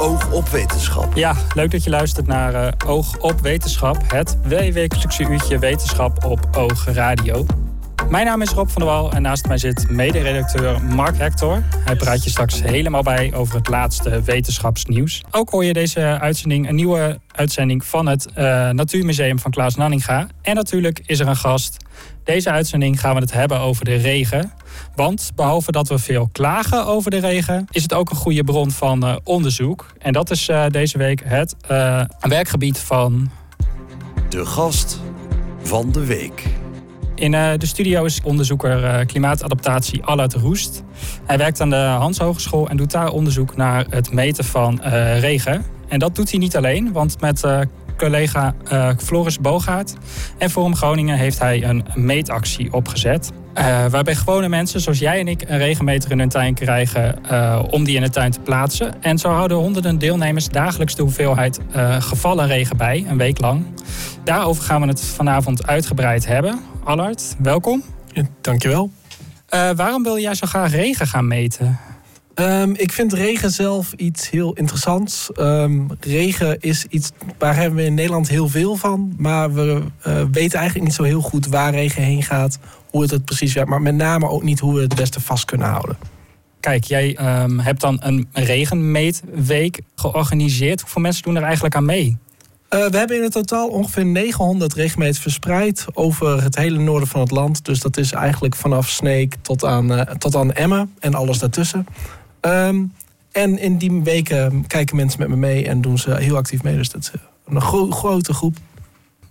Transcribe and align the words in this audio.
Oog 0.00 0.32
op 0.32 0.48
Wetenschap. 0.48 1.16
Ja, 1.16 1.36
leuk 1.54 1.70
dat 1.70 1.84
je 1.84 1.90
luistert 1.90 2.26
naar 2.26 2.54
uh, 2.54 2.68
Oog 2.86 3.18
op 3.18 3.40
Wetenschap. 3.40 3.96
Het 4.06 4.36
wekelijkse 4.42 5.22
uurtje 5.22 5.58
wetenschap 5.58 6.24
op 6.24 6.48
Oog 6.56 6.84
Radio. 6.84 7.46
Mijn 8.08 8.26
naam 8.26 8.42
is 8.42 8.50
Rob 8.50 8.68
van 8.68 8.82
der 8.82 8.90
Wal 8.90 9.12
en 9.12 9.22
naast 9.22 9.46
mij 9.46 9.58
zit 9.58 9.90
mederedacteur 9.90 10.82
Mark 10.84 11.16
Hector. 11.16 11.62
Hij 11.84 11.96
praat 11.96 12.24
je 12.24 12.30
straks 12.30 12.62
helemaal 12.62 13.02
bij 13.02 13.34
over 13.34 13.56
het 13.56 13.68
laatste 13.68 14.22
wetenschapsnieuws. 14.22 15.24
Ook 15.30 15.50
hoor 15.50 15.64
je 15.64 15.72
deze 15.72 16.00
uitzending 16.00 16.68
een 16.68 16.74
nieuwe 16.74 17.20
uitzending 17.34 17.84
van 17.84 18.06
het 18.06 18.26
uh, 18.26 18.34
Natuurmuseum 18.70 19.38
van 19.38 19.50
Klaas 19.50 19.74
Nanninga. 19.74 20.26
En 20.42 20.54
natuurlijk 20.54 21.02
is 21.06 21.20
er 21.20 21.28
een 21.28 21.36
gast. 21.36 21.76
Deze 22.30 22.50
uitzending 22.50 23.00
gaan 23.00 23.14
we 23.14 23.20
het 23.20 23.32
hebben 23.32 23.58
over 23.58 23.84
de 23.84 23.94
regen. 23.94 24.52
Want 24.94 25.30
behalve 25.34 25.72
dat 25.72 25.88
we 25.88 25.98
veel 25.98 26.28
klagen 26.32 26.86
over 26.86 27.10
de 27.10 27.18
regen, 27.18 27.66
is 27.70 27.82
het 27.82 27.94
ook 27.94 28.10
een 28.10 28.16
goede 28.16 28.44
bron 28.44 28.70
van 28.70 29.04
uh, 29.04 29.16
onderzoek. 29.24 29.86
En 29.98 30.12
dat 30.12 30.30
is 30.30 30.48
uh, 30.48 30.66
deze 30.66 30.98
week 30.98 31.22
het 31.24 31.56
werkgebied 32.20 32.78
van. 32.78 33.30
De 34.28 34.46
gast 34.46 35.00
van 35.62 35.92
de 35.92 36.06
week. 36.06 36.44
In 37.14 37.30
de 37.30 37.66
studio 37.66 38.04
is 38.04 38.20
onderzoeker 38.22 39.06
klimaatadaptatie 39.06 40.04
Allard 40.04 40.34
Roest. 40.34 40.82
Hij 41.26 41.38
werkt 41.38 41.60
aan 41.60 41.70
de 41.70 41.76
Hans 41.76 42.18
Hogeschool 42.18 42.68
en 42.68 42.76
doet 42.76 42.90
daar 42.90 43.10
onderzoek 43.10 43.56
naar 43.56 43.86
het 43.88 44.12
meten 44.12 44.44
van 44.44 44.80
regen. 45.18 45.64
En 45.88 45.98
dat 45.98 46.14
doet 46.14 46.30
hij 46.30 46.38
niet 46.38 46.56
alleen, 46.56 46.92
want 46.92 47.20
met 47.20 47.44
collega 48.00 48.54
Floris 48.98 49.38
Bogaert 49.38 49.94
en 50.38 50.50
Forum 50.50 50.76
Groningen 50.76 51.16
heeft 51.16 51.38
hij 51.38 51.64
een 51.64 51.84
meetactie 51.94 52.72
opgezet. 52.72 53.30
waarbij 53.90 54.14
gewone 54.14 54.48
mensen 54.48 54.80
zoals 54.80 54.98
jij 54.98 55.20
en 55.20 55.28
ik 55.28 55.42
een 55.46 55.58
regenmeter 55.58 56.10
in 56.10 56.18
hun 56.18 56.28
tuin 56.28 56.54
krijgen 56.54 57.18
om 57.70 57.84
die 57.84 57.96
in 57.96 58.02
de 58.02 58.10
tuin 58.10 58.30
te 58.30 58.40
plaatsen. 58.40 59.02
En 59.02 59.18
zo 59.18 59.28
houden 59.28 59.56
honderden 59.56 59.98
deelnemers 59.98 60.48
dagelijks 60.48 60.94
de 60.94 61.02
hoeveelheid 61.02 61.60
gevallen 61.98 62.46
regen 62.46 62.76
bij, 62.76 63.04
een 63.08 63.18
week 63.18 63.40
lang. 63.40 63.64
Daarover 64.24 64.62
gaan 64.62 64.80
we 64.80 64.86
het 64.86 65.04
vanavond 65.04 65.66
uitgebreid 65.66 66.26
hebben. 66.26 66.60
Allard, 66.84 67.36
welkom. 67.38 67.82
Ja, 68.12 68.22
dankjewel. 68.40 68.90
Waarom 69.76 70.02
wil 70.02 70.18
jij 70.18 70.34
zo 70.34 70.46
graag 70.46 70.70
regen 70.70 71.06
gaan 71.06 71.26
meten? 71.26 71.78
Um, 72.34 72.74
ik 72.76 72.92
vind 72.92 73.12
regen 73.12 73.50
zelf 73.50 73.92
iets 73.92 74.30
heel 74.30 74.52
interessants. 74.52 75.30
Um, 75.36 75.88
regen 76.00 76.60
is 76.60 76.84
iets 76.88 77.10
waar 77.38 77.56
hebben 77.56 77.78
we 77.78 77.84
in 77.84 77.94
Nederland 77.94 78.28
heel 78.28 78.48
veel 78.48 78.76
van. 78.76 79.14
Maar 79.16 79.54
we 79.54 79.82
uh, 80.06 80.22
weten 80.32 80.58
eigenlijk 80.58 80.88
niet 80.88 80.94
zo 80.94 81.02
heel 81.02 81.20
goed 81.20 81.46
waar 81.46 81.72
regen 81.72 82.02
heen 82.02 82.22
gaat. 82.22 82.58
Hoe 82.90 83.02
het 83.02 83.10
het 83.10 83.24
precies 83.24 83.52
werkt. 83.52 83.70
Maar 83.70 83.82
met 83.82 83.94
name 83.94 84.28
ook 84.28 84.42
niet 84.42 84.60
hoe 84.60 84.74
we 84.74 84.80
het 84.80 84.94
beste 84.94 85.20
vast 85.20 85.44
kunnen 85.44 85.68
houden. 85.68 85.96
Kijk, 86.60 86.84
jij 86.84 87.40
um, 87.42 87.58
hebt 87.58 87.80
dan 87.80 87.98
een 88.02 88.28
regenmeetweek 88.32 89.80
georganiseerd. 89.94 90.80
Hoeveel 90.80 91.02
mensen 91.02 91.22
doen 91.22 91.36
er 91.36 91.42
eigenlijk 91.42 91.74
aan 91.74 91.84
mee? 91.84 92.18
Uh, 92.70 92.86
we 92.86 92.96
hebben 92.96 93.16
in 93.16 93.22
het 93.22 93.32
totaal 93.32 93.68
ongeveer 93.68 94.04
900 94.04 94.74
regenmeters 94.74 95.18
verspreid 95.18 95.86
over 95.92 96.42
het 96.42 96.56
hele 96.56 96.78
noorden 96.78 97.08
van 97.08 97.20
het 97.20 97.30
land. 97.30 97.64
Dus 97.64 97.80
dat 97.80 97.96
is 97.96 98.12
eigenlijk 98.12 98.56
vanaf 98.56 98.88
Sneek 98.88 99.36
tot 99.42 99.64
aan, 99.64 99.92
uh, 99.92 100.00
tot 100.00 100.36
aan 100.36 100.52
Emmen 100.52 100.94
en 100.98 101.14
alles 101.14 101.38
daartussen. 101.38 101.86
Um, 102.40 102.92
en 103.32 103.58
in 103.58 103.76
die 103.76 104.02
weken 104.02 104.66
kijken 104.66 104.96
mensen 104.96 105.20
met 105.20 105.28
me 105.28 105.36
mee 105.36 105.66
en 105.68 105.80
doen 105.80 105.98
ze 105.98 106.14
heel 106.14 106.36
actief 106.36 106.62
mee. 106.62 106.76
Dus 106.76 106.90
dat 106.90 107.00
is 107.02 107.10
een 107.46 107.60
gro 107.60 107.90
grote 107.90 108.34
groep. 108.34 108.56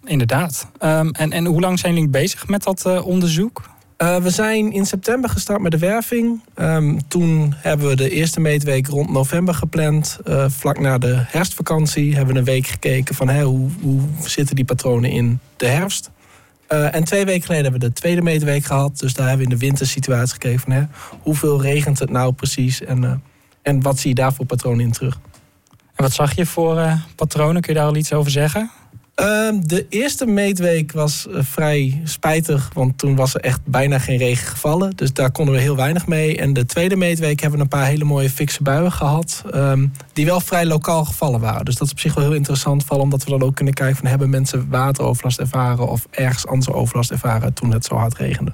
Inderdaad. 0.06 0.68
Um, 0.84 1.12
en, 1.12 1.32
en 1.32 1.46
hoe 1.46 1.62
lang 1.62 1.80
zijn 1.80 1.94
jullie 1.94 2.10
bezig 2.10 2.48
met 2.48 2.64
dat 2.64 2.84
uh, 2.88 3.06
onderzoek? 3.06 3.62
Uh, 3.98 4.16
we 4.16 4.30
zijn 4.30 4.72
in 4.72 4.86
september 4.86 5.30
gestart 5.30 5.62
met 5.62 5.72
de 5.72 5.78
werving. 5.78 6.42
Um, 6.56 7.08
toen 7.08 7.54
hebben 7.58 7.88
we 7.88 7.96
de 7.96 8.10
eerste 8.10 8.40
meetweek 8.40 8.88
rond 8.88 9.10
november 9.12 9.54
gepland. 9.54 10.20
Uh, 10.28 10.46
vlak 10.50 10.80
na 10.80 10.98
de 10.98 11.16
herfstvakantie 11.16 12.16
hebben 12.16 12.34
we 12.34 12.40
een 12.40 12.46
week 12.46 12.68
gekeken 12.68 13.16
van 13.16 13.30
hè, 13.30 13.44
hoe, 13.44 13.70
hoe 13.82 14.02
zitten 14.20 14.56
die 14.56 14.66
patronen 14.66 15.10
in 15.10 15.40
de 15.58 15.68
herfst. 15.68 16.10
Uh, 16.74 16.96
en 16.96 17.04
twee 17.04 17.26
weken 17.26 17.42
geleden 17.42 17.64
hebben 17.64 17.82
we 17.82 17.88
de 17.88 17.94
tweede 17.94 18.22
meetweek 18.22 18.66
gehad. 18.66 19.00
Dus 19.00 19.14
daar 19.14 19.28
hebben 19.28 19.46
we 19.46 19.52
in 19.52 19.60
de 19.60 19.66
wintersituatie 19.66 20.34
gekeken 20.34 20.60
van 20.60 20.72
hè, 20.72 20.84
hoeveel 21.22 21.62
regent 21.62 22.00
het 22.00 22.10
nou 22.10 22.34
precies 22.34 22.82
en, 22.82 23.24
en 23.62 23.82
wat 23.82 24.00
zie 24.00 24.10
je 24.10 24.16
daar 24.16 24.34
voor 24.34 24.46
patronen 24.46 24.86
in 24.86 24.92
terug. 24.92 25.20
En 25.70 26.04
wat 26.04 26.14
zag 26.14 26.36
je 26.36 26.46
voor 26.46 26.98
patronen? 27.16 27.62
Kun 27.62 27.74
je 27.74 27.80
daar 27.80 27.88
al 27.88 27.96
iets 27.96 28.14
over 28.14 28.32
zeggen? 28.32 28.72
Uh, 29.20 29.50
de 29.62 29.86
eerste 29.90 30.26
meetweek 30.26 30.92
was 30.92 31.28
uh, 31.30 31.40
vrij 31.42 32.02
spijtig, 32.04 32.70
want 32.74 32.98
toen 32.98 33.16
was 33.16 33.34
er 33.34 33.42
echt 33.42 33.60
bijna 33.66 34.00
geen 34.00 34.18
regen 34.18 34.48
gevallen. 34.48 34.96
Dus 34.96 35.14
daar 35.14 35.32
konden 35.32 35.54
we 35.54 35.62
heel 35.62 35.76
weinig 35.76 36.08
mee. 36.08 36.38
En 36.38 36.54
de 36.54 36.66
tweede 36.66 36.96
meetweek 36.96 37.40
hebben 37.40 37.58
we 37.60 37.64
een 37.64 37.80
paar 37.80 37.86
hele 37.86 38.04
mooie 38.04 38.30
fikse 38.30 38.64
buien 38.64 38.92
gehad, 38.92 39.44
um, 39.56 39.92
die 40.14 40.26
wel 40.26 40.42
vrij 40.42 40.66
lokaal 40.66 41.06
gevallen 41.06 41.40
waren. 41.40 41.66
Dus 41.66 41.76
dat 41.76 41.88
is 41.88 41.94
op 41.94 42.00
zich 42.00 42.14
wel 42.14 42.24
heel 42.24 42.34
interessant, 42.34 42.84
vooral 42.84 43.04
omdat 43.04 43.24
we 43.24 43.30
dan 43.30 43.44
ook 43.44 43.56
kunnen 43.56 43.74
kijken 43.74 43.98
van 43.98 44.08
hebben 44.08 44.30
mensen 44.30 44.70
wateroverlast 44.70 45.40
ervaren 45.40 45.88
of 45.88 46.08
ergens 46.12 46.48
andere 46.48 46.74
overlast 46.74 47.12
ervaren 47.12 47.54
toen 47.54 47.74
het 47.74 47.86
zo 47.86 47.96
hard 47.96 48.18
regende. 48.18 48.54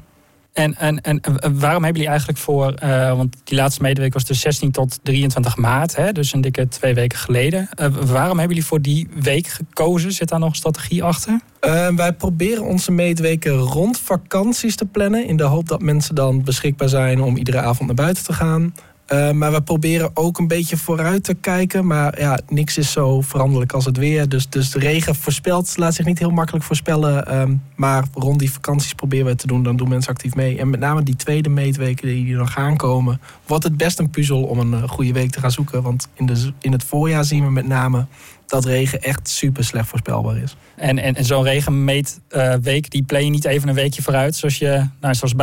En, 0.56 0.76
en, 0.78 1.02
en 1.02 1.22
waarom 1.42 1.84
hebben 1.84 1.94
jullie 1.94 2.08
eigenlijk 2.08 2.38
voor, 2.38 2.74
uh, 2.84 3.16
want 3.16 3.36
die 3.44 3.58
laatste 3.58 3.82
medeweek 3.82 4.14
was 4.14 4.26
dus 4.26 4.40
16 4.40 4.72
tot 4.72 5.00
23 5.04 5.58
maart, 5.58 5.96
hè, 5.96 6.12
dus 6.12 6.34
een 6.34 6.42
dikke 6.42 6.68
twee 6.68 6.94
weken 6.94 7.18
geleden. 7.18 7.70
Uh, 7.80 7.88
waarom 7.88 8.38
hebben 8.38 8.56
jullie 8.56 8.66
voor 8.66 8.82
die 8.82 9.08
week 9.22 9.48
gekozen? 9.48 10.12
Zit 10.12 10.30
daar 10.30 10.40
nog 10.40 10.50
een 10.50 10.56
strategie 10.56 11.04
achter? 11.04 11.40
Uh, 11.62 11.88
wij 11.88 12.14
proberen 12.14 12.64
onze 12.64 12.92
meetweken 12.92 13.58
rond 13.58 14.00
vakanties 14.00 14.76
te 14.76 14.86
plannen, 14.86 15.26
in 15.26 15.38
de 15.38 15.44
hoop 15.44 15.68
dat 15.68 15.82
mensen 15.82 16.16
dan 16.16 16.44
beschikbaar 16.44 16.90
zijn 16.90 17.22
om 17.22 17.38
iedere 17.38 17.60
avond 17.60 17.88
naar 17.88 18.06
buiten 18.06 18.24
te 18.24 18.34
gaan. 18.34 18.74
Uh, 19.14 19.32
maar 19.32 19.52
we 19.52 19.62
proberen 19.62 20.12
ook 20.14 20.38
een 20.38 20.48
beetje 20.48 20.78
vooruit 20.78 21.24
te 21.24 21.34
kijken. 21.34 21.86
Maar 21.88 22.20
ja, 22.20 22.40
niks 22.48 22.78
is 22.78 22.92
zo 22.92 23.22
veranderlijk 23.22 23.72
als 23.72 23.86
het 23.86 23.98
weer. 23.98 24.30
Dus, 24.30 24.50
dus 24.50 24.72
de 24.72 24.80
regen 24.80 25.16
voorspelt, 25.16 25.78
laat 25.78 25.94
zich 25.94 26.06
niet 26.06 26.20
heel 26.20 26.30
makkelijk 26.30 26.66
voorspellen. 26.66 27.40
Um, 27.40 27.62
maar 27.76 28.04
rond 28.14 28.40
die 28.40 28.52
vakanties 28.52 28.94
proberen 28.94 29.26
we 29.26 29.32
het 29.32 29.40
te 29.40 29.48
doen. 29.48 29.64
Dan 29.64 29.76
doen 29.76 29.90
mensen 29.90 30.12
actief 30.12 30.36
mee. 30.36 30.60
En 30.60 30.70
met 30.70 30.80
name 30.80 31.04
die 31.04 31.16
tweede 31.16 31.50
meetweken 31.50 32.08
die 32.08 32.38
er 32.38 32.48
gaan 32.48 32.78
komen... 32.78 33.22
wordt 33.46 33.64
het 33.64 33.78
best 33.78 34.00
een 34.00 34.10
puzzel 34.10 34.44
om 34.44 34.60
een 34.60 34.72
uh, 34.72 34.90
goede 34.90 35.14
week 35.14 35.32
te 35.32 35.40
gaan 35.40 35.52
zoeken. 35.52 35.82
Want 35.82 36.08
in, 36.14 36.26
de, 36.26 36.52
in 36.60 36.72
het 36.72 36.84
voorjaar 36.84 37.26
zien 37.26 37.44
we 37.44 37.52
met 37.52 37.68
name 37.68 38.06
dat 38.46 38.66
regen 38.66 39.02
echt 39.02 39.30
super 39.30 39.64
slecht 39.64 39.88
voorspelbaar 39.88 40.38
is. 40.38 40.56
En, 40.76 41.00
en, 41.00 41.16
en 41.16 41.26
zo'n 41.26 41.44
regenmeetweek, 41.44 42.84
uh, 42.84 42.90
die 42.90 43.04
plan 43.04 43.24
je 43.24 43.30
niet 43.30 43.46
even 43.46 43.70
een 43.70 43.76
weekje 43.76 44.02
vooruit... 44.02 44.36
zoals, 44.36 44.58
je, 44.58 44.88
nou, 45.02 45.16
zoals 45.16 45.34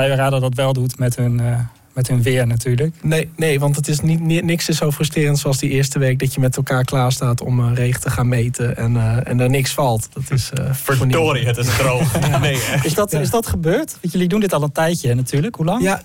dat 0.40 0.54
wel 0.54 0.72
doet 0.72 0.98
met 0.98 1.16
hun 1.16 1.40
met 1.92 2.08
hun 2.08 2.22
weer 2.22 2.46
natuurlijk. 2.46 2.94
Nee, 3.02 3.30
nee 3.36 3.60
want 3.60 3.76
het 3.76 3.88
is 3.88 4.00
niet, 4.00 4.20
niks 4.44 4.68
is 4.68 4.76
zo 4.76 4.90
frustrerend 4.90 5.38
zoals 5.38 5.58
die 5.58 5.70
eerste 5.70 5.98
week 5.98 6.18
dat 6.18 6.34
je 6.34 6.40
met 6.40 6.56
elkaar 6.56 6.84
klaar 6.84 7.12
staat 7.12 7.40
om 7.40 7.60
uh, 7.60 7.74
regen 7.74 8.00
te 8.00 8.10
gaan 8.10 8.28
meten 8.28 8.76
en, 8.76 8.94
uh, 8.94 9.28
en 9.28 9.40
er 9.40 9.50
niks 9.50 9.72
valt. 9.72 10.08
Dat 10.12 10.22
is. 10.30 10.50
Uh, 10.58 10.74
Verdorie, 10.74 11.46
het 11.46 11.56
is 11.56 11.76
droog. 11.76 12.20
ja. 12.28 12.38
nee, 12.38 12.58
is, 12.82 12.94
dat, 12.94 13.12
is 13.12 13.30
dat 13.30 13.46
gebeurd? 13.46 13.98
Want 14.00 14.12
jullie 14.12 14.28
doen 14.28 14.40
dit 14.40 14.52
al 14.52 14.62
een 14.62 14.72
tijdje 14.72 15.14
natuurlijk. 15.14 15.54
Hoe 15.54 15.64
lang? 15.64 15.82
Ja, 15.82 16.02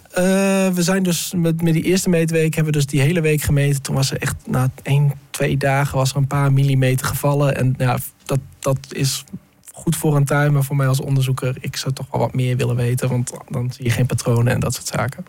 we 0.73 0.83
zijn 0.83 1.03
dus 1.03 1.33
met, 1.35 1.61
met 1.61 1.73
die 1.73 1.83
eerste 1.83 2.09
meetweek 2.09 2.55
hebben 2.55 2.73
we 2.73 2.79
dus 2.79 2.87
die 2.87 3.01
hele 3.01 3.21
week 3.21 3.41
gemeten. 3.41 3.81
Toen 3.81 3.95
was 3.95 4.11
er 4.11 4.17
echt 4.17 4.35
na 4.45 4.69
één, 4.83 5.13
twee 5.29 5.57
dagen 5.57 5.97
was 5.97 6.11
er 6.11 6.17
een 6.17 6.27
paar 6.27 6.53
millimeter 6.53 7.05
gevallen. 7.05 7.55
En 7.55 7.75
ja, 7.77 7.97
dat, 8.25 8.39
dat 8.59 8.77
is 8.89 9.23
goed 9.71 9.95
voor 9.95 10.15
een 10.15 10.25
tuin, 10.25 10.53
maar 10.53 10.63
voor 10.63 10.75
mij 10.75 10.87
als 10.87 11.01
onderzoeker, 11.01 11.57
ik 11.59 11.75
zou 11.75 11.93
toch 11.93 12.07
wel 12.11 12.21
wat 12.21 12.33
meer 12.33 12.57
willen 12.57 12.75
weten, 12.75 13.09
want 13.09 13.31
dan 13.49 13.71
zie 13.71 13.85
je 13.85 13.91
geen 13.91 14.05
patronen 14.05 14.53
en 14.53 14.59
dat 14.59 14.73
soort 14.73 14.87
zaken. 14.87 15.25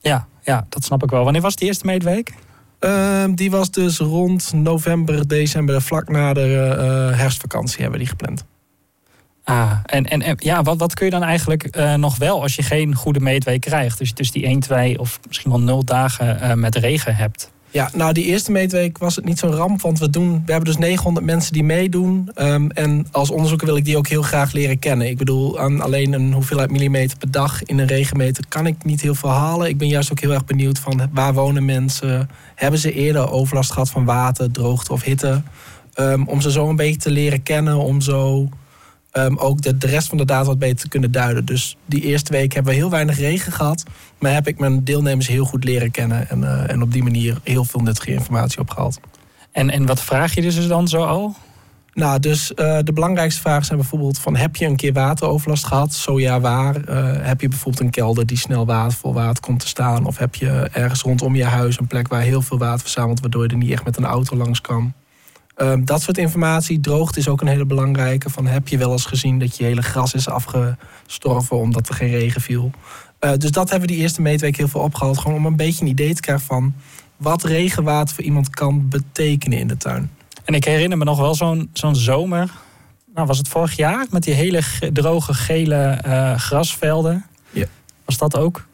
Ja, 0.00 0.26
ja, 0.42 0.66
dat 0.68 0.84
snap 0.84 1.02
ik 1.02 1.10
wel. 1.10 1.24
Wanneer 1.24 1.42
was 1.42 1.56
die 1.56 1.66
eerste 1.66 1.86
meetweek? 1.86 2.32
Uh, 2.80 3.24
die 3.34 3.50
was 3.50 3.70
dus 3.70 3.98
rond 3.98 4.52
november, 4.52 5.28
december, 5.28 5.82
vlak 5.82 6.08
na 6.08 6.32
de 6.32 6.74
uh, 7.10 7.18
herfstvakantie 7.18 7.82
hebben 7.82 7.98
we 7.98 8.04
die 8.04 8.16
gepland. 8.16 8.44
Ah, 9.44 9.78
en, 9.84 10.06
en, 10.06 10.22
en 10.22 10.36
ja, 10.38 10.62
wat, 10.62 10.78
wat 10.78 10.94
kun 10.94 11.04
je 11.04 11.10
dan 11.12 11.22
eigenlijk 11.22 11.76
uh, 11.76 11.94
nog 11.94 12.16
wel 12.16 12.42
als 12.42 12.54
je 12.54 12.62
geen 12.62 12.94
goede 12.94 13.20
meetweek 13.20 13.60
krijgt? 13.60 13.98
Dus, 13.98 14.14
dus 14.14 14.30
die 14.30 14.44
1, 14.44 14.60
2 14.60 14.98
of 14.98 15.20
misschien 15.26 15.50
wel 15.50 15.60
0 15.60 15.84
dagen 15.84 16.60
met 16.60 16.74
regen 16.74 17.16
hebt. 17.16 17.50
Ja, 17.72 17.90
nou 17.94 18.12
die 18.12 18.24
eerste 18.24 18.50
meetweek 18.50 18.98
was 18.98 19.16
het 19.16 19.24
niet 19.24 19.38
zo'n 19.38 19.54
ramp. 19.54 19.80
Want 19.80 19.98
we, 19.98 20.10
doen, 20.10 20.42
we 20.46 20.52
hebben 20.52 20.70
dus 20.70 20.78
900 20.78 21.26
mensen 21.26 21.52
die 21.52 21.64
meedoen. 21.64 22.30
Um, 22.36 22.70
en 22.70 23.06
als 23.10 23.30
onderzoeker 23.30 23.66
wil 23.66 23.76
ik 23.76 23.84
die 23.84 23.96
ook 23.96 24.08
heel 24.08 24.22
graag 24.22 24.52
leren 24.52 24.78
kennen. 24.78 25.08
Ik 25.08 25.18
bedoel, 25.18 25.60
aan 25.60 25.80
alleen 25.80 26.12
een 26.12 26.32
hoeveelheid 26.32 26.70
millimeter 26.70 27.18
per 27.18 27.30
dag 27.30 27.64
in 27.64 27.78
een 27.78 27.86
regenmeter 27.86 28.44
kan 28.48 28.66
ik 28.66 28.84
niet 28.84 29.00
heel 29.00 29.14
veel 29.14 29.30
halen. 29.30 29.68
Ik 29.68 29.78
ben 29.78 29.88
juist 29.88 30.10
ook 30.10 30.20
heel 30.20 30.32
erg 30.32 30.44
benieuwd 30.44 30.78
van 30.78 31.08
waar 31.12 31.34
wonen 31.34 31.64
mensen? 31.64 32.30
Hebben 32.54 32.80
ze 32.80 32.92
eerder 32.92 33.30
overlast 33.30 33.72
gehad 33.72 33.90
van 33.90 34.04
water, 34.04 34.50
droogte 34.50 34.92
of 34.92 35.02
hitte? 35.02 35.42
Um, 35.96 36.28
om 36.28 36.40
ze 36.40 36.50
zo 36.50 36.68
een 36.68 36.76
beetje 36.76 37.00
te 37.00 37.10
leren 37.10 37.42
kennen, 37.42 37.76
om 37.76 38.00
zo 38.00 38.48
um, 39.12 39.38
ook 39.38 39.62
de, 39.62 39.78
de 39.78 39.86
rest 39.86 40.08
van 40.08 40.18
de 40.18 40.24
data 40.24 40.46
wat 40.46 40.58
beter 40.58 40.78
te 40.78 40.88
kunnen 40.88 41.12
duiden. 41.12 41.44
Dus 41.44 41.76
die 41.86 42.02
eerste 42.02 42.32
week 42.32 42.52
hebben 42.52 42.72
we 42.72 42.78
heel 42.78 42.90
weinig 42.90 43.18
regen 43.18 43.52
gehad. 43.52 43.82
Maar 44.18 44.32
heb 44.32 44.48
ik 44.48 44.58
mijn 44.58 44.84
deelnemers 44.84 45.28
heel 45.28 45.44
goed 45.44 45.64
leren 45.64 45.90
kennen. 45.90 46.28
En, 46.28 46.40
uh, 46.40 46.70
en 46.70 46.82
op 46.82 46.92
die 46.92 47.02
manier 47.02 47.40
heel 47.44 47.64
veel 47.64 47.80
nuttige 47.80 48.12
informatie 48.12 48.60
opgehaald. 48.60 49.00
En, 49.52 49.70
en 49.70 49.86
wat 49.86 50.00
vraag 50.00 50.34
je 50.34 50.40
dus 50.40 50.66
dan 50.66 50.88
zo 50.88 51.04
al? 51.04 51.34
Nou, 51.94 52.20
dus 52.20 52.52
uh, 52.56 52.78
de 52.82 52.92
belangrijkste 52.92 53.40
vragen 53.40 53.64
zijn 53.64 53.78
bijvoorbeeld 53.78 54.18
van 54.18 54.36
heb 54.36 54.56
je 54.56 54.66
een 54.66 54.76
keer 54.76 54.92
wateroverlast 54.92 55.66
gehad? 55.66 55.94
Zo 55.94 56.20
ja, 56.20 56.40
waar? 56.40 56.88
Uh, 56.88 57.12
heb 57.26 57.40
je 57.40 57.48
bijvoorbeeld 57.48 57.84
een 57.84 57.90
kelder 57.90 58.26
die 58.26 58.38
snel 58.38 58.66
water, 58.66 58.98
vol 58.98 59.14
water 59.14 59.42
komt 59.42 59.60
te 59.60 59.68
staan? 59.68 60.06
Of 60.06 60.18
heb 60.18 60.34
je 60.34 60.68
ergens 60.72 61.02
rondom 61.02 61.34
je 61.34 61.44
huis 61.44 61.78
een 61.78 61.86
plek 61.86 62.08
waar 62.08 62.20
heel 62.20 62.42
veel 62.42 62.58
water 62.58 62.80
verzamelt, 62.80 63.20
waardoor 63.20 63.42
je 63.42 63.48
er 63.48 63.56
niet 63.56 63.70
echt 63.70 63.84
met 63.84 63.96
een 63.96 64.04
auto 64.04 64.36
langs 64.36 64.60
kan? 64.60 64.92
Uh, 65.62 65.72
dat 65.84 66.02
soort 66.02 66.18
informatie. 66.18 66.80
Droogte 66.80 67.18
is 67.18 67.28
ook 67.28 67.40
een 67.40 67.46
hele 67.46 67.64
belangrijke. 67.64 68.30
Van 68.30 68.46
heb 68.46 68.68
je 68.68 68.78
wel 68.78 68.92
eens 68.92 69.04
gezien 69.04 69.38
dat 69.38 69.56
je 69.56 69.64
hele 69.64 69.82
gras 69.82 70.14
is 70.14 70.28
afgestorven 70.28 71.56
omdat 71.56 71.88
er 71.88 71.94
geen 71.94 72.10
regen 72.10 72.40
viel? 72.40 72.70
dus 73.38 73.50
dat 73.50 73.70
hebben 73.70 73.88
we 73.88 73.94
die 73.94 74.02
eerste 74.02 74.22
meetweek 74.22 74.56
heel 74.56 74.68
veel 74.68 74.80
opgehaald. 74.80 75.18
Gewoon 75.18 75.36
om 75.36 75.46
een 75.46 75.56
beetje 75.56 75.82
een 75.82 75.90
idee 75.90 76.14
te 76.14 76.20
krijgen 76.20 76.46
van 76.46 76.74
wat 77.16 77.42
regenwater 77.42 78.14
voor 78.14 78.24
iemand 78.24 78.50
kan 78.50 78.88
betekenen 78.88 79.58
in 79.58 79.66
de 79.66 79.76
tuin. 79.76 80.10
En 80.44 80.54
ik 80.54 80.64
herinner 80.64 80.98
me 80.98 81.04
nog 81.04 81.18
wel 81.18 81.34
zo'n 81.34 81.70
zo'n 81.72 81.96
zomer. 81.96 82.50
Nou, 83.14 83.26
was 83.26 83.38
het 83.38 83.48
vorig 83.48 83.76
jaar? 83.76 84.06
Met 84.10 84.22
die 84.22 84.34
hele 84.34 84.62
droge 84.92 85.34
gele 85.34 85.98
uh, 86.06 86.34
grasvelden. 86.34 87.24
Ja. 87.50 87.66
Was 88.04 88.18
dat 88.18 88.36
ook? 88.36 88.66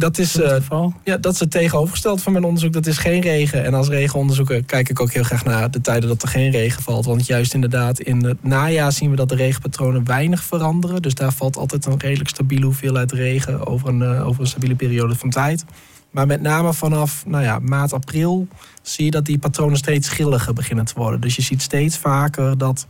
Dat 0.00 0.18
is, 0.18 0.36
uh, 0.36 0.56
ja, 1.04 1.16
dat 1.16 1.32
is 1.32 1.40
het 1.40 1.50
tegenovergesteld 1.50 2.22
van 2.22 2.32
mijn 2.32 2.44
onderzoek. 2.44 2.72
Dat 2.72 2.86
is 2.86 2.98
geen 2.98 3.20
regen. 3.20 3.64
En 3.64 3.74
als 3.74 3.88
regenonderzoeker 3.88 4.64
kijk 4.64 4.88
ik 4.88 5.00
ook 5.00 5.12
heel 5.12 5.22
graag 5.22 5.44
naar 5.44 5.70
de 5.70 5.80
tijden 5.80 6.08
dat 6.08 6.22
er 6.22 6.28
geen 6.28 6.50
regen 6.50 6.82
valt. 6.82 7.04
Want 7.04 7.26
juist 7.26 7.54
inderdaad, 7.54 8.00
in 8.00 8.24
het 8.24 8.44
najaar 8.44 8.92
zien 8.92 9.10
we 9.10 9.16
dat 9.16 9.28
de 9.28 9.34
regenpatronen 9.34 10.04
weinig 10.04 10.42
veranderen. 10.42 11.02
Dus 11.02 11.14
daar 11.14 11.32
valt 11.32 11.56
altijd 11.56 11.86
een 11.86 11.98
redelijk 11.98 12.28
stabiele 12.28 12.64
hoeveelheid 12.64 13.12
regen 13.12 13.66
over 13.66 13.88
een, 13.88 14.00
uh, 14.00 14.26
over 14.26 14.40
een 14.40 14.46
stabiele 14.46 14.74
periode 14.74 15.14
van 15.14 15.30
tijd. 15.30 15.64
Maar 16.10 16.26
met 16.26 16.40
name 16.40 16.74
vanaf 16.74 17.26
nou 17.26 17.44
ja, 17.44 17.58
maart, 17.58 17.92
april 17.92 18.48
zie 18.82 19.04
je 19.04 19.10
dat 19.10 19.24
die 19.24 19.38
patronen 19.38 19.76
steeds 19.76 20.08
schilliger 20.08 20.52
beginnen 20.52 20.84
te 20.84 20.94
worden. 20.96 21.20
Dus 21.20 21.36
je 21.36 21.42
ziet 21.42 21.62
steeds 21.62 21.98
vaker 21.98 22.58
dat 22.58 22.86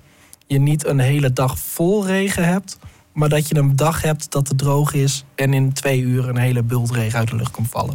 je 0.47 0.59
niet 0.59 0.87
een 0.87 0.99
hele 0.99 1.33
dag 1.33 1.59
vol 1.59 2.07
regen 2.07 2.45
hebt, 2.45 2.79
maar 3.21 3.29
dat 3.29 3.49
je 3.49 3.57
een 3.57 3.77
dag 3.77 4.03
hebt 4.03 4.33
dat 4.33 4.49
het 4.49 4.59
droog 4.59 4.93
is 4.93 5.25
en 5.35 5.55
in 5.55 5.73
twee 5.73 6.01
uur 6.01 6.29
een 6.29 6.37
hele 6.37 6.63
bult 6.63 6.91
regen 6.91 7.19
uit 7.19 7.29
de 7.29 7.37
lucht 7.37 7.51
komt 7.51 7.69
vallen. 7.71 7.95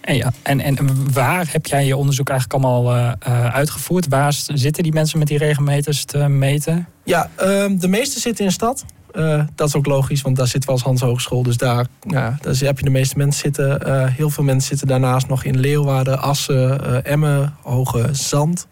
En, 0.00 0.16
ja, 0.16 0.32
en, 0.42 0.60
en 0.60 1.12
waar 1.12 1.46
heb 1.50 1.66
jij 1.66 1.86
je 1.86 1.96
onderzoek 1.96 2.28
eigenlijk 2.28 2.64
allemaal 2.64 2.96
uh, 2.96 3.12
uitgevoerd? 3.54 4.08
Waar 4.08 4.32
zitten 4.32 4.82
die 4.82 4.92
mensen 4.92 5.18
met 5.18 5.28
die 5.28 5.38
regenmeters 5.38 6.04
te 6.04 6.18
meten? 6.18 6.88
Ja, 7.04 7.30
uh, 7.38 7.64
de 7.78 7.88
meeste 7.88 8.20
zitten 8.20 8.44
in 8.44 8.52
stad. 8.52 8.84
Uh, 9.12 9.42
dat 9.54 9.68
is 9.68 9.74
ook 9.74 9.86
logisch, 9.86 10.22
want 10.22 10.36
daar 10.36 10.46
zit 10.46 10.64
we 10.64 10.70
als 10.70 10.82
Hans 10.82 11.00
Hogeschool. 11.00 11.42
Dus 11.42 11.56
daar, 11.56 11.86
ja, 12.00 12.38
daar 12.40 12.56
heb 12.56 12.78
je 12.78 12.84
de 12.84 12.90
meeste 12.90 13.18
mensen 13.18 13.40
zitten. 13.40 14.08
Heel 14.12 14.30
veel 14.30 14.44
mensen 14.44 14.68
zitten 14.68 14.86
daarnaast 14.86 15.28
nog 15.28 15.44
in 15.44 15.58
Leeuwarden, 15.58 16.20
Assen, 16.20 17.04
Emmen, 17.04 17.54
Hoge 17.62 18.08
Zand. 18.12 18.66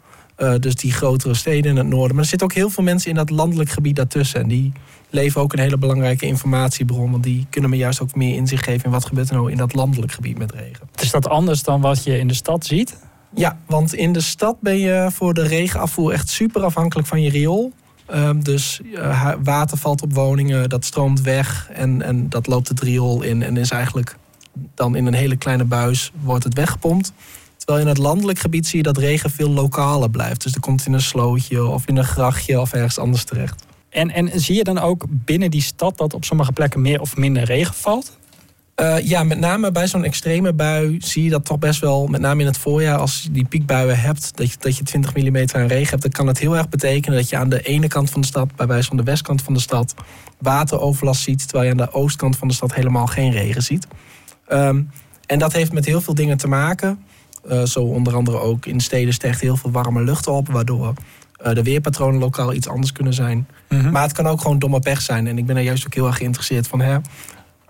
dus 0.60 0.74
die 0.74 0.92
grotere 0.92 1.34
steden 1.34 1.70
in 1.70 1.76
het 1.76 1.86
noorden. 1.86 2.14
Maar 2.14 2.24
er 2.24 2.30
zitten 2.30 2.48
ook 2.48 2.54
heel 2.54 2.70
veel 2.70 2.84
mensen 2.84 3.10
in 3.10 3.16
dat 3.16 3.30
landelijk 3.30 3.70
gebied 3.70 3.96
daartussen. 3.96 4.40
En 4.40 4.48
die 4.48 4.72
leveren 5.12 5.42
ook 5.42 5.52
een 5.52 5.58
hele 5.58 5.78
belangrijke 5.78 6.26
informatiebron. 6.26 7.10
Want 7.10 7.22
die 7.22 7.46
kunnen 7.50 7.70
me 7.70 7.76
juist 7.76 8.00
ook 8.00 8.14
meer 8.14 8.36
inzicht 8.36 8.64
geven 8.64 8.84
in 8.84 8.90
wat 8.90 9.04
gebeurt 9.04 9.28
er 9.28 9.34
nou 9.34 9.50
in 9.50 9.56
dat 9.56 9.74
landelijk 9.74 10.12
gebied 10.12 10.38
met 10.38 10.52
regen. 10.52 10.88
Is 11.00 11.10
dat 11.10 11.28
anders 11.28 11.62
dan 11.62 11.80
wat 11.80 12.04
je 12.04 12.18
in 12.18 12.28
de 12.28 12.34
stad 12.34 12.66
ziet? 12.66 12.96
Ja, 13.34 13.58
want 13.66 13.94
in 13.94 14.12
de 14.12 14.20
stad 14.20 14.56
ben 14.60 14.78
je 14.78 15.08
voor 15.12 15.34
de 15.34 15.42
regenafvoer 15.42 16.12
echt 16.12 16.28
super 16.28 16.64
afhankelijk 16.64 17.08
van 17.08 17.22
je 17.22 17.30
riool. 17.30 17.72
Um, 18.14 18.44
dus 18.44 18.80
uh, 18.84 19.32
water 19.42 19.78
valt 19.78 20.02
op 20.02 20.12
woningen, 20.12 20.68
dat 20.68 20.84
stroomt 20.84 21.20
weg 21.20 21.68
en, 21.72 22.02
en 22.02 22.28
dat 22.28 22.46
loopt 22.46 22.68
het 22.68 22.80
riool 22.80 23.22
in 23.22 23.42
en 23.42 23.56
is 23.56 23.70
eigenlijk 23.70 24.16
dan 24.74 24.96
in 24.96 25.06
een 25.06 25.14
hele 25.14 25.36
kleine 25.36 25.64
buis 25.64 26.12
wordt 26.20 26.44
het 26.44 26.54
weggepompt. 26.54 27.12
Terwijl 27.56 27.80
in 27.80 27.88
het 27.88 27.98
landelijk 27.98 28.38
gebied 28.38 28.66
zie 28.66 28.76
je 28.76 28.82
dat 28.82 28.96
regen 28.96 29.30
veel 29.30 29.50
lokaler 29.50 30.10
blijft. 30.10 30.42
Dus 30.42 30.54
er 30.54 30.60
komt 30.60 30.86
in 30.86 30.92
een 30.92 31.00
slootje 31.00 31.66
of 31.66 31.86
in 31.86 31.96
een 31.96 32.04
grachtje 32.04 32.60
of 32.60 32.72
ergens 32.72 32.98
anders 32.98 33.24
terecht. 33.24 33.64
En, 33.92 34.10
en 34.10 34.40
zie 34.40 34.56
je 34.56 34.64
dan 34.64 34.78
ook 34.78 35.04
binnen 35.08 35.50
die 35.50 35.62
stad 35.62 35.98
dat 35.98 36.14
op 36.14 36.24
sommige 36.24 36.52
plekken 36.52 36.80
meer 36.80 37.00
of 37.00 37.16
minder 37.16 37.44
regen 37.44 37.74
valt? 37.74 38.18
Uh, 38.76 38.98
ja, 38.98 39.22
met 39.22 39.38
name 39.38 39.72
bij 39.72 39.86
zo'n 39.86 40.04
extreme 40.04 40.52
bui 40.52 40.96
zie 40.98 41.24
je 41.24 41.30
dat 41.30 41.44
toch 41.44 41.58
best 41.58 41.80
wel, 41.80 42.06
met 42.06 42.20
name 42.20 42.40
in 42.40 42.46
het 42.46 42.58
voorjaar, 42.58 42.98
als 42.98 43.20
je 43.22 43.30
die 43.30 43.44
piekbuien 43.44 44.00
hebt, 44.00 44.36
dat 44.36 44.50
je, 44.50 44.56
dat 44.58 44.76
je 44.76 44.84
20 44.84 45.14
mm 45.14 45.36
aan 45.36 45.66
regen 45.66 45.90
hebt, 45.90 46.02
dan 46.02 46.10
kan 46.10 46.26
het 46.26 46.38
heel 46.38 46.56
erg 46.56 46.68
betekenen 46.68 47.18
dat 47.18 47.28
je 47.28 47.36
aan 47.36 47.48
de 47.48 47.62
ene 47.62 47.88
kant 47.88 48.10
van 48.10 48.20
de 48.20 48.26
stad, 48.26 48.56
bij 48.56 48.66
wijze 48.66 48.88
van 48.88 48.96
de 48.96 49.02
westkant 49.02 49.42
van 49.42 49.54
de 49.54 49.60
stad, 49.60 49.94
wateroverlast 50.38 51.22
ziet, 51.22 51.48
terwijl 51.48 51.64
je 51.64 51.70
aan 51.70 51.86
de 51.86 51.92
oostkant 51.92 52.36
van 52.36 52.48
de 52.48 52.54
stad 52.54 52.74
helemaal 52.74 53.06
geen 53.06 53.30
regen 53.30 53.62
ziet. 53.62 53.86
Um, 54.52 54.90
en 55.26 55.38
dat 55.38 55.52
heeft 55.52 55.72
met 55.72 55.86
heel 55.86 56.00
veel 56.00 56.14
dingen 56.14 56.36
te 56.36 56.48
maken. 56.48 57.04
Uh, 57.50 57.62
zo 57.62 57.80
onder 57.80 58.14
andere 58.14 58.38
ook 58.38 58.66
in 58.66 58.80
steden 58.80 59.14
stijgt 59.14 59.40
heel 59.40 59.56
veel 59.56 59.70
warme 59.70 60.02
lucht 60.02 60.26
op, 60.26 60.48
waardoor 60.48 60.94
uh, 61.46 61.54
de 61.54 61.62
weerpatronen 61.62 62.20
lokaal 62.20 62.52
iets 62.52 62.68
anders 62.68 62.92
kunnen 62.92 63.14
zijn. 63.14 63.46
Mm 63.68 63.80
-hmm. 63.80 63.90
Maar 63.90 64.02
het 64.02 64.12
kan 64.12 64.26
ook 64.26 64.40
gewoon 64.40 64.58
domme 64.58 64.80
pech 64.80 65.00
zijn. 65.00 65.26
En 65.26 65.38
ik 65.38 65.46
ben 65.46 65.56
er 65.56 65.62
juist 65.62 65.86
ook 65.86 65.94
heel 65.94 66.06
erg 66.06 66.16
geïnteresseerd 66.16 66.66
van, 66.66 66.80
hè, 66.80 66.98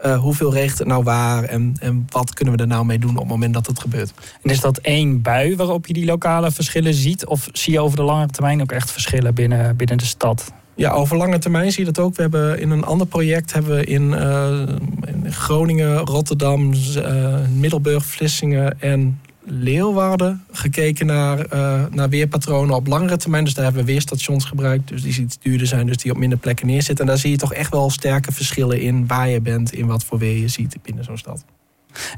uh, 0.06 0.18
hoeveel 0.18 0.52
regent 0.52 0.78
het 0.78 0.88
nou 0.88 1.02
waar 1.02 1.44
en, 1.44 1.74
en 1.80 2.06
wat 2.08 2.34
kunnen 2.34 2.56
we 2.56 2.60
er 2.60 2.68
nou 2.68 2.84
mee 2.84 2.98
doen 2.98 3.10
op 3.10 3.16
het 3.16 3.28
moment 3.28 3.54
dat 3.54 3.66
het 3.66 3.80
gebeurt. 3.80 4.12
En 4.42 4.50
is 4.50 4.60
dat 4.60 4.78
één 4.78 5.22
bui 5.22 5.56
waarop 5.56 5.86
je 5.86 5.92
die 5.92 6.04
lokale 6.04 6.50
verschillen 6.50 6.94
ziet? 6.94 7.26
Of 7.26 7.48
zie 7.52 7.72
je 7.72 7.80
over 7.80 7.96
de 7.96 8.02
lange 8.02 8.26
termijn 8.26 8.62
ook 8.62 8.72
echt 8.72 8.90
verschillen 8.90 9.34
binnen, 9.34 9.76
binnen 9.76 9.98
de 9.98 10.04
stad? 10.04 10.52
Ja, 10.74 10.90
over 10.90 11.16
lange 11.16 11.38
termijn 11.38 11.72
zie 11.72 11.84
je 11.84 11.92
dat 11.92 12.04
ook. 12.04 12.16
We 12.16 12.22
hebben 12.22 12.60
in 12.60 12.70
een 12.70 12.84
ander 12.84 13.06
project 13.06 13.52
hebben 13.52 13.76
we 13.76 13.84
in, 13.84 14.02
uh, 14.02 14.60
in 15.06 15.32
Groningen, 15.32 15.98
Rotterdam, 15.98 16.72
uh, 16.96 17.36
Middelburg, 17.54 18.04
Vlissingen 18.04 18.80
en 18.80 19.20
Leeuwarden 19.44 20.44
gekeken 20.50 21.06
naar, 21.06 21.54
uh, 21.54 21.84
naar 21.90 22.08
weerpatronen 22.08 22.74
op 22.74 22.86
langere 22.86 23.16
termijn. 23.16 23.44
Dus 23.44 23.54
daar 23.54 23.64
hebben 23.64 23.84
we 23.84 23.92
weerstations 23.92 24.44
gebruikt, 24.44 24.88
dus 24.88 25.02
die 25.02 25.20
iets 25.20 25.38
duurder 25.38 25.66
zijn, 25.66 25.86
dus 25.86 25.96
die 25.96 26.12
op 26.12 26.18
minder 26.18 26.38
plekken 26.38 26.66
neerzitten. 26.66 27.04
En 27.04 27.10
daar 27.10 27.20
zie 27.20 27.30
je 27.30 27.36
toch 27.36 27.52
echt 27.52 27.70
wel 27.70 27.90
sterke 27.90 28.32
verschillen 28.32 28.80
in 28.80 29.06
waar 29.06 29.28
je 29.28 29.40
bent, 29.40 29.72
in 29.72 29.86
wat 29.86 30.04
voor 30.04 30.18
weer 30.18 30.38
je 30.38 30.48
ziet 30.48 30.76
binnen 30.82 31.04
zo'n 31.04 31.18
stad. 31.18 31.44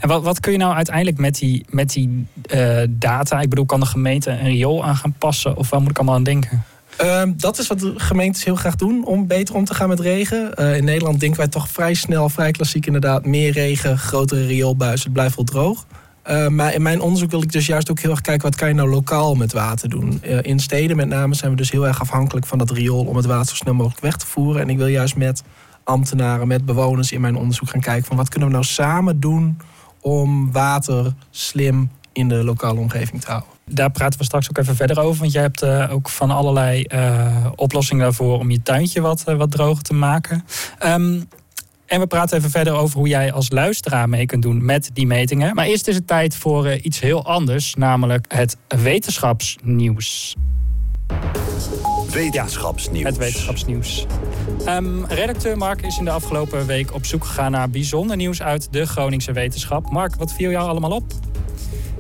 En 0.01 0.09
wat, 0.09 0.23
wat 0.23 0.41
kun 0.41 0.53
je 0.53 0.59
nou 0.59 0.75
uiteindelijk 0.75 1.19
met 1.19 1.39
die, 1.39 1.65
met 1.69 1.93
die 1.93 2.27
uh, 2.55 2.83
data? 2.91 3.41
Ik 3.41 3.49
bedoel, 3.49 3.67
kan 3.67 3.81
de 3.81 3.87
gemeente 3.87 4.31
een 4.31 4.45
riool 4.45 4.85
aan 4.85 4.97
gaan 4.97 5.15
passen? 5.19 5.57
Of 5.57 5.71
waar 5.71 5.81
moet 5.81 5.91
ik 5.91 5.97
allemaal 5.97 6.15
aan 6.15 6.25
denken? 6.25 6.65
Uh, 7.03 7.23
dat 7.37 7.59
is 7.59 7.67
wat 7.67 7.79
de 7.79 7.95
gemeentes 7.97 8.45
heel 8.45 8.55
graag 8.55 8.77
doen 8.77 9.05
om 9.05 9.27
beter 9.27 9.55
om 9.55 9.65
te 9.65 9.75
gaan 9.75 9.89
met 9.89 10.01
regen. 10.01 10.53
Uh, 10.59 10.77
in 10.77 10.85
Nederland 10.85 11.21
denken 11.21 11.39
wij 11.39 11.49
toch 11.49 11.69
vrij 11.69 11.95
snel, 11.95 12.29
vrij 12.29 12.51
klassiek 12.51 12.87
inderdaad, 12.87 13.27
meer 13.27 13.53
regen, 13.53 13.99
grotere 13.99 14.47
rioolbuizen, 14.47 15.05
het 15.05 15.13
blijft 15.13 15.37
wel 15.37 15.45
droog. 15.45 15.87
Uh, 16.31 16.49
maar 16.49 16.75
in 16.75 16.83
mijn 16.83 17.01
onderzoek 17.01 17.31
wil 17.31 17.43
ik 17.43 17.53
dus 17.53 17.67
juist 17.67 17.91
ook 17.91 18.01
heel 18.01 18.11
erg 18.11 18.21
kijken... 18.21 18.49
wat 18.49 18.57
kan 18.57 18.69
je 18.69 18.75
nou 18.75 18.89
lokaal 18.89 19.35
met 19.35 19.53
water 19.53 19.89
doen. 19.89 20.21
Uh, 20.23 20.39
in 20.43 20.61
steden 20.61 20.97
met 20.97 21.09
name 21.09 21.35
zijn 21.35 21.51
we 21.51 21.57
dus 21.57 21.71
heel 21.71 21.87
erg 21.87 22.01
afhankelijk 22.01 22.47
van 22.47 22.59
dat 22.59 22.71
riool... 22.71 23.05
om 23.05 23.17
het 23.17 23.25
water 23.25 23.49
zo 23.49 23.55
snel 23.55 23.75
mogelijk 23.75 24.01
weg 24.01 24.17
te 24.17 24.27
voeren. 24.27 24.63
En 24.63 24.71
ik 24.71 24.77
wil 24.77 24.87
juist 24.87 25.17
met 25.17 25.43
ambtenaren, 25.85 26.47
met 26.47 26.65
bewoners 26.65 27.13
in 27.13 27.21
mijn 27.21 27.37
onderzoek 27.37 27.69
gaan 27.69 27.81
kijken... 27.81 28.05
van 28.05 28.17
wat 28.17 28.29
kunnen 28.29 28.49
we 28.49 28.55
nou 28.55 28.67
samen 28.67 29.21
doen 29.21 29.57
om 30.01 30.53
water 30.53 31.13
slim 31.31 31.91
in 32.13 32.29
de 32.29 32.45
lokale 32.45 32.81
omgeving 32.81 33.21
te 33.21 33.27
houden. 33.27 33.49
Daar 33.67 33.91
praten 33.91 34.19
we 34.19 34.25
straks 34.25 34.51
ook 34.51 34.59
even 34.59 34.77
verder 34.77 35.01
over. 35.01 35.21
Want 35.21 35.33
jij 35.33 35.43
hebt 35.43 35.63
uh, 35.63 35.93
ook 35.93 36.09
van 36.09 36.31
allerlei 36.31 36.87
oplossingen 37.55 38.03
daarvoor... 38.03 38.39
om 38.39 38.51
je 38.51 38.63
tuintje 38.63 39.01
wat, 39.01 39.23
wat 39.25 39.51
droger 39.51 39.83
te 39.83 39.95
maken. 39.95 40.45
Um, 40.87 41.29
en 41.87 42.01
we 42.01 42.07
praten 42.07 42.39
even 42.39 42.51
verder 42.51 42.73
over 42.73 42.99
hoe 42.99 43.09
jij 43.09 43.33
als 43.33 43.51
luisteraar 43.51 44.09
mee 44.09 44.27
kunt 44.27 44.43
doen 44.43 44.65
met 44.65 44.91
die 44.93 45.07
metingen. 45.07 45.55
Maar 45.55 45.67
eerst 45.67 45.89
is 45.89 45.95
het 45.95 46.07
tijd 46.07 46.37
voor 46.37 46.67
uh, 46.67 46.85
iets 46.85 47.01
heel 47.01 47.25
anders, 47.25 47.75
namelijk 47.75 48.25
het 48.29 48.57
wetenschapsnieuws. 48.69 50.37
Wetenschapsnieuws. 52.11 53.03
Ja, 53.03 53.09
het 53.09 53.17
wetenschapsnieuws. 53.17 54.07
Um, 54.69 55.05
redacteur 55.05 55.59
Mark 55.59 55.83
is 55.83 55.99
in 55.99 56.05
de 56.05 56.11
afgelopen 56.11 56.67
week 56.67 56.95
op 56.95 57.05
zoek 57.05 57.25
gegaan 57.25 57.51
naar 57.51 57.71
bijzonder 57.71 58.17
nieuws 58.17 58.43
uit 58.43 58.69
de 58.71 58.87
Groningse 58.87 59.33
wetenschap. 59.33 59.91
Mark, 59.91 60.15
wat 60.15 60.33
viel 60.33 60.51
jou 60.51 60.69
allemaal 60.69 60.91
op? 60.91 61.05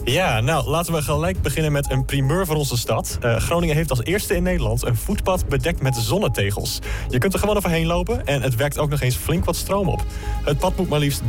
Ja, 0.05 0.41
nou 0.41 0.69
laten 0.69 0.93
we 0.93 1.03
gelijk 1.03 1.43
beginnen 1.43 1.73
met 1.73 1.91
een 1.91 2.05
primeur 2.05 2.47
voor 2.47 2.57
onze 2.57 2.77
stad. 2.77 3.19
Uh, 3.23 3.37
Groningen 3.37 3.77
heeft 3.77 3.91
als 3.91 4.03
eerste 4.03 4.35
in 4.35 4.43
Nederland 4.43 4.85
een 4.85 4.97
voetpad 4.97 5.49
bedekt 5.49 5.83
met 5.83 5.97
zonnetegels. 5.97 6.79
Je 7.09 7.19
kunt 7.19 7.33
er 7.33 7.39
gewoon 7.39 7.57
overheen 7.57 7.87
lopen 7.87 8.27
en 8.27 8.43
het 8.43 8.55
wekt 8.55 8.79
ook 8.79 8.91
nog 8.91 9.01
eens 9.01 9.17
flink 9.17 9.45
wat 9.45 9.57
stroom 9.57 9.89
op. 9.89 10.05
Het 10.45 10.59
pad 10.59 10.77
moet 10.77 10.89
maar 10.89 10.99
liefst 10.99 11.23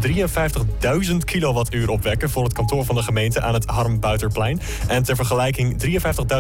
53.000 1.12 1.16
kilowattuur 1.26 1.90
opwekken 1.90 2.30
voor 2.30 2.44
het 2.44 2.54
kantoor 2.54 2.86
van 2.86 2.96
de 2.96 3.04
gemeente 3.04 3.42
aan 3.42 3.54
het 3.54 3.66
Harm-Buiterplein. 3.66 4.60
En 4.88 5.04
ter 5.04 5.16
vergelijking, 5.16 5.84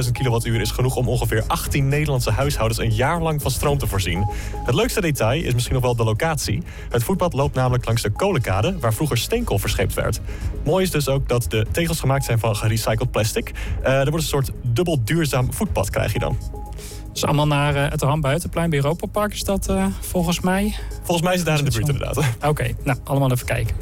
53.000 0.05 0.11
kilowattuur 0.11 0.61
is 0.61 0.71
genoeg 0.71 0.95
om 0.95 1.07
ongeveer 1.07 1.43
18 1.47 1.87
Nederlandse 1.87 2.31
huishoudens 2.31 2.79
een 2.79 2.93
jaar 2.93 3.21
lang 3.21 3.41
van 3.41 3.51
stroom 3.51 3.77
te 3.77 3.87
voorzien. 3.87 4.27
Het 4.65 4.75
leukste 4.75 5.01
detail 5.01 5.43
is 5.43 5.53
misschien 5.53 5.75
nog 5.75 5.83
wel 5.83 5.95
de 5.95 6.03
locatie. 6.03 6.63
Het 6.89 7.03
voetpad 7.03 7.33
loopt 7.33 7.55
namelijk 7.55 7.85
langs 7.85 8.01
de 8.01 8.09
kolenkade 8.09 8.79
waar 8.79 8.93
vroeger 8.93 9.17
steenkool 9.17 9.59
verscheept 9.59 9.93
werd. 9.93 10.19
Mooi 10.63 10.83
is 10.83 10.91
dus 10.91 11.07
ook 11.07 11.27
dat 11.27 11.45
de 11.49 11.65
tegels 11.71 11.99
gemaakt 11.99 12.24
zijn 12.25 12.39
van 12.39 12.55
gerecycled 12.55 13.11
plastic. 13.11 13.51
Uh, 13.81 13.87
er 13.87 14.09
wordt 14.09 14.23
een 14.23 14.29
soort 14.29 14.51
dubbel 14.61 15.03
duurzaam 15.03 15.53
voetpad 15.53 15.89
krijg 15.89 16.13
je 16.13 16.19
dan. 16.19 16.37
Dus 17.13 17.25
allemaal 17.25 17.47
naar 17.47 17.75
uh, 17.75 17.89
het 17.89 18.01
Rambuitenplein 18.01 18.69
bij 18.69 18.79
Europa 18.79 19.07
Park 19.07 19.33
is 19.33 19.43
dat 19.43 19.69
uh, 19.69 19.85
volgens 19.99 20.39
mij? 20.39 20.75
Volgens 21.03 21.21
mij 21.21 21.33
is 21.33 21.39
het 21.39 21.47
daar 21.47 21.59
in 21.59 21.65
de 21.65 21.71
buurt 21.71 21.87
inderdaad. 21.87 22.17
Oké, 22.17 22.47
okay, 22.47 22.75
nou 22.83 22.97
allemaal 23.03 23.31
even 23.31 23.45
kijken. 23.45 23.75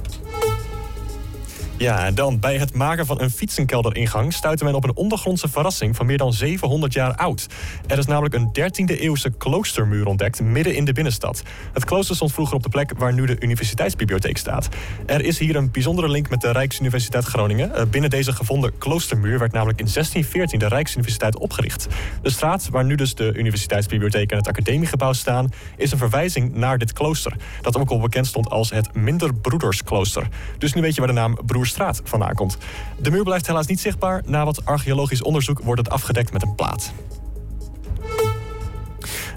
Ja, 1.83 2.05
en 2.05 2.15
dan 2.15 2.39
bij 2.39 2.57
het 2.57 2.73
maken 2.73 3.05
van 3.05 3.21
een 3.21 3.29
fietsenkelderingang 3.29 4.33
stuitte 4.33 4.63
men 4.63 4.75
op 4.75 4.83
een 4.83 4.95
ondergrondse 4.95 5.47
verrassing 5.47 5.95
van 5.95 6.05
meer 6.05 6.17
dan 6.17 6.33
700 6.33 6.93
jaar 6.93 7.15
oud. 7.15 7.47
Er 7.87 7.97
is 7.97 8.05
namelijk 8.05 8.33
een 8.33 8.47
13e 8.47 8.99
eeuwse 8.99 9.29
kloostermuur 9.37 10.05
ontdekt 10.05 10.41
midden 10.41 10.75
in 10.75 10.85
de 10.85 10.93
binnenstad. 10.93 11.43
Het 11.73 11.85
klooster 11.85 12.15
stond 12.15 12.33
vroeger 12.33 12.55
op 12.55 12.63
de 12.63 12.69
plek 12.69 12.93
waar 12.97 13.13
nu 13.13 13.25
de 13.25 13.35
universiteitsbibliotheek 13.39 14.37
staat. 14.37 14.69
Er 15.05 15.21
is 15.21 15.39
hier 15.39 15.55
een 15.55 15.71
bijzondere 15.71 16.09
link 16.09 16.29
met 16.29 16.41
de 16.41 16.51
Rijksuniversiteit 16.51 17.25
Groningen. 17.25 17.75
Eh, 17.75 17.85
Binnen 17.85 18.09
deze 18.09 18.33
gevonden 18.33 18.77
kloostermuur 18.77 19.39
werd 19.39 19.51
namelijk 19.51 19.79
in 19.79 19.87
1614 19.87 20.59
de 20.59 20.67
Rijksuniversiteit 20.67 21.37
opgericht. 21.37 21.87
De 22.21 22.29
straat 22.29 22.69
waar 22.69 22.85
nu 22.85 22.95
dus 22.95 23.15
de 23.15 23.33
universiteitsbibliotheek 23.33 24.31
en 24.31 24.37
het 24.37 24.47
academiegebouw 24.47 25.13
staan, 25.13 25.49
is 25.77 25.91
een 25.91 25.97
verwijzing 25.97 26.55
naar 26.55 26.77
dit 26.77 26.93
klooster. 26.93 27.35
Dat 27.61 27.77
ook 27.77 27.89
al 27.89 27.99
bekend 27.99 28.27
stond 28.27 28.49
als 28.49 28.69
het 28.69 28.93
Minderbroedersklooster. 28.93 30.27
Dus 30.57 30.73
nu 30.73 30.81
weet 30.81 30.93
je 30.95 30.99
waar 31.01 31.09
de 31.09 31.19
naam 31.19 31.37
Broerstraat 31.73 32.09
vandaan 32.09 32.35
komt. 32.35 32.57
De 32.97 33.11
muur 33.11 33.23
blijft 33.23 33.47
helaas 33.47 33.65
niet 33.65 33.79
zichtbaar. 33.79 34.21
Na 34.25 34.45
wat 34.45 34.65
archeologisch 34.65 35.21
onderzoek 35.21 35.59
wordt 35.59 35.81
het 35.81 35.89
afgedekt 35.89 36.33
met 36.33 36.41
een 36.41 36.55
plaat. 36.55 36.93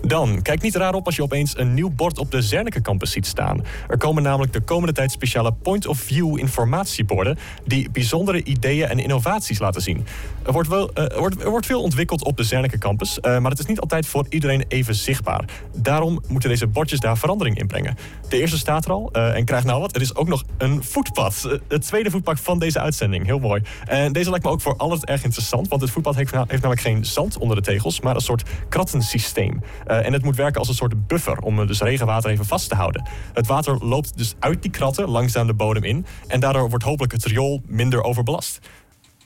Dan, 0.06 0.42
kijk 0.42 0.62
niet 0.62 0.74
raar 0.74 0.94
op 0.94 1.06
als 1.06 1.16
je 1.16 1.22
opeens 1.22 1.58
een 1.58 1.74
nieuw 1.74 1.90
bord 1.90 2.18
op 2.18 2.30
de 2.30 2.42
Zernike 2.42 2.80
campus 2.80 3.10
ziet 3.10 3.26
staan. 3.26 3.64
Er 3.88 3.98
komen 3.98 4.22
namelijk 4.22 4.52
de 4.52 4.60
komende 4.60 4.92
tijd 4.92 5.10
speciale 5.10 5.52
point-of-view 5.52 6.38
informatieborden... 6.38 7.38
die 7.64 7.90
bijzondere 7.90 8.44
ideeën 8.44 8.88
en 8.88 8.98
innovaties 8.98 9.58
laten 9.58 9.82
zien. 9.82 10.06
Er 10.42 10.52
wordt, 10.52 10.68
wel, 10.68 10.92
eh, 10.92 11.18
wordt, 11.18 11.42
er 11.42 11.50
wordt 11.50 11.66
veel 11.66 11.82
ontwikkeld 11.82 12.24
op 12.24 12.36
de 12.36 12.44
Zernike 12.44 12.78
campus... 12.78 13.20
eh, 13.20 13.38
maar 13.38 13.50
het 13.50 13.60
is 13.60 13.66
niet 13.66 13.80
altijd 13.80 14.06
voor 14.06 14.26
iedereen 14.28 14.64
even 14.68 14.94
zichtbaar. 14.94 15.44
Daarom 15.76 16.22
moeten 16.28 16.48
deze 16.50 16.66
bordjes 16.66 17.00
daar 17.00 17.18
verandering 17.18 17.58
in 17.58 17.66
brengen. 17.66 17.96
De 18.28 18.40
eerste 18.40 18.58
staat 18.58 18.84
er 18.84 18.90
al, 18.90 19.08
eh, 19.12 19.36
en 19.36 19.44
krijg 19.44 19.64
nou 19.64 19.80
wat, 19.80 19.94
er 19.94 20.00
is 20.00 20.14
ook 20.14 20.28
nog 20.28 20.44
een 20.58 20.84
voetpad. 20.84 21.58
Het 21.68 21.82
tweede 21.82 22.10
voetpad 22.10 22.40
van 22.40 22.58
deze 22.58 22.80
uitzending, 22.80 23.24
heel 23.24 23.38
mooi. 23.38 23.62
En 23.86 24.12
deze 24.12 24.30
lijkt 24.30 24.44
me 24.44 24.50
ook 24.50 24.60
voor 24.60 24.76
alles 24.76 25.04
erg 25.04 25.24
interessant... 25.24 25.68
want 25.68 25.82
het 25.82 25.90
voetpad 25.90 26.14
heeft, 26.14 26.34
heeft 26.34 26.50
namelijk 26.50 26.80
geen 26.80 27.04
zand 27.04 27.38
onder 27.38 27.56
de 27.56 27.62
tegels... 27.62 28.00
maar 28.00 28.14
een 28.14 28.20
soort 28.20 28.42
krattensysteem. 28.68 29.62
Eh, 30.00 30.06
en 30.06 30.12
het 30.12 30.24
moet 30.24 30.36
werken 30.36 30.58
als 30.58 30.68
een 30.68 30.74
soort 30.74 31.06
buffer 31.06 31.38
om 31.38 31.60
eh, 31.60 31.66
dus 31.66 31.80
regenwater 31.80 32.30
even 32.30 32.44
vast 32.46 32.68
te 32.68 32.74
houden. 32.74 33.06
Het 33.34 33.46
water 33.46 33.84
loopt 33.84 34.18
dus 34.18 34.34
uit 34.38 34.62
die 34.62 34.70
kratten 34.70 35.08
langzaam 35.08 35.46
de 35.46 35.54
bodem 35.54 35.84
in. 35.84 36.06
En 36.26 36.40
daardoor 36.40 36.68
wordt 36.68 36.84
hopelijk 36.84 37.12
het 37.12 37.24
riool 37.24 37.62
minder 37.66 38.02
overbelast. 38.02 38.58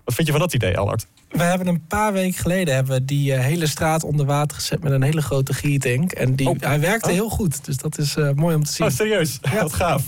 Wat 0.05 0.15
vind 0.15 0.27
je 0.27 0.33
van 0.33 0.43
dat 0.43 0.55
idee, 0.55 0.79
Allard? 0.79 1.07
We 1.29 1.43
hebben 1.43 1.67
een 1.67 1.87
paar 1.87 2.13
weken 2.13 2.41
geleden 2.41 2.75
hebben 2.75 2.95
we 2.95 3.05
die 3.05 3.33
eh, 3.35 3.41
hele 3.41 3.67
straat 3.67 4.05
onder 4.05 4.27
water 4.27 4.57
gezet 4.57 4.83
met 4.83 4.93
een 4.93 5.03
hele 5.03 5.23
grote 5.23 5.55
giertank. 5.55 6.13
En 6.13 6.35
die, 6.35 6.49
Oh. 6.49 6.57
hij 6.61 6.81
werkte 6.81 7.09
Oh. 7.09 7.15
heel 7.15 7.29
goed. 7.29 7.65
Dus 7.65 7.77
dat 7.77 7.99
is 7.99 8.17
mooi 8.35 8.55
om 8.57 8.65
te 8.65 8.73
zien. 8.73 8.87
Oh, 8.87 8.93
serieus? 8.93 9.39
Wat 9.61 9.73
gaaf. 9.73 10.05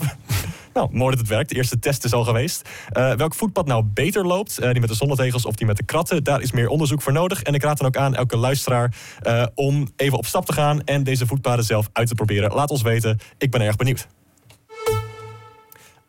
Nou, 0.73 0.89
mooi 0.91 1.09
dat 1.09 1.19
het 1.19 1.27
werkt. 1.27 1.49
De 1.49 1.55
eerste 1.55 1.79
test 1.79 2.03
is 2.03 2.13
al 2.13 2.23
geweest. 2.23 2.69
Eh, 2.89 3.13
welk 3.13 3.33
voetpad 3.33 3.65
nou 3.65 3.83
beter 3.83 4.25
loopt, 4.25 4.57
eh, 4.57 4.71
die 4.71 4.79
met 4.79 4.89
de 4.89 4.95
zonnetegels 4.95 5.45
of 5.45 5.55
die 5.55 5.67
met 5.67 5.77
de 5.77 5.83
kratten, 5.83 6.23
daar 6.23 6.41
is 6.41 6.51
meer 6.51 6.67
onderzoek 6.67 7.01
voor 7.01 7.13
nodig. 7.13 7.41
En 7.41 7.53
ik 7.53 7.63
raad 7.63 7.77
dan 7.77 7.87
ook 7.87 7.97
aan 7.97 8.15
elke 8.15 8.37
luisteraar 8.37 8.95
eh, 9.21 9.45
om 9.55 9.87
even 9.95 10.17
op 10.17 10.25
stap 10.25 10.45
te 10.45 10.53
gaan 10.53 10.83
en 10.83 11.03
deze 11.03 11.25
voetpaden 11.25 11.65
zelf 11.65 11.89
uit 11.93 12.07
te 12.07 12.15
proberen. 12.15 12.53
Laat 12.53 12.71
ons 12.71 12.81
weten. 12.81 13.19
Ik 13.37 13.51
ben 13.51 13.61
erg 13.61 13.75
benieuwd. 13.75 14.07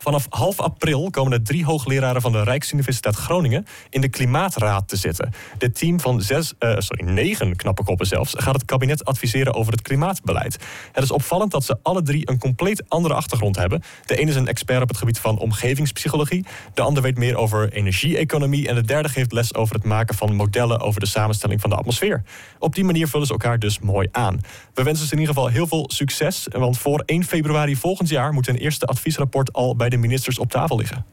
Vanaf 0.05 0.27
half 0.29 0.61
april 0.61 1.11
komen 1.11 1.33
er 1.33 1.43
drie 1.43 1.65
hoogleraren 1.65 2.21
van 2.21 2.33
de 2.33 2.43
Rijksuniversiteit 2.43 3.17
Groningen 3.17 3.67
in 3.91 4.01
de 4.01 4.09
Klimaatraad 4.09 4.89
te 4.89 4.97
zitten. 4.97 5.33
Dit 5.59 5.79
team 5.79 6.01
van 6.01 6.21
zes, 6.21 6.53
eh, 6.59 6.75
sorry, 6.79 7.05
negen 7.05 7.57
knappe 7.57 7.85
koppen 7.85 8.07
zelfs 8.07 8.35
gaat 8.37 8.55
het 8.55 8.65
kabinet 8.65 9.05
adviseren 9.05 9.55
over 9.55 9.73
het 9.73 9.83
klimaatbeleid. 9.83 10.59
Het 10.93 11.05
is 11.05 11.11
opvallend 11.11 11.51
dat 11.51 11.65
ze 11.65 11.79
alle 11.83 12.03
drie 12.03 12.31
een 12.31 12.39
compleet 12.39 12.85
andere 12.89 13.15
achtergrond 13.15 13.57
hebben. 13.57 13.83
De 14.07 14.17
ene 14.17 14.31
is 14.31 14.37
een 14.37 14.49
expert 14.49 14.83
op 14.83 14.89
het 14.89 14.97
gebied 14.97 15.19
van 15.19 15.39
omgevingspsychologie, 15.39 16.45
de 16.75 16.83
ander 16.83 17.03
weet 17.03 17.19
meer 17.19 17.37
over 17.37 17.73
energie-economie 17.73 18.69
en 18.69 18.75
de 18.75 18.85
derde 18.85 19.09
geeft 19.09 19.33
les 19.33 19.55
over 19.55 19.75
het 19.75 19.85
maken 19.85 20.15
van 20.15 20.35
modellen 20.35 20.81
over 20.81 21.01
de 21.01 21.07
samenstelling 21.07 21.61
van 21.61 21.71
de 21.71 21.77
atmosfeer. 21.77 22.23
Op 22.59 22.75
die 22.75 22.85
manier 22.85 23.09
vullen 23.09 23.27
ze 23.27 23.33
elkaar 23.33 23.59
dus 23.59 23.79
mooi 23.79 24.09
aan. 24.13 24.41
We 24.75 24.83
wensen 24.83 25.07
ze 25.07 25.13
in 25.13 25.21
ieder 25.21 25.35
geval 25.35 25.51
heel 25.51 25.67
veel 25.67 25.91
succes, 25.93 26.47
want 26.51 26.79
voor 26.79 27.03
1 27.07 27.25
februari 27.25 27.77
volgend 27.77 28.09
jaar 28.09 28.33
moet 28.33 28.49
een 28.49 28.57
eerste 28.57 28.87
adviesrapport 28.87 29.53
al 29.53 29.77
bij 29.77 29.89
de 29.89 29.93
ministers 29.99 30.39
op 30.39 30.51
tafel 30.51 30.77
liggen. 30.77 31.05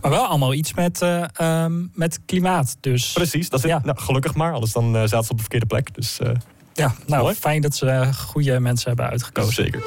Maar 0.00 0.10
wel 0.10 0.24
allemaal 0.26 0.54
iets 0.54 0.74
met, 0.74 1.02
eh, 1.02 1.24
ehm, 1.32 1.82
met 1.92 2.20
klimaat. 2.26 2.76
Dus 2.80 3.12
Precies, 3.12 3.48
dat 3.48 3.64
is 3.64 3.70
Ja. 3.70 3.80
nou, 3.84 3.98
gelukkig 3.98 4.34
maar, 4.34 4.52
anders 4.52 4.72
dan 4.72 4.96
eh, 4.96 5.00
zaten 5.02 5.24
ze 5.24 5.30
op 5.30 5.36
de 5.36 5.42
verkeerde 5.42 5.66
plek. 5.66 5.94
Dus 5.94 6.18
eh, 6.18 6.30
ja, 6.72 6.94
nou 7.06 7.22
Mooi. 7.22 7.34
fijn 7.34 7.60
dat 7.60 7.74
ze 7.74 8.10
goede 8.26 8.60
mensen 8.60 8.88
hebben 8.88 9.08
uitgekozen. 9.08 9.52
zeker. 9.64 9.82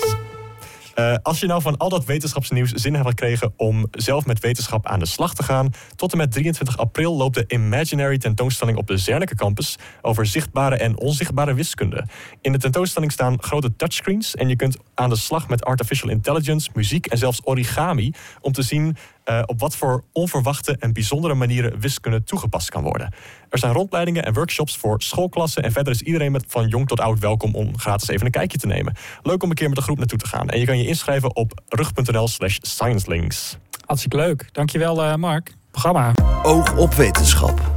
Eh, 0.98 1.16
als 1.22 1.39
je 1.39 1.48
nou 1.48 1.62
van 1.62 1.77
al 1.77 1.89
dat 1.89 2.06
wetenschapsnieuws 2.06 2.72
zin 2.72 2.94
hebt 2.94 3.08
gekregen 3.08 3.54
om 3.58 3.88
zelf 3.92 4.25
met 4.25 4.39
wetenschap 4.39 4.88
aan 4.88 5.00
de 5.00 5.06
slag 5.06 5.34
te 5.34 5.44
gaan, 5.44 5.74
tot 5.96 6.12
en 6.12 6.18
met 6.18 6.32
23 6.32 6.77
april 6.77 7.16
loopt 7.16 7.36
de 7.36 7.46
Imaginary 7.48 8.18
tentoonstelling 8.18 8.77
op 8.77 8.88
de 8.88 8.98
Zernike 8.98 9.36
campus 9.36 9.75
over 10.01 10.25
zichtbare 10.25 10.75
en 10.77 10.98
onzichtbare 10.98 11.54
wiskunde. 11.54 12.06
In 12.42 12.51
de 12.51 12.58
tentoonstelling 12.58 13.12
staan 13.12 13.44
grote 13.44 13.75
touchscreens 13.75 14.36
en 14.36 14.50
je 14.50 14.56
kunt 14.56 14.77
aan 14.94 15.10
de 15.10 15.16
slag 15.16 15.50
met 15.50 15.66
artificial 15.66 16.10
intelligence, 16.10 16.70
muziek 16.74 17.06
en 17.06 17.18
zelfs 17.18 17.42
origami 17.44 18.13
om 18.42 18.51
te 18.51 18.62
zien 18.62 18.98
eh, 19.27 19.41
op 19.46 19.60
wat 19.60 19.75
voor 19.75 20.03
onverwachte 20.12 20.75
en 20.79 20.93
bijzondere 20.93 21.34
manieren 21.34 21.79
wiskunde 21.79 22.24
toegepast 22.24 22.69
kan 22.69 22.84
worden. 22.84 23.13
Er 23.50 23.60
zijn 23.60 23.74
rondleidingen 23.74 24.25
en 24.25 24.34
workshops 24.34 24.77
voor 24.77 25.01
schoolklassen 25.01 25.63
en 25.63 25.72
verder 25.72 25.93
is 25.93 26.01
iedereen 26.01 26.31
met 26.31 26.46
van 26.48 26.67
jong 26.67 26.88
tot 26.88 27.00
oud 27.00 27.19
welkom 27.19 27.55
om 27.55 27.79
gratis 27.79 28.07
even 28.07 28.25
een 28.25 28.31
kijkje 28.31 28.57
te 28.57 28.67
nemen. 28.67 28.96
Leuk 29.24 29.43
om 29.43 29.50
een 29.50 29.55
keer 29.55 29.67
met 29.67 29.77
de 29.77 29.84
groep 29.84 29.98
naartoe 29.98 30.19
te 30.19 30.27
gaan. 30.27 30.50
En 30.50 30.60
je 30.60 30.65
kan 30.65 30.77
je 30.77 30.88
inschrijven 30.88 31.36
op 31.36 31.62
rug.nl 31.67 32.27
slash 32.27 32.57
sciencelinks. 32.62 33.57
Hartstikke 33.86 34.17
leuk. 34.17 34.50
Dankjewel 34.51 35.03
eh, 35.03 35.15
Mark. 35.15 35.55
Programma. 35.72 36.12
Oog 36.43 36.77
op 36.77 36.93
wetenschap. 36.93 37.76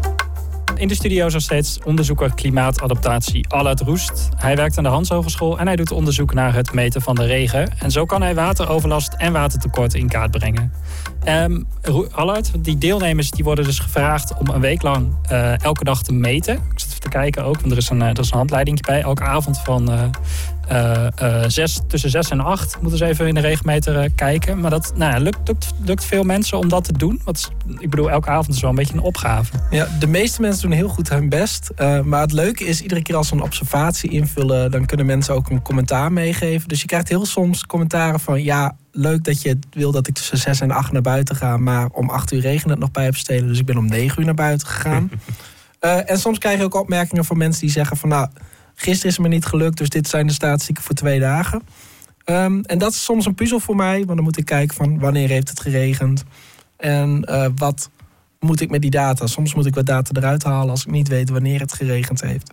In 0.80 0.88
de 0.88 0.94
studio 0.94 1.28
nog 1.28 1.42
steeds 1.42 1.78
onderzoeker 1.84 2.34
klimaatadaptatie 2.34 3.48
Allard 3.48 3.80
Roest. 3.80 4.28
Hij 4.36 4.56
werkt 4.56 4.78
aan 4.78 4.84
de 4.84 4.90
Hans 4.90 5.08
Hogeschool 5.08 5.58
en 5.58 5.66
hij 5.66 5.76
doet 5.76 5.90
onderzoek 5.90 6.34
naar 6.34 6.54
het 6.54 6.72
meten 6.72 7.02
van 7.02 7.14
de 7.14 7.24
regen. 7.26 7.72
En 7.78 7.90
zo 7.90 8.04
kan 8.04 8.22
hij 8.22 8.34
wateroverlast 8.34 9.14
en 9.16 9.32
watertekort 9.32 9.94
in 9.94 10.08
kaart 10.08 10.30
brengen. 10.30 10.72
Ro- 11.82 12.06
Allard, 12.10 12.64
die 12.64 12.78
deelnemers 12.78 13.30
die 13.30 13.44
worden 13.44 13.64
dus 13.64 13.78
gevraagd 13.78 14.34
om 14.38 14.48
een 14.48 14.60
week 14.60 14.82
lang 14.82 15.12
eh, 15.28 15.62
elke 15.62 15.84
dag 15.84 16.02
te 16.02 16.12
meten. 16.12 16.54
Ik 16.54 16.78
zit 16.78 16.88
even 16.88 17.00
te 17.00 17.08
kijken 17.08 17.44
ook, 17.44 17.60
want 17.60 17.72
er 17.72 17.78
is 17.78 17.88
een, 17.90 18.02
eh, 18.02 18.08
er 18.08 18.18
is 18.18 18.30
een 18.30 18.36
handleiding 18.36 18.80
bij. 18.80 19.02
Elke 19.02 19.22
avond 19.24 19.58
van 19.58 19.90
eh, 19.90 20.02
zes, 21.46 21.80
tussen 21.86 22.10
6 22.10 22.30
en 22.30 22.40
8 22.40 22.80
moeten 22.80 22.98
ze 22.98 23.04
even 23.04 23.26
in 23.26 23.34
de 23.34 23.40
regenmeter 23.40 23.98
eh, 23.98 24.10
kijken. 24.14 24.60
Maar 24.60 24.70
dat 24.70 24.92
nou, 24.96 25.12
ja, 25.12 25.18
lukt, 25.18 25.48
lukt, 25.48 25.72
lukt 25.84 26.04
veel 26.04 26.22
mensen 26.22 26.58
om 26.58 26.68
dat 26.68 26.84
te 26.84 26.92
doen. 26.92 27.20
Want 27.24 27.50
ik 27.78 27.90
bedoel, 27.90 28.10
elke 28.10 28.30
avond 28.30 28.54
is 28.54 28.60
wel 28.60 28.70
een 28.70 28.76
beetje 28.76 28.94
een 28.94 29.00
opgave. 29.00 29.52
Ja, 29.70 29.88
de 29.98 30.06
meeste 30.06 30.40
mensen 30.40 30.62
doen 30.62 30.78
heel 30.78 30.88
goed 30.88 31.08
hun 31.08 31.28
best. 31.28 31.70
Eh, 31.76 32.00
maar 32.00 32.20
het 32.20 32.32
leuke 32.32 32.64
is, 32.64 32.82
iedere 32.82 33.02
keer 33.02 33.16
als 33.16 33.28
ze 33.28 33.34
een 33.34 33.42
observatie 33.42 34.10
invullen... 34.10 34.70
dan 34.70 34.86
kunnen 34.86 35.06
mensen 35.06 35.34
ook 35.34 35.50
een 35.50 35.62
commentaar 35.62 36.12
meegeven. 36.12 36.68
Dus 36.68 36.80
je 36.80 36.86
krijgt 36.86 37.08
heel 37.08 37.26
soms 37.26 37.66
commentaren 37.66 38.20
van... 38.20 38.42
ja, 38.42 38.76
leuk 38.92 39.24
dat 39.24 39.42
je 39.42 39.58
wil 39.70 39.92
dat 39.92 40.06
ik 40.06 40.14
tussen 40.14 40.38
6 40.38 40.60
en 40.60 40.70
8 40.70 40.92
naar 40.92 41.02
buiten 41.02 41.36
ga... 41.36 41.56
maar 41.56 41.88
om 41.92 42.10
8 42.10 42.32
uur 42.32 42.40
regent 42.40 42.70
het 42.70 42.78
nog 42.78 42.90
bij 42.90 43.04
hebt 43.04 43.16
stelen. 43.16 43.48
Dus 43.48 43.58
ik 43.58 43.66
ben 43.66 43.78
om 43.78 43.88
9 43.88 44.20
uur 44.20 44.26
naar 44.26 44.34
buiten 44.34 44.66
gegaan. 44.66 45.10
Eh, 45.80 46.10
en 46.10 46.18
soms 46.18 46.38
krijg 46.38 46.58
je 46.58 46.64
ook 46.64 46.74
opmerkingen 46.74 47.24
van 47.24 47.38
mensen 47.38 47.60
die 47.60 47.70
zeggen 47.70 47.96
van... 47.96 48.08
nou, 48.08 48.28
gisteren 48.80 49.10
is 49.10 49.16
het 49.16 49.26
me 49.26 49.28
niet 49.28 49.44
gelukt, 49.44 49.78
dus 49.78 49.88
dit 49.88 50.08
zijn 50.08 50.26
de 50.26 50.32
statistieken 50.32 50.84
voor 50.84 50.94
twee 50.94 51.20
dagen. 51.20 51.62
Ehm, 52.24 52.60
en 52.60 52.78
dat 52.78 52.92
is 52.92 53.04
soms 53.04 53.26
een 53.26 53.34
puzzel 53.34 53.60
voor 53.60 53.76
mij, 53.76 53.96
want 53.96 54.16
dan 54.16 54.22
moet 54.22 54.38
ik 54.38 54.44
kijken 54.44 54.76
van 54.76 54.98
wanneer 54.98 55.28
heeft 55.28 55.48
het 55.48 55.60
geregend... 55.60 56.24
en 56.76 57.24
eh, 57.24 57.46
wat 57.54 57.90
moet 58.40 58.60
ik 58.60 58.70
met 58.70 58.82
die 58.82 58.90
data. 58.90 59.26
Soms 59.26 59.54
moet 59.54 59.66
ik 59.66 59.74
wat 59.74 59.86
data 59.86 60.10
eruit 60.20 60.42
halen 60.42 60.70
als 60.70 60.84
ik 60.84 60.90
niet 60.90 61.08
weet 61.08 61.30
wanneer 61.30 61.60
het 61.60 61.72
geregend 61.72 62.20
heeft. 62.20 62.50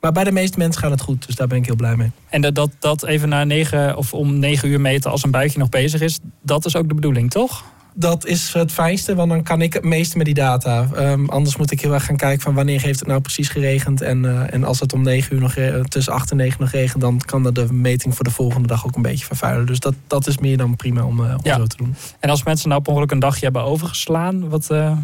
Maar 0.00 0.12
bij 0.12 0.24
de 0.24 0.32
meeste 0.32 0.58
mensen 0.58 0.82
gaat 0.82 0.90
het 0.90 1.00
goed, 1.00 1.26
dus 1.26 1.34
daar 1.34 1.46
ben 1.46 1.58
ik 1.58 1.66
heel 1.66 1.76
blij 1.76 1.96
mee. 1.96 2.10
En 2.28 2.40
dat, 2.40 2.54
dat, 2.54 2.70
dat 2.78 3.04
even 3.04 3.28
na 3.28 3.44
negen 3.44 3.96
of 3.96 4.12
om 4.14 4.38
negen 4.38 4.68
uur 4.68 4.80
meten 4.80 5.10
als 5.10 5.24
een 5.24 5.30
buitje 5.30 5.58
nog 5.58 5.68
bezig 5.68 6.00
is, 6.00 6.18
dat 6.42 6.64
is 6.64 6.76
ook 6.76 6.88
de 6.88 6.94
bedoeling, 6.94 7.30
toch? 7.30 7.64
Dat 7.98 8.26
is 8.26 8.52
het 8.52 8.72
fijnste, 8.72 9.14
want 9.14 9.30
dan 9.30 9.42
kan 9.42 9.62
ik 9.62 9.72
het 9.72 9.84
meeste 9.84 10.16
met 10.16 10.26
die 10.26 10.34
data. 10.34 10.88
Ehm, 10.94 11.24
anders 11.26 11.56
moet 11.56 11.70
ik 11.70 11.80
heel 11.80 11.92
erg 11.94 12.04
gaan 12.04 12.16
kijken 12.16 12.42
van 12.42 12.54
wanneer 12.54 12.80
heeft 12.82 12.98
het 12.98 13.08
nou 13.08 13.20
precies 13.20 13.48
geregend. 13.48 14.00
En, 14.00 14.24
eh, 14.24 14.54
en 14.54 14.64
als 14.64 14.80
het 14.80 14.92
om 14.92 15.02
9 15.02 15.34
uur 15.34 15.40
nog 15.40 15.54
re- 15.54 15.82
tussen 15.88 16.12
8 16.12 16.30
en 16.30 16.36
9 16.36 16.60
nog 16.60 16.70
regent, 16.70 17.00
dan 17.00 17.18
kan 17.18 17.42
dat 17.42 17.54
de 17.54 17.72
meting 17.72 18.14
voor 18.14 18.24
de 18.24 18.30
volgende 18.30 18.68
dag 18.68 18.86
ook 18.86 18.96
een 18.96 19.02
beetje 19.02 19.24
vervuilen. 19.26 19.66
Dus 19.66 19.80
dat, 19.80 19.94
dat 20.06 20.26
is 20.26 20.38
meer 20.38 20.56
dan 20.56 20.76
prima 20.76 21.04
om, 21.04 21.24
eh, 21.24 21.30
om 21.34 21.40
Ja. 21.42 21.56
zo 21.56 21.66
te 21.66 21.76
doen. 21.76 21.94
En 22.20 22.30
als 22.30 22.42
mensen 22.42 22.68
nou 22.68 22.80
per 22.82 22.90
ongeluk 22.92 23.10
een 23.10 23.18
dagje 23.18 23.44
hebben 23.44 23.62
overgeslaan, 23.62 24.48
wat. 24.48 24.70
eh, 24.70 24.96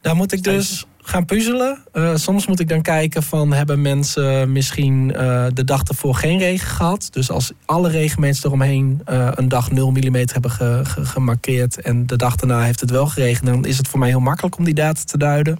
Daar 0.00 0.16
moet 0.16 0.32
ik 0.32 0.42
dus 0.42 0.86
gaan 1.08 1.24
puzzelen. 1.24 1.78
Eh, 1.92 2.14
soms 2.14 2.46
moet 2.46 2.60
ik 2.60 2.68
dan 2.68 2.82
kijken 2.82 3.22
van 3.22 3.52
hebben 3.52 3.82
mensen 3.82 4.52
misschien 4.52 5.14
eh, 5.14 5.46
de 5.54 5.64
dag 5.64 5.82
ervoor 5.82 6.14
geen 6.14 6.38
regen 6.38 6.68
gehad. 6.68 7.08
Dus 7.10 7.30
als 7.30 7.52
alle 7.64 7.88
regenmeters 7.88 8.44
eromheen 8.44 9.00
eh, 9.04 9.28
een 9.34 9.48
dag 9.48 9.70
0 9.70 9.90
mm 9.90 10.14
hebben 10.14 10.50
ge- 10.50 10.80
ge- 10.84 11.04
gemarkeerd 11.04 11.80
en 11.80 12.06
de 12.06 12.16
dag 12.16 12.36
daarna 12.36 12.62
heeft 12.62 12.80
het 12.80 12.90
wel 12.90 13.06
geregend, 13.06 13.46
dan 13.46 13.64
is 13.64 13.78
het 13.78 13.88
voor 13.88 13.98
mij 13.98 14.08
heel 14.08 14.20
makkelijk 14.20 14.58
om 14.58 14.64
die 14.64 14.74
data 14.74 15.00
te 15.04 15.18
duiden. 15.18 15.58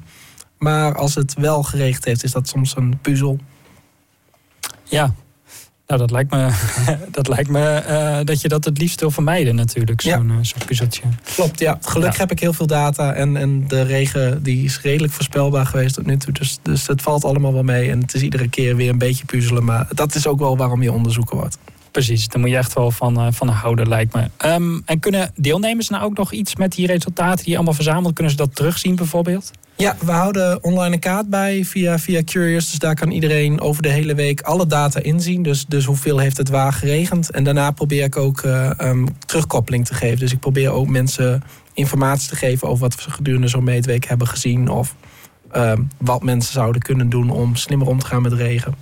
Maar 0.59 0.95
als 0.95 1.15
het 1.15 1.35
wel 1.35 1.63
geregend 1.63 2.05
heeft, 2.05 2.25
is 2.25 2.33
dat 2.33 2.49
soms 2.49 2.77
een 2.77 2.99
puzzel. 3.03 3.39
ja. 4.85 5.15
Nou, 5.89 6.01
dat 6.01 6.11
lijkt 6.11 6.31
me, 6.31 6.51
dat, 7.11 7.29
lijkt 7.29 7.49
me 7.51 7.65
eh, 7.75 8.19
dat 8.25 8.41
je 8.41 8.49
dat 8.49 8.65
het 8.65 8.79
liefst 8.79 9.01
wil 9.01 9.11
vermijden 9.11 9.55
natuurlijk, 9.55 10.01
zo'n 10.01 10.11
Ja. 10.11 10.17
eh, 10.35 10.39
zo'n 10.43 10.65
puzzeltje. 10.67 11.03
Klopt, 11.35 11.59
ja. 11.61 11.79
Gelukkig 11.81 12.15
Ja. 12.15 12.21
heb 12.21 12.31
ik 12.31 12.41
heel 12.41 12.53
veel 12.53 12.67
data. 12.67 13.13
En, 13.13 13.37
en 13.37 13.69
de 13.69 13.83
regen 13.83 14.43
die 14.43 14.65
is 14.65 14.81
redelijk 14.81 15.13
voorspelbaar 15.13 15.67
geweest 15.67 15.95
tot 15.95 16.07
nu 16.07 16.17
toe. 16.17 16.33
Dus, 16.33 16.59
dus 16.63 16.87
het 16.87 17.03
valt 17.03 17.25
allemaal 17.25 17.53
wel 17.53 17.63
mee. 17.63 17.91
En 17.91 18.01
het 18.01 18.15
is 18.15 18.23
iedere 18.23 18.49
keer 18.49 18.77
weer 18.77 18.89
een 18.91 18.99
beetje 18.99 19.25
puzzelen. 19.25 19.65
Maar 19.65 19.87
dat 19.95 20.15
is 20.15 20.27
ook 20.27 20.39
wel 20.39 20.57
waarom 20.57 20.83
je 20.83 20.93
onderzoeken 20.93 21.37
wordt. 21.37 21.59
Precies, 21.91 22.29
daar 22.29 22.41
moet 22.41 22.51
je 22.51 22.57
echt 22.57 22.73
wel 22.73 22.91
van, 22.91 23.17
eh, 23.19 23.27
van 23.31 23.49
houden, 23.49 23.89
lijkt 23.89 24.15
me. 24.15 24.31
Ehm, 24.37 24.79
en 24.85 24.99
kunnen 25.01 25.31
deelnemers 25.37 25.89
nou 25.89 26.05
ook 26.05 26.17
nog 26.17 26.33
iets 26.33 26.57
met 26.57 26.73
die 26.73 26.87
resultaten 26.87 27.39
die 27.39 27.49
je 27.51 27.55
allemaal 27.57 27.75
verzamelt? 27.75 28.15
Kunnen 28.15 28.33
ze 28.33 28.39
dat 28.39 28.55
terugzien 28.55 28.95
bijvoorbeeld? 28.97 29.51
Ja, 29.79 29.97
we 30.05 30.11
houden 30.11 30.65
online 30.65 30.95
een 30.95 31.01
kaart 31.01 31.31
bij 31.31 31.65
via, 31.65 31.99
via 31.99 32.23
Curious. 32.25 32.71
Dus 32.71 32.79
daar 32.79 32.95
kan 32.95 33.11
iedereen 33.11 33.61
over 33.61 33.83
de 33.83 33.89
hele 33.89 34.15
week 34.15 34.41
alle 34.41 34.67
data 34.67 35.01
inzien. 35.01 35.43
Dus, 35.43 35.67
dus 35.67 35.85
hoeveel 35.85 36.19
heeft 36.19 36.37
het 36.37 36.49
waar 36.49 36.73
geregend. 36.73 37.31
En 37.31 37.45
daarna 37.45 37.71
probeer 37.71 38.05
ik 38.05 38.17
ook 38.17 38.41
eh, 38.41 38.81
ehm, 38.81 39.07
terugkoppeling 39.27 39.87
te 39.87 39.95
geven. 39.95 40.19
Dus 40.19 40.33
ik 40.33 40.41
probeer 40.41 40.71
ook 40.71 40.87
mensen 40.87 41.43
informatie 41.73 42.29
te 42.29 42.37
geven 42.37 42.69
over 42.69 42.81
wat 42.81 43.05
we 43.05 43.11
gedurende 43.11 43.49
zo'n 43.49 43.65
meetweek 43.65 44.05
hebben 44.05 44.27
gezien. 44.27 44.69
Of 44.69 44.95
ehm, 45.51 45.83
wat 45.99 46.23
mensen 46.23 46.53
zouden 46.53 46.83
kunnen 46.83 47.09
doen 47.09 47.31
om 47.31 47.57
slimmer 47.57 47.89
om 47.89 47.99
te 47.99 48.07
gaan 48.07 48.23
met 48.23 48.33
regen. 48.33 48.75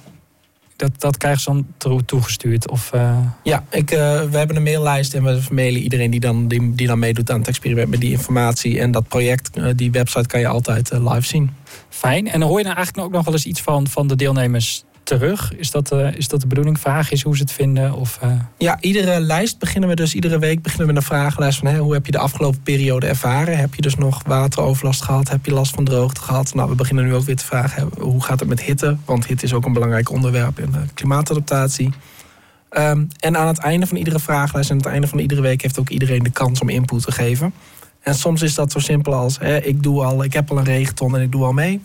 Dat, 0.77 0.91
dat 0.99 1.17
krijgen 1.17 1.41
ze 1.41 1.51
dan 1.51 1.67
toe- 1.77 2.05
toegestuurd? 2.05 2.71
Of, 2.71 2.93
eh, 2.93 3.19
Ja, 3.43 3.65
ik, 3.71 3.91
eh, 3.91 3.99
we 4.23 4.37
hebben 4.39 4.57
een 4.57 4.63
maillijst 4.63 5.15
en 5.15 5.25
we 5.25 5.41
mailen 5.51 5.81
iedereen 5.81 6.11
die 6.11 6.21
dan, 6.21 6.49
die, 6.49 6.75
die 6.75 6.87
dan 6.87 6.99
meedoet 6.99 7.31
aan 7.31 7.39
het 7.39 7.49
experiment 7.49 7.89
met 7.89 8.01
die 8.01 8.11
informatie. 8.11 8.81
En 8.81 8.91
dat 8.91 9.09
project, 9.09 9.57
eh, 9.57 9.71
die 9.77 9.91
website 9.91 10.27
kan 10.27 10.41
je 10.41 10.47
altijd 10.47 10.91
live 10.93 11.23
zien. 11.27 11.51
Fijn. 11.89 12.29
En 12.29 12.43
hoor 12.43 12.59
je 12.59 12.65
nou 12.65 12.77
eigenlijk 12.77 13.07
ook 13.07 13.13
nog 13.15 13.25
wel 13.25 13.35
eens 13.35 13.47
iets 13.47 13.63
van, 13.63 13.87
van 13.87 14.07
de 14.07 14.17
deelnemers 14.17 14.85
terug? 15.07 15.57
Is 15.57 15.71
dat, 15.71 15.93
eh, 15.93 16.15
is 16.15 16.29
dat 16.29 16.41
de 16.41 16.47
bedoeling? 16.47 16.81
Vraag 16.81 17.11
is 17.11 17.23
hoe 17.23 17.37
ze 17.37 17.43
het 17.43 17.53
vinden? 17.53 17.93
Of, 17.93 18.19
eh, 18.21 18.31
Ja, 18.59 18.77
iedere 18.81 19.21
lijst 19.21 19.59
beginnen 19.59 19.89
we 19.89 19.95
dus, 19.95 20.15
iedere 20.15 20.39
week 20.39 20.63
beginnen 20.63 20.87
we 20.87 20.93
met 20.93 21.03
een 21.03 21.09
vragenlijst 21.09 21.59
van 21.59 21.69
hè, 21.69 21.79
hoe 21.79 21.93
heb 21.93 22.07
je 22.07 22.13
de 22.13 22.19
afgelopen 22.19 22.63
periode 22.63 23.07
ervaren? 23.07 23.59
Heb 23.59 23.75
je 23.75 23.83
dus 23.83 23.95
nog 23.95 24.23
wateroverlast 24.27 25.03
gehad? 25.03 25.29
Heb 25.29 25.47
je 25.47 25.53
last 25.53 25.75
van 25.75 25.85
droogte 25.85 26.21
gehad? 26.21 26.55
Nou, 26.55 26.69
we 26.69 26.75
beginnen 26.75 27.05
nu 27.05 27.15
ook 27.15 27.25
weer 27.25 27.37
te 27.37 27.45
vragen, 27.45 27.83
hè, 27.83 28.03
hoe 28.03 28.23
gaat 28.23 28.41
het 28.41 28.49
met 28.49 28.63
hitte? 28.63 28.97
Want 29.05 29.27
hitte 29.27 29.45
is 29.45 29.53
ook 29.53 29.65
een 29.65 29.73
belangrijk 29.73 30.11
onderwerp 30.11 30.59
in 30.59 30.71
de 30.73 30.81
klimaatadaptatie. 30.95 31.91
Ehm, 32.69 33.05
en 33.21 33.37
aan 33.37 33.47
het 33.47 33.59
einde 33.59 33.87
van 33.87 33.97
iedere 33.97 34.19
vragenlijst 34.19 34.71
en 34.71 34.77
aan 34.77 34.83
het 34.83 34.93
einde 34.93 35.07
van 35.07 35.19
iedere 35.19 35.41
week 35.41 35.63
heeft 35.63 35.79
ook 35.79 35.89
iedereen 35.89 36.23
de 36.23 36.31
kans 36.31 36.61
om 36.61 36.69
input 36.69 37.03
te 37.03 37.13
geven. 37.13 37.53
En 38.01 38.15
soms 38.15 38.43
is 38.43 38.55
dat 38.55 38.73
zo 38.73 38.79
simpel 38.79 39.15
als, 39.15 39.39
hè, 39.39 39.57
ik, 39.57 39.83
doe 39.83 40.05
al, 40.05 40.25
ik 40.25 40.33
heb 40.33 40.51
al 40.51 40.59
een 40.59 40.65
regenton 40.65 41.17
en 41.17 41.23
ik 41.23 41.33
doe 41.33 41.45
al 41.45 41.53
mee. 41.53 41.81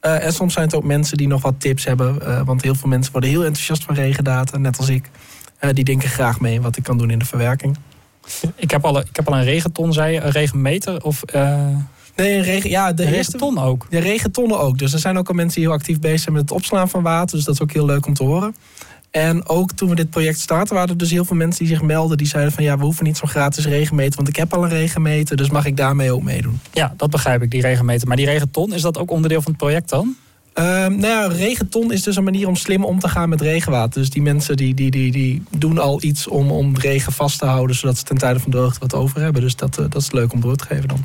Eh, 0.00 0.24
en 0.24 0.32
soms 0.32 0.52
zijn 0.52 0.64
het 0.64 0.74
ook 0.74 0.84
mensen 0.84 1.16
die 1.16 1.26
nog 1.28 1.42
wat 1.42 1.54
tips 1.58 1.84
hebben. 1.84 2.22
eh, 2.26 2.40
want 2.44 2.62
heel 2.62 2.74
veel 2.74 2.88
mensen 2.88 3.12
worden 3.12 3.30
heel 3.30 3.44
enthousiast 3.44 3.84
van 3.84 3.94
regendata, 3.94 4.58
net 4.58 4.78
als 4.78 4.88
ik. 4.88 5.10
Eh, 5.58 5.70
die 5.72 5.84
denken 5.84 6.08
graag 6.08 6.40
mee 6.40 6.60
wat 6.60 6.76
ik 6.76 6.82
kan 6.82 6.98
doen 6.98 7.10
in 7.10 7.18
de 7.18 7.24
verwerking. 7.24 7.76
ik, 8.56 8.70
heb 8.70 8.84
al, 8.84 8.96
een- 8.96 9.04
ik 9.08 9.16
heb 9.16 9.28
al 9.28 9.36
een 9.36 9.44
regenton, 9.44 9.92
zei 9.92 10.12
je, 10.14 10.20
een 10.20 10.30
regenmeter? 10.30 11.02
Of 11.04 11.22
Nee, 12.16 12.36
een 12.36 12.42
regen, 12.42 12.70
ja, 12.70 12.92
de 12.92 13.02
eerste. 13.02 13.16
regenton 13.16 13.58
ook? 13.58 13.86
De 13.90 13.98
regentonnen 13.98 14.58
ook. 14.60 14.78
Dus 14.78 14.92
er 14.92 14.98
zijn 14.98 15.18
ook 15.18 15.28
al 15.28 15.34
mensen 15.34 15.60
die 15.60 15.68
heel 15.68 15.76
actief 15.78 15.98
bezig 15.98 16.20
zijn 16.20 16.34
met 16.34 16.42
het 16.42 16.52
opslaan 16.52 16.88
van 16.88 17.02
water. 17.02 17.36
Dus 17.36 17.44
dat 17.44 17.54
is 17.54 17.60
ook 17.60 17.72
heel 17.72 17.86
leuk 17.86 18.06
om 18.06 18.14
te 18.14 18.24
horen. 18.24 18.56
En 19.10 19.48
ook 19.48 19.72
toen 19.72 19.88
we 19.88 19.94
dit 19.94 20.10
project 20.10 20.40
starten, 20.40 20.74
waren 20.74 20.90
er 20.90 20.96
dus 20.96 21.10
heel 21.10 21.24
veel 21.24 21.36
mensen 21.36 21.64
die 21.64 21.74
zich 21.74 21.82
melden. 21.82 22.16
Die 22.16 22.26
zeiden 22.26 22.52
van 22.52 22.64
ja, 22.64 22.78
we 22.78 22.84
hoeven 22.84 23.04
niet 23.04 23.16
zo'n 23.16 23.28
gratis 23.28 23.66
regenmeter. 23.66 24.16
Want 24.16 24.28
ik 24.28 24.36
heb 24.36 24.54
al 24.54 24.62
een 24.62 24.70
regenmeter, 24.70 25.36
dus 25.36 25.50
mag 25.50 25.64
ik 25.66 25.76
daarmee 25.76 26.12
ook 26.12 26.22
meedoen. 26.22 26.60
Ja, 26.72 26.94
dat 26.96 27.10
begrijp 27.10 27.42
ik, 27.42 27.50
die 27.50 27.60
regenmeter. 27.60 28.08
Maar 28.08 28.16
die 28.16 28.26
regenton, 28.26 28.72
is 28.72 28.82
dat 28.82 28.98
ook 28.98 29.10
onderdeel 29.10 29.42
van 29.42 29.52
het 29.52 29.60
project 29.60 29.88
dan? 29.88 30.16
Ehm, 30.52 30.96
nou 30.96 31.06
ja, 31.06 31.26
regenton 31.26 31.92
is 31.92 32.02
dus 32.02 32.16
een 32.16 32.24
manier 32.24 32.48
om 32.48 32.56
slim 32.56 32.84
om 32.84 32.98
te 32.98 33.08
gaan 33.08 33.28
met 33.28 33.40
regenwater. 33.40 34.00
Dus 34.00 34.10
die 34.10 34.22
mensen 34.22 34.56
die, 34.56 34.74
die, 34.74 34.90
die, 34.90 35.12
die 35.12 35.42
doen 35.50 35.78
al 35.78 36.02
iets 36.02 36.28
om, 36.28 36.50
om 36.50 36.76
regen 36.76 37.12
vast 37.12 37.38
te 37.38 37.46
houden. 37.46 37.76
Zodat 37.76 37.98
ze 37.98 38.04
ten 38.04 38.18
tijde 38.18 38.40
van 38.40 38.50
droogte 38.50 38.80
wat 38.80 38.94
over 38.94 39.20
hebben. 39.20 39.42
Dus 39.42 39.56
dat, 39.56 39.78
eh, 39.78 39.84
dat 39.88 40.02
is 40.02 40.10
leuk 40.10 40.32
om 40.32 40.40
door 40.40 40.56
te 40.56 40.64
geven 40.64 40.88
dan. 40.88 41.04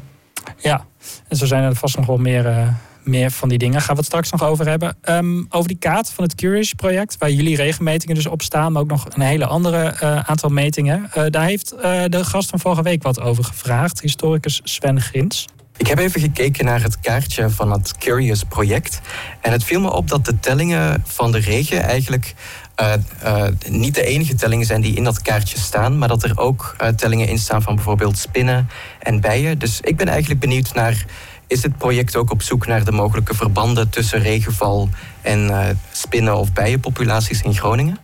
Ja, 0.57 0.85
en 1.27 1.37
zo 1.37 1.45
zijn 1.45 1.63
er 1.63 1.75
vast 1.75 1.97
nog 1.97 2.05
wel 2.05 2.17
meer, 2.17 2.45
eh, 2.45 2.67
meer 3.05 3.31
van 3.31 3.49
die 3.49 3.57
dingen. 3.57 3.81
Gaan 3.81 3.93
we 3.93 3.99
het 3.99 4.05
straks 4.05 4.31
nog 4.31 4.43
over 4.43 4.67
hebben. 4.67 4.97
Ehm, 5.01 5.43
over 5.49 5.67
die 5.67 5.77
kaart 5.77 6.11
van 6.11 6.23
het 6.23 6.35
Curious-project, 6.35 7.17
waar 7.17 7.31
jullie 7.31 7.55
regenmetingen 7.55 8.15
dus 8.15 8.27
op 8.27 8.41
staan, 8.41 8.71
maar 8.71 8.81
ook 8.81 8.89
nog 8.89 9.05
een 9.09 9.21
hele 9.21 9.45
andere 9.45 9.83
eh, 9.83 10.19
aantal 10.19 10.49
metingen. 10.49 11.09
Eh, 11.13 11.23
daar 11.29 11.45
heeft 11.45 11.71
eh, 11.71 12.03
de 12.07 12.23
gast 12.23 12.49
van 12.49 12.59
vorige 12.59 12.81
week 12.81 13.03
wat 13.03 13.21
over 13.21 13.43
gevraagd, 13.43 14.01
historicus 14.01 14.61
Sven 14.63 15.01
Grins. 15.01 15.47
Ik 15.77 15.87
heb 15.87 15.99
even 15.99 16.21
gekeken 16.21 16.65
naar 16.65 16.81
het 16.81 16.99
kaartje 16.99 17.49
van 17.49 17.71
het 17.71 17.97
Curious 17.97 18.43
project. 18.43 19.01
En 19.41 19.51
het 19.51 19.63
viel 19.63 19.79
me 19.79 19.91
op 19.91 20.07
dat 20.07 20.25
de 20.25 20.39
tellingen 20.39 21.03
van 21.05 21.31
de 21.31 21.39
regen 21.39 21.81
eigenlijk 21.83 22.33
niet 23.69 23.95
de 23.95 24.05
enige 24.05 24.35
tellingen 24.35 24.65
zijn 24.65 24.81
die 24.81 24.95
in 24.95 25.03
dat 25.03 25.21
kaartje 25.21 25.57
staan. 25.57 25.97
Maar 25.97 26.07
dat 26.07 26.23
er 26.23 26.39
ook 26.39 26.75
tellingen 26.95 27.27
in 27.27 27.37
staan 27.37 27.61
van 27.61 27.75
bijvoorbeeld 27.75 28.17
spinnen 28.17 28.69
en 28.99 29.21
bijen. 29.21 29.59
Dus 29.59 29.81
ik 29.81 29.97
ben 29.97 30.07
eigenlijk 30.07 30.39
benieuwd 30.39 30.73
naar. 30.73 31.05
Is 31.47 31.61
dit 31.61 31.77
project 31.77 32.15
ook 32.15 32.31
op 32.31 32.41
zoek 32.41 32.67
naar 32.67 32.85
de 32.85 32.91
mogelijke 32.91 33.35
verbanden 33.35 33.89
tussen 33.89 34.19
regenval 34.19 34.89
en 35.21 35.49
eh, 35.49 35.75
spinnen- 35.91 36.37
of 36.37 36.53
bijenpopulaties 36.53 37.41
in 37.41 37.53
Groningen? 37.55 37.97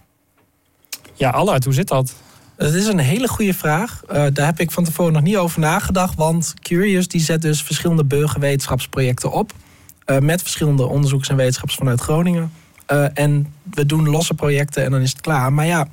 Ja, 1.14 1.30
Allard, 1.30 1.64
hoe 1.64 1.74
zit 1.74 1.88
dat? 1.88 2.16
Dat 2.58 2.74
is 2.74 2.88
een 2.88 3.00
hele 3.00 3.28
goede 3.28 3.54
vraag. 3.54 4.02
Eh, 4.08 4.26
daar 4.34 4.46
heb 4.46 4.60
ik 4.60 4.72
van 4.72 4.84
tevoren 4.84 5.14
nog 5.14 5.22
niet 5.22 5.38
over 5.38 5.60
nagedacht. 5.60 6.16
Want 6.16 6.54
Curious 6.62 7.08
die 7.08 7.22
zet 7.22 7.42
dus 7.42 7.64
verschillende 7.64 8.06
burgerwetenschapsprojecten 8.06 9.32
op. 9.32 9.52
eh, 10.06 10.18
met 10.18 10.42
verschillende 10.42 10.86
onderzoekers 10.86 11.30
en 11.30 11.36
wetenschappers 11.36 11.78
vanuit 11.78 12.02
Groningen. 12.02 12.52
Eh, 12.86 13.06
en 13.14 13.54
we 13.74 13.86
doen 13.86 14.10
losse 14.10 14.34
projecten 14.34 14.84
en 14.84 14.92
dan 14.92 15.02
is 15.02 15.12
het 15.12 15.22
klaar. 15.22 15.54
Maar 15.54 15.66
ja, 15.66 15.88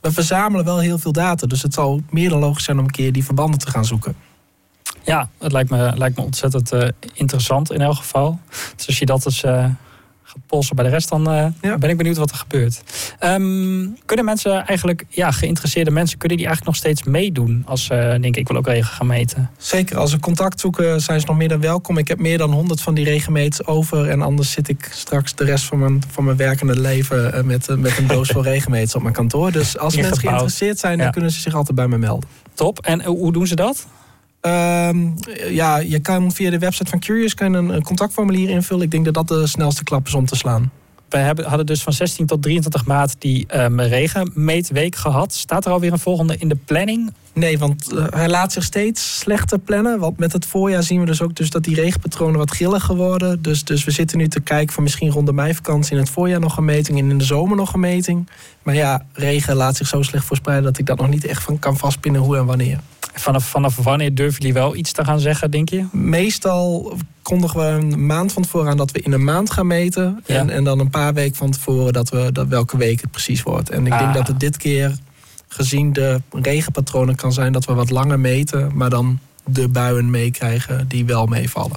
we 0.00 0.12
verzamelen 0.12 0.64
wel 0.64 0.78
heel 0.78 0.98
veel 0.98 1.12
data. 1.12 1.46
Dus 1.46 1.62
het 1.62 1.74
zal 1.74 2.00
meer 2.10 2.28
dan 2.30 2.38
logisch 2.38 2.64
zijn 2.64 2.78
om 2.78 2.84
een 2.84 2.90
keer 2.90 3.12
die 3.12 3.24
verbanden 3.24 3.58
te 3.58 3.70
gaan 3.70 3.84
zoeken. 3.84 4.14
Ja, 5.04 5.28
het 5.38 5.52
lijkt 5.52 5.70
me, 5.70 5.92
lijkt 5.96 6.16
me 6.16 6.22
ontzettend 6.24 6.72
eh, 6.72 6.88
interessant 7.14 7.72
in 7.72 7.80
elk 7.80 7.96
geval. 7.96 8.38
Dus 8.76 8.86
als 8.86 8.98
je 8.98 9.06
dat 9.06 9.26
eens 9.26 9.42
eh, 9.42 9.64
gaat 10.22 10.46
polsen 10.46 10.76
bij 10.76 10.84
de 10.84 10.90
rest, 10.90 11.08
dan 11.08 11.30
eh, 11.30 11.46
Ja. 11.60 11.78
ben 11.78 11.90
ik 11.90 11.96
benieuwd 11.96 12.16
wat 12.16 12.30
er 12.30 12.36
gebeurt. 12.36 12.82
Ehm, 13.18 13.86
kunnen 14.04 14.24
mensen 14.24 14.66
eigenlijk, 14.66 15.04
ja, 15.08 15.30
geïnteresseerde 15.30 15.90
mensen, 15.90 16.18
kunnen 16.18 16.38
die 16.38 16.46
eigenlijk 16.46 16.76
nog 16.76 16.86
steeds 16.86 17.08
meedoen 17.08 17.62
als 17.66 17.84
ze 17.84 18.18
denken, 18.20 18.40
ik 18.40 18.48
wil 18.48 18.56
ook 18.56 18.66
regen 18.66 18.92
gaan 18.92 19.06
meten? 19.06 19.50
Zeker, 19.58 19.96
als 19.96 20.10
ze 20.10 20.18
contact 20.20 20.60
zoeken 20.60 21.00
zijn 21.00 21.20
ze 21.20 21.26
nog 21.26 21.36
meer 21.36 21.48
dan 21.48 21.60
welkom. 21.60 21.98
Ik 21.98 22.08
heb 22.08 22.18
meer 22.18 22.38
dan 22.38 22.52
100 22.52 22.80
van 22.80 22.94
die 22.94 23.04
regenmeters 23.04 23.66
over. 23.66 24.08
En 24.08 24.22
anders 24.22 24.50
zit 24.50 24.68
ik 24.68 24.88
straks 24.92 25.34
de 25.34 25.44
rest 25.44 25.64
van 25.64 25.78
mijn, 25.78 26.02
van 26.10 26.24
mijn 26.24 26.36
werkende 26.36 26.80
leven 26.80 27.46
met, 27.46 27.68
met 27.78 27.98
een 27.98 28.06
doos 28.06 28.28
vol 28.32 28.42
regenmeters 28.42 28.94
op 28.94 29.02
mijn 29.02 29.14
kantoor. 29.14 29.52
Dus 29.52 29.78
als 29.78 29.96
mensen 29.96 30.18
geïnteresseerd 30.18 30.78
zijn, 30.78 30.96
dan 30.96 31.06
Ja. 31.06 31.12
kunnen 31.12 31.30
ze 31.30 31.40
zich 31.40 31.54
altijd 31.54 31.76
bij 31.76 31.88
me 31.88 31.98
melden. 31.98 32.28
Top. 32.54 32.78
En 32.78 33.04
hoe 33.04 33.32
doen 33.32 33.46
ze 33.46 33.54
dat? 33.54 33.86
Ehm, 34.40 35.08
ja, 35.48 35.78
je 35.78 35.98
kan 35.98 36.32
via 36.32 36.50
de 36.50 36.58
website 36.58 36.90
van 36.90 36.98
Curious 36.98 37.34
kan 37.34 37.52
een, 37.52 37.68
een 37.68 37.82
contactformulier 37.82 38.48
invullen. 38.48 38.84
Ik 38.84 38.90
denk 38.90 39.04
dat 39.04 39.14
dat 39.14 39.28
de 39.28 39.46
snelste 39.46 39.84
klap 39.84 40.06
is 40.06 40.14
om 40.14 40.26
te 40.26 40.36
slaan. 40.36 40.70
We 41.08 41.18
hebben, 41.18 41.44
hadden 41.44 41.66
dus 41.66 41.82
van 41.82 41.92
16 41.92 42.26
tot 42.26 42.42
23 42.42 42.86
maart 42.86 43.14
die 43.18 43.44
ehm, 43.48 43.80
regenmeetweek 43.80 44.96
gehad. 44.96 45.34
Staat 45.34 45.64
er 45.64 45.72
alweer 45.72 45.92
een 45.92 45.98
volgende 45.98 46.36
in 46.36 46.48
de 46.48 46.56
planning? 46.64 47.12
Nee, 47.32 47.58
want 47.58 47.92
eh, 47.92 48.06
hij 48.10 48.28
laat 48.28 48.52
zich 48.52 48.64
steeds 48.64 49.18
slechter 49.18 49.58
plannen. 49.58 49.98
Want 49.98 50.18
met 50.18 50.32
het 50.32 50.46
voorjaar 50.46 50.82
zien 50.82 51.00
we 51.00 51.06
dus 51.06 51.22
ook 51.22 51.34
dus 51.34 51.50
dat 51.50 51.64
die 51.64 51.74
regenpatronen 51.74 52.38
wat 52.38 52.50
grilliger 52.50 52.96
worden. 52.96 53.42
Dus, 53.42 53.64
dus 53.64 53.84
we 53.84 53.90
zitten 53.90 54.18
nu 54.18 54.28
te 54.28 54.40
kijken 54.40 54.74
van 54.74 54.82
misschien 54.82 55.10
rond 55.10 55.26
de 55.26 55.32
meivakantie 55.32 55.92
in 55.92 55.98
het 55.98 56.10
voorjaar 56.10 56.40
nog 56.40 56.56
een 56.56 56.64
meting 56.64 56.98
en 56.98 57.10
in 57.10 57.18
de 57.18 57.24
zomer 57.24 57.56
nog 57.56 57.72
een 57.72 57.80
meting. 57.80 58.28
Maar 58.62 58.74
ja, 58.74 59.06
regen 59.12 59.56
laat 59.56 59.76
zich 59.76 59.86
zo 59.86 60.02
slecht 60.02 60.24
verspreiden 60.24 60.64
dat 60.64 60.78
ik 60.78 60.86
dat 60.86 60.98
nog 60.98 61.08
niet 61.08 61.24
echt 61.24 61.42
van 61.42 61.58
kan 61.58 61.76
vastpinnen 61.76 62.20
hoe 62.20 62.36
en 62.36 62.46
wanneer. 62.46 62.80
Vanaf, 63.14 63.44
vanaf 63.44 63.76
wanneer 63.76 64.14
durven 64.14 64.38
jullie 64.38 64.54
wel 64.54 64.76
iets 64.76 64.92
te 64.92 65.04
gaan 65.04 65.20
zeggen, 65.20 65.50
denk 65.50 65.68
je? 65.68 65.86
Meestal 65.92 66.92
kondigen 67.22 67.60
we 67.60 67.66
een 67.66 68.06
maand 68.06 68.32
van 68.32 68.42
tevoren 68.42 68.70
aan 68.70 68.76
dat 68.76 68.90
we 68.90 69.00
in 69.00 69.12
een 69.12 69.24
maand 69.24 69.50
gaan 69.50 69.66
meten. 69.66 70.22
Ja. 70.26 70.36
En, 70.36 70.50
en 70.50 70.64
dan 70.64 70.78
een 70.78 70.90
paar 70.90 71.14
weken 71.14 71.36
van 71.36 71.50
tevoren 71.50 71.92
dat 71.92 72.08
we 72.08 72.32
dat 72.32 72.46
welke 72.48 72.76
week 72.76 73.00
het 73.00 73.10
precies 73.10 73.42
wordt. 73.42 73.70
En 73.70 73.86
ik 73.86 73.92
denk 73.92 74.02
Ah. 74.02 74.14
dat 74.14 74.26
het 74.26 74.40
dit 74.40 74.56
keer, 74.56 74.96
gezien 75.48 75.92
de 75.92 76.20
regenpatronen, 76.32 77.14
kan 77.14 77.32
zijn 77.32 77.52
dat 77.52 77.64
we 77.64 77.72
wat 77.74 77.90
langer 77.90 78.20
meten, 78.20 78.70
maar 78.74 78.90
dan 78.90 79.18
de 79.44 79.68
buien 79.68 80.10
meekrijgen 80.10 80.88
die 80.88 81.04
wel 81.04 81.26
meevallen. 81.26 81.76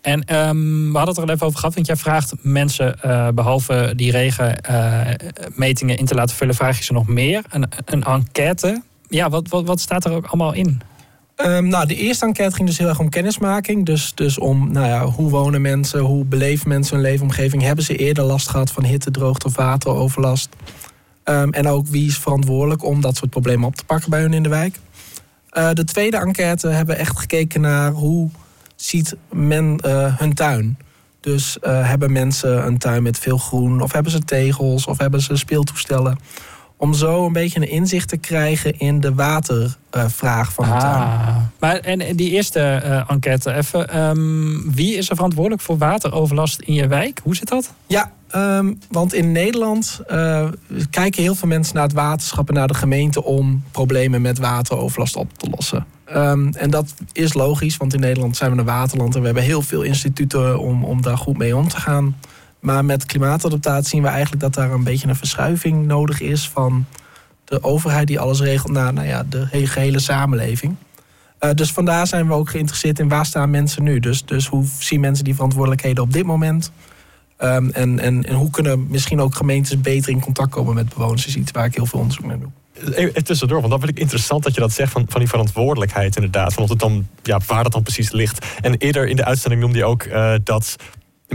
En 0.00 0.24
ehm, 0.24 0.90
we 0.90 0.96
hadden 0.96 1.08
het 1.08 1.16
er 1.16 1.22
al 1.22 1.30
even 1.34 1.46
over 1.46 1.58
gehad, 1.58 1.74
want 1.74 1.86
jij 1.86 1.96
vraagt 1.96 2.32
mensen, 2.40 3.02
eh, 3.02 3.28
behalve 3.28 3.92
die 3.96 4.10
regenmetingen 4.10 5.96
in 5.96 6.04
te 6.04 6.14
laten 6.14 6.36
vullen, 6.36 6.54
vraag 6.54 6.78
je 6.78 6.84
ze 6.84 6.92
nog 6.92 7.06
meer. 7.06 7.42
Een, 7.50 7.66
een 7.84 8.02
enquête. 8.04 8.82
Ja, 9.10 9.28
wat, 9.30 9.48
wat, 9.48 9.64
wat 9.64 9.80
staat 9.80 10.04
er 10.04 10.12
ook 10.12 10.26
allemaal 10.26 10.52
in? 10.52 10.80
Ehm, 11.36 11.68
nou, 11.68 11.86
de 11.86 11.94
eerste 11.94 12.26
enquête 12.26 12.54
ging 12.54 12.68
dus 12.68 12.78
heel 12.78 12.88
erg 12.88 12.98
om 12.98 13.08
kennismaking. 13.08 13.86
Dus, 13.86 14.14
dus 14.14 14.38
om 14.38 14.72
nou 14.72 14.86
ja, 14.86 15.04
hoe 15.06 15.30
wonen 15.30 15.60
mensen, 15.60 16.00
hoe 16.00 16.24
beleven 16.24 16.68
mensen 16.68 16.94
hun 16.94 17.04
leefomgeving. 17.04 17.62
Hebben 17.62 17.84
ze 17.84 17.96
eerder 17.96 18.24
last 18.24 18.48
gehad 18.48 18.70
van 18.72 18.84
hitte, 18.84 19.10
droogte 19.10 19.46
of 19.46 19.56
wateroverlast? 19.56 20.48
Ehm, 21.24 21.50
en 21.50 21.68
ook 21.68 21.86
wie 21.86 22.06
is 22.06 22.18
verantwoordelijk 22.18 22.84
om 22.84 23.00
dat 23.00 23.16
soort 23.16 23.30
problemen 23.30 23.66
op 23.66 23.76
te 23.76 23.84
pakken 23.84 24.10
bij 24.10 24.20
hun 24.20 24.32
in 24.32 24.42
de 24.42 24.48
wijk. 24.48 24.78
Eh, 25.50 25.70
de 25.72 25.84
tweede 25.84 26.16
enquête 26.16 26.68
hebben 26.68 26.98
echt 26.98 27.18
gekeken 27.18 27.60
naar 27.60 27.90
hoe 27.92 28.30
ziet 28.76 29.16
men 29.32 29.78
eh, 29.78 30.18
hun 30.18 30.34
tuin. 30.34 30.78
Dus 31.20 31.58
eh, 31.58 31.88
hebben 31.88 32.12
mensen 32.12 32.66
een 32.66 32.78
tuin 32.78 33.02
met 33.02 33.18
veel 33.18 33.38
groen, 33.38 33.80
of 33.80 33.92
hebben 33.92 34.12
ze 34.12 34.18
tegels, 34.18 34.86
of 34.86 34.98
hebben 34.98 35.20
ze 35.20 35.36
speeltoestellen? 35.36 36.18
Om 36.80 36.94
zo 36.94 37.26
een 37.26 37.32
beetje 37.32 37.60
een 37.60 37.70
inzicht 37.70 38.08
te 38.08 38.16
krijgen 38.16 38.78
in 38.78 39.00
de 39.00 39.14
watervraag 39.14 40.52
van 40.52 40.64
de 40.64 40.70
tuin. 40.70 41.02
Ah. 41.02 41.36
Maar 41.58 41.76
en, 41.76 42.00
en 42.00 42.16
die 42.16 42.30
eerste 42.30 42.60
eh, 42.60 43.10
enquête 43.10 43.52
even. 43.54 43.88
ehm, 43.88 44.72
wie 44.74 44.96
is 44.96 45.08
er 45.10 45.14
verantwoordelijk 45.14 45.62
voor 45.62 45.78
wateroverlast 45.78 46.60
in 46.60 46.74
je 46.74 46.86
wijk? 46.86 47.20
Hoe 47.22 47.36
zit 47.36 47.48
dat? 47.48 47.72
Ja, 47.86 48.12
ehm, 48.28 48.72
want 48.90 49.14
in 49.14 49.32
Nederland 49.32 50.00
eh, 50.06 50.48
kijken 50.90 51.22
heel 51.22 51.34
veel 51.34 51.48
mensen 51.48 51.74
naar 51.74 51.84
het 51.84 51.92
waterschap 51.92 52.48
en 52.48 52.54
naar 52.54 52.68
de 52.68 52.74
gemeente 52.74 53.24
om 53.24 53.62
problemen 53.70 54.22
met 54.22 54.38
wateroverlast 54.38 55.16
op 55.16 55.38
te 55.38 55.50
lossen. 55.50 55.86
Ehm, 56.04 56.48
en 56.48 56.70
dat 56.70 56.94
is 57.12 57.34
logisch, 57.34 57.76
want 57.76 57.94
in 57.94 58.00
Nederland 58.00 58.36
zijn 58.36 58.52
we 58.52 58.58
een 58.58 58.64
waterland 58.64 59.14
en 59.14 59.20
we 59.20 59.26
hebben 59.26 59.44
heel 59.44 59.62
veel 59.62 59.82
instituten 59.82 60.58
om, 60.58 60.84
om 60.84 61.02
daar 61.02 61.18
goed 61.18 61.38
mee 61.38 61.56
om 61.56 61.68
te 61.68 61.76
gaan. 61.80 62.16
Maar 62.60 62.84
met 62.84 63.06
klimaatadaptatie 63.06 63.88
zien 63.88 64.02
we 64.02 64.08
eigenlijk 64.08 64.42
dat 64.42 64.54
daar 64.54 64.70
een 64.70 64.84
beetje 64.84 65.08
een 65.08 65.16
verschuiving 65.16 65.86
nodig 65.86 66.20
is 66.20 66.48
van 66.48 66.86
de 67.44 67.62
overheid 67.62 68.06
die 68.06 68.20
alles 68.20 68.40
regelt 68.40 68.72
naar 68.72 68.92
nou 68.92 69.06
ja, 69.06 69.24
de 69.28 69.46
he- 69.50 69.66
gehele 69.66 69.98
samenleving. 69.98 70.76
Eh, 71.38 71.50
dus 71.54 71.72
vandaar 71.72 72.06
zijn 72.06 72.26
we 72.26 72.32
ook 72.32 72.50
geïnteresseerd 72.50 72.98
in 72.98 73.08
waar 73.08 73.26
staan 73.26 73.50
mensen 73.50 73.82
nu. 73.82 74.00
Dus, 74.00 74.24
dus 74.24 74.46
hoe 74.46 74.64
zien 74.78 75.00
mensen 75.00 75.24
die 75.24 75.34
verantwoordelijkheden 75.34 76.02
op 76.02 76.12
dit 76.12 76.24
moment? 76.24 76.72
Ehm, 77.36 77.68
en, 77.70 77.98
en, 77.98 78.24
en 78.24 78.34
hoe 78.34 78.50
kunnen 78.50 78.86
misschien 78.88 79.20
ook 79.20 79.34
gemeentes 79.34 79.80
beter 79.80 80.12
in 80.12 80.20
contact 80.20 80.50
komen 80.50 80.74
met 80.74 80.94
bewoners? 80.94 81.26
is 81.26 81.36
iets 81.36 81.50
waar 81.50 81.64
ik 81.64 81.74
heel 81.74 81.86
veel 81.86 81.98
onderzoek 81.98 82.24
naar 82.24 82.38
doe. 82.38 82.50
Even 82.94 83.24
tussendoor, 83.24 83.58
want 83.58 83.70
dat 83.70 83.80
vind 83.80 83.92
ik 83.92 83.98
interessant 83.98 84.42
dat 84.42 84.54
je 84.54 84.60
dat 84.60 84.72
zegt 84.72 84.92
van, 84.92 85.04
van 85.08 85.20
die 85.20 85.28
verantwoordelijkheid 85.28 86.16
inderdaad. 86.16 86.52
Van 86.52 86.62
of 86.62 86.68
het 86.68 86.78
dan, 86.78 87.06
ja, 87.22 87.40
waar 87.46 87.62
dat 87.62 87.72
dan 87.72 87.82
precies 87.82 88.10
ligt. 88.10 88.46
En 88.60 88.74
eerder 88.74 89.08
in 89.08 89.16
de 89.16 89.24
uitzending 89.24 89.62
noemde 89.62 89.78
je 89.78 89.84
ook 89.84 90.02
eh, 90.02 90.34
dat 90.44 90.76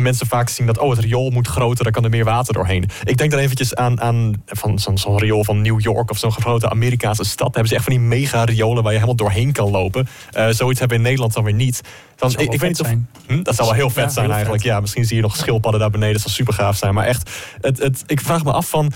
mensen 0.02 0.28
vaak 0.28 0.50
zien 0.50 0.66
dat 0.66 0.78
oh, 0.78 0.90
het 0.90 1.00
riool 1.00 1.30
moet 1.30 1.48
groter, 1.48 1.84
daar 1.84 1.94
kan 1.94 2.04
er 2.04 2.10
meer 2.10 2.24
water 2.24 2.54
doorheen. 2.54 2.86
Ik 3.04 3.18
denk 3.18 3.32
dan 3.32 3.40
eventjes 3.40 3.76
aan, 3.76 4.02
aan 4.02 4.44
van 4.46 4.80
zo'n 4.80 5.18
riool 5.20 5.44
van 5.44 5.62
New 5.62 5.82
York 5.82 6.10
of 6.12 6.18
zo'n 6.18 6.32
grote 6.32 6.70
Amerikaanse 6.70 7.24
stad. 7.24 7.38
Daar 7.38 7.64
hebben 7.64 7.68
ze 7.68 7.76
echt 7.76 7.84
van 7.84 7.94
die 7.94 8.04
mega 8.04 8.44
riolen 8.44 8.84
waar 8.84 8.92
je 8.92 8.98
helemaal 9.00 9.16
doorheen 9.18 9.52
kan 9.52 9.72
lopen. 9.72 10.08
Eh, 10.32 10.48
zoiets 10.50 10.80
hebben 10.80 10.98
we 10.98 11.04
in 11.04 11.10
Nederland 11.10 11.34
dan 11.34 11.44
weer 11.44 11.54
niet. 11.54 11.82
Dan, 12.16 12.32
Zou 12.32 12.44
ik, 12.44 12.48
wel 12.48 12.56
ik 12.56 12.60
weet 12.62 12.70
niet 12.70 12.88
vet 12.88 12.98
of, 12.98 13.36
Hm, 13.36 13.44
dat 13.44 13.56
zou 13.56 13.68
wel 13.68 13.78
heel 13.78 13.90
vet 13.90 14.04
Ja, 14.04 14.10
zijn 14.10 14.26
heel 14.26 14.34
eigenlijk. 14.34 14.64
vet. 14.64 14.72
Ja, 14.72 14.80
misschien 14.80 15.06
zie 15.06 15.16
je 15.16 15.22
nog 15.22 15.36
schildpadden 15.36 15.80
daar 15.80 15.90
beneden. 15.90 16.14
Dat 16.14 16.22
zou 16.22 16.34
super 16.34 16.54
gaaf 16.54 16.78
zijn. 16.78 16.94
Maar 16.94 17.06
echt, 17.06 17.30
het, 17.62 17.80
het, 17.80 18.04
ik 18.08 18.22
vraag 18.22 18.44
me 18.44 18.52
af 18.52 18.70
van, 18.70 18.92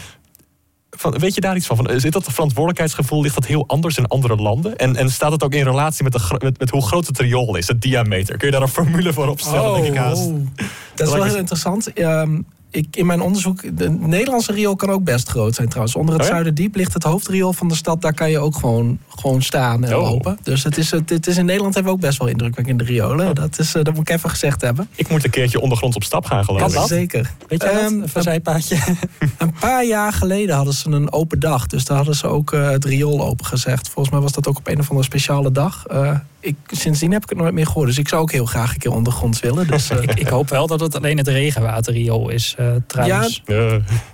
van, 1.00 1.18
weet 1.18 1.36
je 1.36 1.42
daar 1.42 1.56
iets 1.56 1.68
van? 1.68 1.76
van? 1.76 2.00
Zit 2.00 2.14
dat 2.14 2.24
verantwoordelijkheidsgevoel, 2.24 3.22
ligt 3.22 3.36
dat 3.36 3.46
heel 3.46 3.64
anders 3.68 3.98
in 3.98 4.06
andere 4.06 4.36
landen? 4.36 4.76
En, 4.76 4.96
en 4.96 5.10
staat 5.10 5.32
het 5.32 5.44
ook 5.44 5.54
in 5.54 5.64
relatie 5.64 6.04
met, 6.04 6.14
de, 6.14 6.36
met, 6.44 6.60
met 6.60 6.70
hoe 6.70 6.82
groot 6.82 7.08
het 7.08 7.20
riool 7.20 7.56
is, 7.56 7.68
het 7.68 7.82
diameter? 7.82 8.38
Kun 8.38 8.48
je 8.48 8.54
daar 8.54 8.62
een 8.62 8.68
formule 8.68 9.14
voor 9.14 9.28
opstellen, 9.28 9.74
denk 9.74 9.94
ik 9.94 10.00
haast? 10.00 10.28
Oh. 10.28 10.48
Dat 10.96 11.08
is 11.08 11.14
wel 11.14 11.24
heel 11.24 11.38
interessant. 11.38 11.94
Ehm, 11.94 12.42
ik, 12.72 12.96
in 12.96 13.06
mijn 13.06 13.22
onderzoek, 13.22 13.78
de 13.78 13.90
Nederlandse 13.90 14.52
riool 14.54 14.76
kan 14.76 14.90
ook 14.90 15.04
best 15.04 15.30
groot 15.30 15.56
zijn 15.56 15.68
trouwens. 15.68 15.96
Onder 15.96 16.14
het 16.14 16.24
Oh 16.24 16.28
ja? 16.30 16.34
Zuiderdiep 16.34 16.76
ligt 16.76 16.94
het 16.94 17.04
hoofdriool 17.04 17.54
van 17.54 17.68
de 17.68 17.76
stad. 17.76 18.02
Daar 18.02 18.14
kan 18.14 18.30
je 18.30 18.40
ook 18.40 18.56
gewoon, 18.56 19.00
gewoon 19.16 19.42
staan 19.42 19.84
en 19.84 19.98
Oh. 19.98 20.10
lopen. 20.10 20.38
Dus 20.44 20.64
het 20.64 20.78
is, 20.78 20.92
het, 20.92 21.10
het 21.10 21.28
is 21.28 21.38
in 21.38 21.46
Nederland 21.46 21.74
hebben 21.74 21.92
we 21.92 21.98
ook 21.98 22.06
best 22.06 22.20
wel 22.20 22.28
indrukwekkende 22.28 22.84
riolen. 22.84 23.36
Dat, 23.36 23.60
is, 23.60 23.76
eh, 23.76 23.84
dat 23.84 23.94
moet 23.94 24.10
ik 24.10 24.16
even 24.16 24.30
gezegd 24.30 24.62
hebben. 24.62 24.88
Ik 24.96 25.10
moet 25.10 25.24
een 25.24 25.30
keertje 25.30 25.60
ondergronds 25.60 25.96
op 25.96 26.04
stap 26.04 26.26
gaan, 26.26 26.44
geloof 26.44 26.68
ik. 26.68 26.74
dat? 26.74 26.88
Zeker. 26.88 27.32
Weet 27.48 27.62
je 27.62 27.68
dat? 27.70 27.78
Ehm, 27.82 28.02
Een 28.14 28.24
zijpaadje. 28.24 28.78
Een 29.38 29.54
paar 29.60 29.86
jaar 29.86 30.14
geleden 30.14 30.56
hadden 30.56 30.74
ze 30.74 30.90
een 30.90 31.12
open 31.12 31.40
dag. 31.40 31.68
Dus 31.68 31.86
daar 31.86 31.98
hadden 31.98 32.16
ze 32.16 32.28
ook 32.28 32.54
eh, 32.54 32.70
het 32.70 32.86
riool 32.86 33.26
opengezegd. 33.26 33.90
Volgens 33.90 34.10
mij 34.14 34.20
was 34.24 34.32
dat 34.32 34.48
ook 34.48 34.58
op 34.58 34.68
een 34.68 34.80
of 34.80 34.90
andere 34.90 35.06
speciale 35.08 35.52
dag. 35.52 35.86
Eh, 35.88 36.16
ik, 36.40 36.56
sindsdien 36.68 37.12
heb 37.12 37.24
ik 37.24 37.30
het 37.30 37.38
nooit 37.38 37.54
meer 37.54 37.66
gehoord. 37.66 37.88
Dus 37.88 37.98
ik 37.98 38.08
zou 38.08 38.22
ook 38.22 38.32
heel 38.32 38.46
graag 38.46 38.74
een 38.74 38.80
keer 38.80 38.92
ondergronds 38.92 39.40
willen. 39.40 39.68
Dus, 39.68 39.90
eh, 39.90 39.98
ik 40.24 40.28
hoop 40.28 40.50
wel 40.50 40.68
dat 40.68 40.80
het 40.80 40.96
alleen 40.96 41.18
het 41.18 41.28
regenwaterriool 41.28 42.30
is 42.30 42.56
trouwens. 42.88 43.42
Eh, 43.46 43.74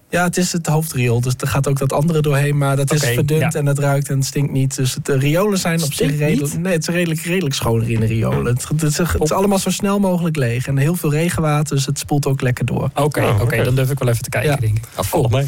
Ja, 0.10 0.24
het 0.24 0.38
is 0.38 0.52
het 0.52 0.68
hoofdriool. 0.68 1.22
Dus 1.22 1.34
er 1.38 1.48
gaat 1.48 1.68
ook 1.68 1.78
dat 1.80 1.94
andere 1.94 2.22
doorheen. 2.22 2.58
Maar 2.58 2.76
dat 2.76 2.94
is 2.94 3.04
verdund 3.04 3.54
ja. 3.54 3.60
en 3.60 3.66
het 3.66 3.80
ruikt 3.80 4.10
en 4.10 4.16
het 4.18 4.26
stinkt 4.26 4.52
niet. 4.52 4.76
Dus 4.76 4.98
de 5.04 5.18
riolen 5.18 5.58
zijn 5.60 5.84
op 5.84 5.94
zich 5.94 6.18
redelijk... 6.18 6.54
niet? 6.54 6.62
Nee, 6.62 6.74
het 6.74 6.88
is 6.88 6.94
redelijk, 6.94 7.22
redelijk 7.22 7.56
schoner 7.56 7.90
in 7.90 8.00
de 8.00 8.06
riolen. 8.06 8.46
Het, 8.46 8.68
het, 8.68 8.84
is, 8.84 8.98
het 8.98 9.22
is 9.24 9.32
allemaal 9.32 9.60
zo 9.60 9.70
snel 9.70 10.00
mogelijk 10.00 10.36
leeg. 10.36 10.68
En 10.68 10.78
heel 10.78 10.96
veel 10.96 11.12
regenwater, 11.12 11.76
dus 11.76 11.86
het 11.86 12.00
spoelt 12.00 12.26
ook 12.28 12.42
lekker 12.42 12.66
door. 12.66 12.90
Oké, 12.96 13.22
Oh, 13.24 13.42
oké, 13.42 13.64
dan 13.64 13.76
durf 13.76 13.90
ik 13.92 14.00
wel 14.00 14.10
even 14.10 14.24
te 14.24 14.30
kijken, 14.30 14.52
Ja. 14.52 14.58
denk 14.58 14.78
ik. 14.78 14.84
volgens 14.94 15.34
mij. 15.34 15.48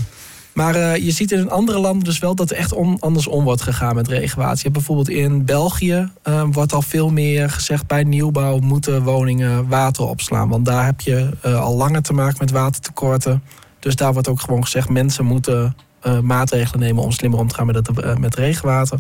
Maar 0.58 0.76
eh, 0.76 0.96
je 0.96 1.12
ziet 1.12 1.32
in 1.32 1.50
andere 1.50 1.80
landen 1.80 2.04
dus 2.04 2.20
wel 2.20 2.36
dat 2.36 2.52
er 2.52 2.58
echt 2.58 2.74
on, 2.74 3.00
andersom 3.00 3.44
wordt 3.44 3.62
gegaan 3.62 3.96
met 3.96 4.08
regenwater. 4.08 4.56
Je 4.56 4.62
hebt 4.62 4.74
bijvoorbeeld 4.74 5.10
in 5.10 5.46
België 5.46 6.10
eh, 6.24 6.44
wordt 6.52 6.74
al 6.74 6.82
veel 6.82 7.10
meer 7.10 7.50
gezegd... 7.50 7.88
bij 7.88 8.04
nieuwbouw 8.04 8.60
moeten 8.60 9.04
woningen 9.04 9.68
water 9.68 10.04
opslaan. 10.04 10.50
Want 10.50 10.66
daar 10.66 10.86
heb 10.86 11.02
je 11.02 11.30
eh, 11.42 11.62
al 11.62 11.76
langer 11.76 12.02
te 12.02 12.14
maken 12.14 12.38
met 12.40 12.52
watertekorten. 12.52 13.44
Dus 13.80 13.96
daar 13.96 14.14
wordt 14.14 14.28
ook 14.28 14.42
gewoon 14.42 14.64
gezegd... 14.64 14.90
mensen 14.90 15.26
moeten 15.26 15.76
maatregelen 16.22 16.80
nemen 16.80 17.04
om 17.04 17.12
slimmer 17.12 17.40
om 17.40 17.48
te 17.48 17.56
gaan 17.56 17.66
met, 17.66 17.76
het, 17.76 18.20
met 18.20 18.36
regenwater. 18.36 19.00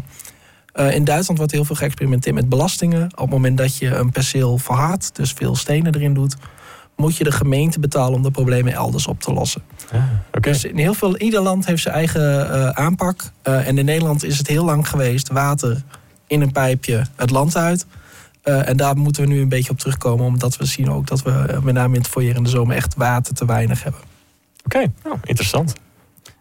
In 0.91 1.03
Duitsland 1.03 1.37
wordt 1.37 1.53
heel 1.53 1.65
veel 1.65 1.75
geëxperimenteerd 1.75 2.35
met 2.35 2.49
belastingen. 2.49 3.03
Op 3.03 3.19
het 3.19 3.29
moment 3.29 3.57
dat 3.57 3.77
je 3.77 3.95
een 3.95 4.11
perceel 4.11 4.57
verhardt, 4.57 5.15
dus 5.15 5.31
veel 5.31 5.55
stenen 5.55 5.95
erin 5.95 6.13
doet... 6.13 6.35
moet 6.97 7.15
je 7.15 7.23
de 7.23 7.31
gemeente 7.31 7.79
betalen 7.79 8.13
om 8.13 8.21
de 8.21 8.31
problemen 8.31 8.73
elders 8.73 9.07
op 9.07 9.21
te 9.21 9.33
lossen. 9.33 9.61
Oké. 10.31 10.51
Dus 10.51 10.63
in 10.63 10.77
heel 10.77 10.93
veel, 10.93 11.17
ieder 11.17 11.41
land 11.41 11.65
heeft 11.65 11.81
zijn 11.81 11.95
eigen 11.95 12.51
eh, 12.51 12.69
aanpak. 12.69 13.31
Eh, 13.41 13.67
en 13.67 13.77
in 13.77 13.85
Nederland 13.85 14.23
is 14.23 14.37
het 14.37 14.47
heel 14.47 14.65
lang 14.65 14.89
geweest 14.89 15.27
water 15.27 15.83
in 16.27 16.41
een 16.41 16.51
pijpje 16.51 17.05
het 17.15 17.29
land 17.29 17.55
uit. 17.55 17.85
Eh, 18.47 18.69
en 18.69 18.77
daar 18.77 18.97
moeten 18.97 19.23
we 19.23 19.29
nu 19.29 19.41
een 19.41 19.49
beetje 19.49 19.71
op 19.71 19.79
terugkomen, 19.79 20.25
omdat 20.25 20.57
we 20.57 20.65
zien 20.65 20.91
ook 20.91 21.07
dat 21.07 21.21
we 21.21 21.59
met 21.63 21.73
name 21.73 21.95
in 21.95 22.01
het 22.01 22.09
voorjaar 22.09 22.35
en 22.35 22.43
de 22.43 22.49
zomer 22.49 22.75
echt 22.75 22.95
water 22.95 23.33
te 23.33 23.45
weinig 23.45 23.83
hebben. 23.83 24.01
Oké, 24.65 24.91
nou, 25.03 25.17
interessant. 25.23 25.73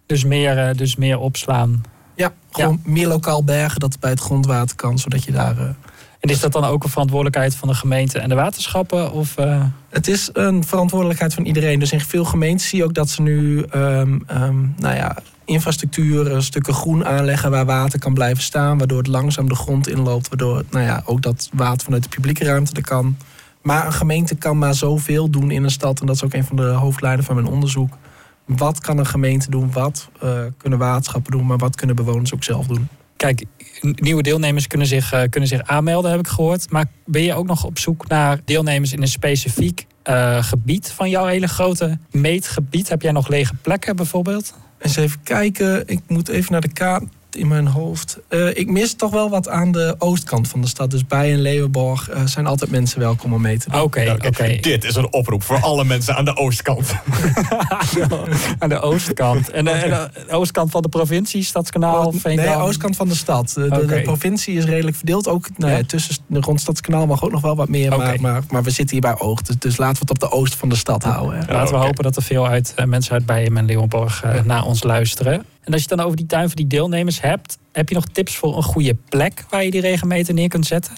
Dus 0.07 0.25
meer, 0.25 0.59
eh, 0.59 0.77
dus 0.77 0.97
meer 0.97 1.19
opslaan. 1.19 1.83
Ja, 2.14 2.33
gewoon 2.51 2.81
meer 2.85 3.07
lokaal 3.07 3.45
bergen 3.45 3.81
dat 3.81 3.92
het 3.92 4.01
bij 4.01 4.11
het 4.11 4.21
grondwater 4.21 4.77
kan, 4.77 4.99
zodat 4.99 5.25
je 5.25 5.33
daar. 5.33 5.75
En 6.21 6.31
is 6.31 6.41
dat 6.41 6.53
dan 6.53 6.65
ook 6.65 6.85
een 6.85 6.91
verantwoordelijkheid 6.91 7.57
van 7.57 7.69
de 7.69 7.75
gemeente 7.75 8.19
en 8.19 8.29
de 8.29 8.35
waterschappen? 8.35 9.13
Of, 9.13 9.37
eh, 9.37 9.65
Het 9.89 10.09
is 10.09 10.31
een 10.33 10.65
verantwoordelijkheid 10.65 11.35
van 11.35 11.45
iedereen. 11.45 11.79
Dus 11.79 11.93
in 11.93 12.01
veel 12.01 12.25
gemeenten 12.25 12.67
zie 12.67 12.79
je 12.79 12.85
ook 12.85 12.95
dat 12.95 13.09
ze 13.09 13.23
nu 13.23 13.63
ehm, 13.63 14.19
ehm, 14.27 14.57
nou 14.77 14.95
ja, 14.95 15.17
infrastructuur, 15.45 16.43
stukken 16.43 16.75
groen 16.75 17.07
aanleggen 17.07 17.51
waar 17.51 17.67
water 17.67 17.99
kan 17.99 18.15
blijven 18.15 18.43
staan. 18.43 18.79
Waardoor 18.79 18.99
het 18.99 19.07
langzaam 19.07 19.49
de 19.49 19.55
grond 19.55 19.89
inloopt. 19.89 20.29
Waardoor 20.29 20.63
nou 20.71 20.85
ja, 20.85 21.03
ook 21.05 21.23
dat 21.23 21.49
water 21.53 21.85
vanuit 21.85 22.03
de 22.03 22.09
publieke 22.09 22.45
ruimte 22.45 22.73
er 22.73 22.83
kan. 22.83 23.17
Maar 23.63 23.87
een 23.87 23.93
gemeente 23.93 24.35
kan 24.35 24.59
maar 24.59 24.75
zoveel 24.75 25.31
doen 25.31 25.51
in 25.51 25.65
een 25.65 25.71
stad. 25.71 26.01
En 26.01 26.07
dat 26.07 26.17
is 26.17 26.25
ook 26.25 26.35
een 26.35 26.45
van 26.45 26.57
de 26.57 26.63
hoofdlijnen 26.63 27.25
van 27.25 27.35
mijn 27.35 27.47
onderzoek. 27.47 27.97
Wat 28.45 28.81
kan 28.81 28.99
een 28.99 29.07
gemeente 29.07 29.51
doen? 29.51 29.73
Wat 29.73 30.09
eh, 30.21 30.31
kunnen 30.57 30.79
waterschappen 30.79 31.33
doen? 31.33 31.47
Maar 31.47 31.59
wat 31.59 31.77
kunnen 31.77 31.97
bewoners 31.97 32.35
ook 32.35 32.45
zelf 32.45 32.67
doen? 32.67 32.89
kijk, 33.17 33.45
nieuwe 33.94 34.22
deelnemers 34.22 34.66
kunnen 34.66 34.87
zich, 34.87 35.12
eh, 35.12 35.22
kunnen 35.31 35.49
zich 35.49 35.62
aanmelden, 35.62 36.11
heb 36.11 36.20
ik 36.20 36.29
gehoord. 36.29 36.70
Maar 36.70 36.87
ben 37.05 37.22
je 37.22 37.35
ook 37.35 37.46
nog 37.46 37.64
op 37.64 37.79
zoek 37.79 38.09
naar 38.09 38.40
deelnemers 38.44 38.92
in 38.92 39.03
een 39.03 39.09
specifiek 39.09 39.87
eh, 40.03 40.42
gebied 40.42 40.90
van 40.90 41.11
jouw 41.11 41.27
hele 41.27 41.49
grote 41.49 41.99
meetgebied? 42.11 42.88
Heb 42.88 43.03
jij 43.03 43.12
nog 43.12 43.29
lege 43.29 43.55
plekken 43.55 43.96
bijvoorbeeld? 43.96 44.55
Eens 44.79 44.96
even 44.96 45.22
kijken. 45.22 45.88
Ik 45.88 46.01
moet 46.07 46.29
even 46.29 46.53
naar 46.53 46.61
de 46.61 46.72
kaart 46.72 47.05
in 47.37 47.49
mijn 47.49 47.66
hoofd. 47.66 48.18
Eh, 48.29 48.57
ik 48.57 48.70
mis 48.70 48.94
toch 48.94 49.11
wel 49.11 49.31
wat 49.31 49.49
aan 49.49 49.72
de 49.72 49.94
oostkant 49.99 50.49
van 50.49 50.61
de 50.61 50.68
stad. 50.68 50.90
Dus 50.90 51.07
bij 51.07 51.33
een 51.33 51.40
Leeuwenborg 51.40 52.09
eh, 52.09 52.22
zijn 52.25 52.46
altijd 52.46 52.70
mensen 52.70 52.99
welkom 53.01 53.33
om 53.33 53.40
mee 53.40 53.59
te 53.59 53.70
doen. 53.70 53.81
Oké, 53.81 54.01
Ja, 54.01 54.14
oké. 54.14 54.59
Dit 54.61 54.85
is 54.85 54.94
een 54.94 55.12
oproep 55.12 55.42
voor 55.42 55.61
alle 55.61 55.85
mensen 55.85 56.16
aan 56.16 56.25
de 56.25 56.37
oostkant. 56.37 56.94
Aan 58.59 58.68
de 58.68 58.81
oostkant. 58.81 59.51
En 59.51 59.64
de, 59.64 59.70
en 59.70 60.11
de 60.27 60.33
oostkant 60.33 60.70
van 60.70 60.83
de 60.83 60.88
provincie, 60.88 61.42
Stadskanaal, 61.44 62.11
nee, 62.11 62.20
Veendam? 62.20 62.61
oostkant 62.61 62.96
van 62.96 63.09
de 63.09 63.14
stad. 63.14 63.53
De, 63.55 63.81
Oké. 63.83 64.01
provincie 64.03 64.57
is 64.57 64.64
redelijk 64.64 64.96
verdeeld. 64.96 65.29
Ook 65.29 65.49
nou 65.57 65.72
ja, 65.72 65.83
tussen 65.87 66.16
de 66.27 66.40
rond 66.40 66.61
Stadskanaal 66.61 67.07
mag 67.07 67.25
ook 67.25 67.31
nog 67.31 67.40
wel 67.40 67.57
wat 67.57 67.68
meer. 67.68 67.94
Oké. 67.94 68.05
Maar, 68.05 68.20
maar, 68.20 68.42
maar 68.51 68.62
we 68.62 68.70
zitten 68.70 68.96
hier 68.96 69.11
bij 69.12 69.20
Oog. 69.20 69.42
Dus, 69.42 69.57
dus 69.59 69.77
laten 69.77 69.94
we 69.94 70.01
het 70.01 70.11
op 70.11 70.31
de 70.31 70.37
oost 70.37 70.55
van 70.55 70.68
de 70.68 70.77
stad 70.77 71.03
houden. 71.03 71.38
Hè. 71.38 71.53
Laten 71.53 71.72
we 71.72 71.77
oké. 71.79 71.87
hopen 71.87 72.05
dat 72.05 72.16
er 72.16 72.22
veel 72.22 72.46
uit, 72.49 72.72
eh, 72.77 72.85
mensen 72.85 73.12
uit 73.12 73.27
Bijen 73.27 73.57
en 73.57 73.64
Leeuwenborg 73.64 74.22
eh, 74.22 74.42
naar 74.44 74.64
ons 74.64 74.83
luisteren. 74.83 75.44
En 75.67 75.73
als 75.73 75.83
je 75.83 75.89
het 75.89 75.99
dan 75.99 76.07
over 76.07 76.17
die 76.17 76.27
tuin 76.27 76.47
van 76.47 76.57
die 76.57 76.67
deelnemers 76.67 77.21
hebt, 77.21 77.59
heb 77.73 77.89
je 77.89 77.95
nog 77.95 78.05
tips 78.05 78.37
voor 78.37 78.57
een 78.57 78.63
goede 78.63 78.97
plek 79.09 79.45
waar 79.51 79.65
je 79.65 79.71
die 79.71 79.81
regenmeter 79.81 80.35
neer 80.35 80.49
kunt 80.49 80.67
zetten? 80.67 80.93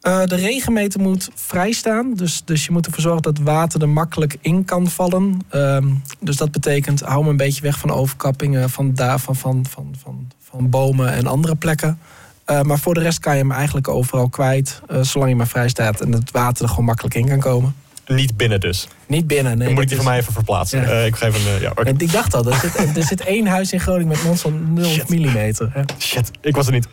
Eh, 0.00 0.24
de 0.24 0.34
regenmeter 0.34 1.00
moet 1.00 1.30
vrij 1.34 1.72
staan. 1.72 2.14
Dus, 2.14 2.42
dus 2.44 2.64
je 2.64 2.72
moet 2.72 2.86
ervoor 2.86 3.02
zorgen 3.02 3.22
dat 3.22 3.38
water 3.38 3.82
er 3.82 3.88
makkelijk 3.88 4.36
in 4.40 4.64
kan 4.64 4.88
vallen. 4.88 5.38
Ehm, 5.48 5.88
dus 6.20 6.36
dat 6.36 6.50
betekent, 6.50 7.00
hou 7.00 7.20
hem 7.20 7.28
een 7.28 7.36
beetje 7.36 7.62
weg 7.62 7.78
van 7.78 7.90
overkappingen, 7.90 8.70
van, 8.70 8.94
daar, 8.94 9.18
van, 9.18 9.36
van, 9.36 9.66
van, 9.68 9.94
van, 10.02 10.28
van 10.40 10.70
bomen 10.70 11.12
en 11.12 11.26
andere 11.26 11.54
plekken. 11.54 11.98
Eh, 12.44 12.62
maar 12.62 12.78
voor 12.78 12.94
de 12.94 13.00
rest 13.00 13.18
kan 13.18 13.32
je 13.32 13.40
hem 13.40 13.52
eigenlijk 13.52 13.88
overal 13.88 14.28
kwijt. 14.28 14.80
eh, 14.88 15.00
zolang 15.00 15.30
je 15.30 15.36
maar 15.36 15.48
vrij 15.48 15.68
staat 15.68 16.00
en 16.00 16.12
het 16.12 16.30
water 16.30 16.62
er 16.62 16.68
gewoon 16.68 16.84
makkelijk 16.84 17.14
in 17.14 17.28
kan 17.28 17.40
komen. 17.40 17.74
Niet 18.06 18.36
binnen 18.36 18.60
dus. 18.60 18.86
Niet 19.06 19.26
binnen, 19.26 19.56
nee. 19.58 19.64
Dan 19.66 19.74
moet 19.74 19.82
ik 19.82 19.88
die 19.88 19.96
van 19.96 20.06
mij 20.06 20.18
even 20.18 20.32
verplaatsen. 20.32 20.80
Ja. 20.80 20.86
Eh, 20.86 21.06
ik 21.06 21.16
geef 21.16 21.34
een... 21.46 21.54
eh, 21.54 21.60
ja, 21.60 21.70
oké. 21.70 21.82
En 21.82 21.98
ik 21.98 22.12
dacht 22.12 22.34
al, 22.34 22.46
er 22.46 22.58
zit, 22.60 22.96
er 22.96 23.02
zit 23.02 23.20
één 23.24 23.46
huis 23.46 23.72
in 23.72 23.80
Groningen 23.80 24.08
met 24.08 24.42
non 24.44 24.74
0 24.74 24.84
Shit. 24.84 25.08
millimeter. 25.08 25.70
hè. 25.72 25.82
Shit, 25.98 26.30
ik 26.40 26.54
was 26.56 26.66
er 26.66 26.72
niet. 26.72 26.88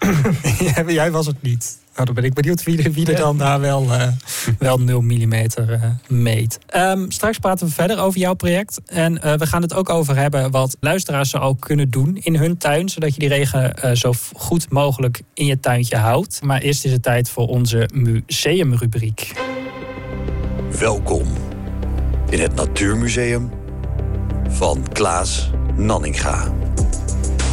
Jij 0.87 1.11
was 1.11 1.25
het 1.25 1.41
niet. 1.41 1.77
Nou, 1.95 2.05
dan 2.13 2.21
ben 2.23 2.29
ik 2.29 2.33
benieuwd 2.33 2.63
wie, 2.63 2.91
wie 2.91 3.07
er 3.11 3.15
dan 3.15 3.37
daar 3.37 3.59
wel, 3.59 3.83
uh, 3.83 4.07
wel 4.59 4.77
0 4.77 5.01
mm 5.01 5.33
uh, 5.33 5.47
meet. 6.07 6.59
Um, 6.75 7.11
straks 7.11 7.37
praten 7.37 7.67
we 7.67 7.73
verder 7.73 7.99
over 7.99 8.19
jouw 8.19 8.33
project. 8.33 8.81
En 8.85 9.13
uh, 9.25 9.33
we 9.33 9.45
gaan 9.47 9.61
het 9.61 9.73
ook 9.73 9.89
over 9.89 10.15
hebben 10.15 10.51
wat 10.51 10.77
luisteraars 10.79 11.35
al 11.35 11.55
kunnen 11.55 11.89
doen 11.89 12.17
in 12.21 12.35
hun 12.35 12.57
tuin. 12.57 12.89
Zodat 12.89 13.13
je 13.13 13.19
die 13.19 13.29
regen 13.29 13.73
uh, 13.85 13.91
zo 13.91 14.13
goed 14.35 14.69
mogelijk 14.71 15.21
in 15.33 15.45
je 15.45 15.59
tuintje 15.59 15.97
houdt. 15.97 16.41
Maar 16.43 16.61
eerst 16.61 16.85
is 16.85 16.91
het 16.91 17.03
tijd 17.03 17.29
voor 17.29 17.47
onze 17.47 17.89
museumrubriek. 17.93 19.33
Welkom 20.67 21.27
in 22.29 22.39
het 22.39 22.55
Natuurmuseum 22.55 23.51
van 24.49 24.85
Klaas 24.93 25.49
Nanninga. 25.75 26.53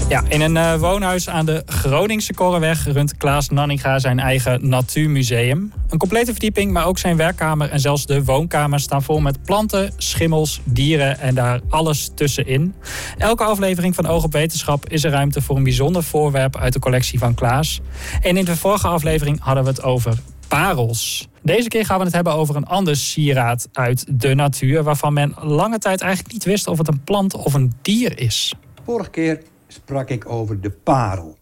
Ja, 0.08 0.22
in 0.28 0.40
een 0.40 0.56
uh, 0.56 0.74
woonhuis 0.80 1.28
aan 1.28 1.46
de 1.46 1.62
Groningse 1.66 2.34
Korreweg 2.34 2.84
runt 2.84 3.16
Klaas 3.16 3.48
Nanninga 3.48 3.98
zijn 3.98 4.18
eigen 4.18 4.68
natuurmuseum. 4.68 5.72
Een 5.88 5.98
complete 5.98 6.30
verdieping, 6.30 6.72
maar 6.72 6.86
ook 6.86 6.98
zijn 6.98 7.16
werkkamer 7.16 7.70
en 7.70 7.80
zelfs 7.80 8.06
de 8.06 8.24
woonkamer 8.24 8.80
staan 8.80 9.02
vol 9.02 9.20
met 9.20 9.42
planten, 9.42 9.92
schimmels, 9.96 10.60
dieren 10.64 11.18
en 11.18 11.34
daar 11.34 11.60
alles 11.68 12.10
tussenin. 12.14 12.74
Elke 13.18 13.44
aflevering 13.44 13.94
van 13.94 14.06
Oog 14.06 14.24
op 14.24 14.32
Wetenschap 14.32 14.88
is 14.88 15.04
er 15.04 15.10
ruimte 15.10 15.42
voor 15.42 15.56
een 15.56 15.62
bijzonder 15.62 16.02
voorwerp 16.02 16.56
uit 16.56 16.72
de 16.72 16.78
collectie 16.78 17.18
van 17.18 17.34
Klaas. 17.34 17.80
En 18.20 18.36
in 18.36 18.44
de 18.44 18.56
vorige 18.56 18.88
aflevering 18.88 19.40
hadden 19.40 19.64
we 19.64 19.70
het 19.70 19.82
over 19.82 20.14
parels. 20.48 21.28
Deze 21.46 21.68
keer 21.68 21.86
gaan 21.86 21.98
we 21.98 22.04
het 22.04 22.14
hebben 22.14 22.32
over 22.32 22.56
een 22.56 22.66
ander 22.66 22.96
sieraad 22.96 23.68
uit 23.72 24.20
de 24.20 24.34
natuur... 24.34 24.82
waarvan 24.82 25.12
men 25.12 25.34
lange 25.40 25.78
tijd 25.78 26.00
eigenlijk 26.00 26.32
niet 26.32 26.44
wist 26.44 26.66
of 26.66 26.78
het 26.78 26.88
een 26.88 27.04
plant 27.04 27.34
of 27.34 27.54
een 27.54 27.72
dier 27.82 28.18
is. 28.18 28.54
Vorige 28.84 29.10
keer 29.10 29.42
sprak 29.66 30.08
ik 30.08 30.28
over 30.28 30.60
de 30.60 30.70
parel. 30.70 31.38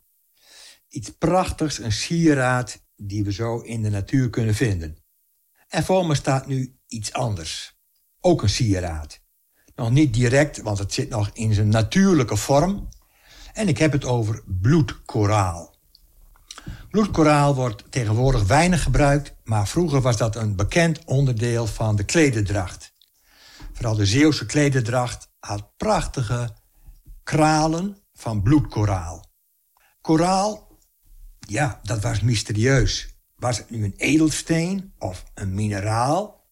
Iets 0.88 1.10
prachtigs, 1.18 1.78
een 1.78 1.92
sieraad 1.92 2.82
die 2.96 3.24
we 3.24 3.32
zo 3.32 3.58
in 3.58 3.82
de 3.82 3.90
natuur 3.90 4.30
kunnen 4.30 4.54
vinden. 4.54 4.96
En 5.68 5.84
voor 5.84 6.06
me 6.06 6.14
staat 6.14 6.46
nu 6.46 6.76
iets 6.88 7.12
anders. 7.12 7.76
Ook 8.20 8.42
een 8.42 8.48
sieraad. 8.48 9.20
Nog 9.74 9.90
niet 9.90 10.14
direct, 10.14 10.62
want 10.62 10.78
het 10.78 10.92
zit 10.92 11.08
nog 11.08 11.30
in 11.32 11.54
zijn 11.54 11.68
natuurlijke 11.68 12.36
vorm. 12.36 12.88
En 13.52 13.68
ik 13.68 13.78
heb 13.78 13.92
het 13.92 14.04
over 14.04 14.42
bloedkoraal. 14.46 15.73
Bloedkoraal 16.94 17.54
wordt 17.54 17.84
tegenwoordig 17.90 18.46
weinig 18.46 18.82
gebruikt, 18.82 19.34
maar 19.44 19.68
vroeger 19.68 20.00
was 20.00 20.16
dat 20.16 20.36
een 20.36 20.56
bekend 20.56 21.04
onderdeel 21.04 21.66
van 21.66 21.96
de 21.96 22.04
klederdracht. 22.04 22.92
Vooral 23.72 23.94
de 23.94 24.06
Zeeuwse 24.06 24.46
klederdracht 24.46 25.28
had 25.38 25.76
prachtige 25.76 26.56
kralen 27.22 27.96
van 28.12 28.42
bloedkoraal. 28.42 29.24
Koraal, 30.00 30.78
ja, 31.38 31.80
dat 31.82 32.02
was 32.02 32.20
mysterieus. 32.20 33.16
Was 33.36 33.58
het 33.58 33.70
nu 33.70 33.84
een 33.84 33.94
edelsteen 33.96 34.92
of 34.98 35.24
een 35.34 35.54
mineraal? 35.54 36.48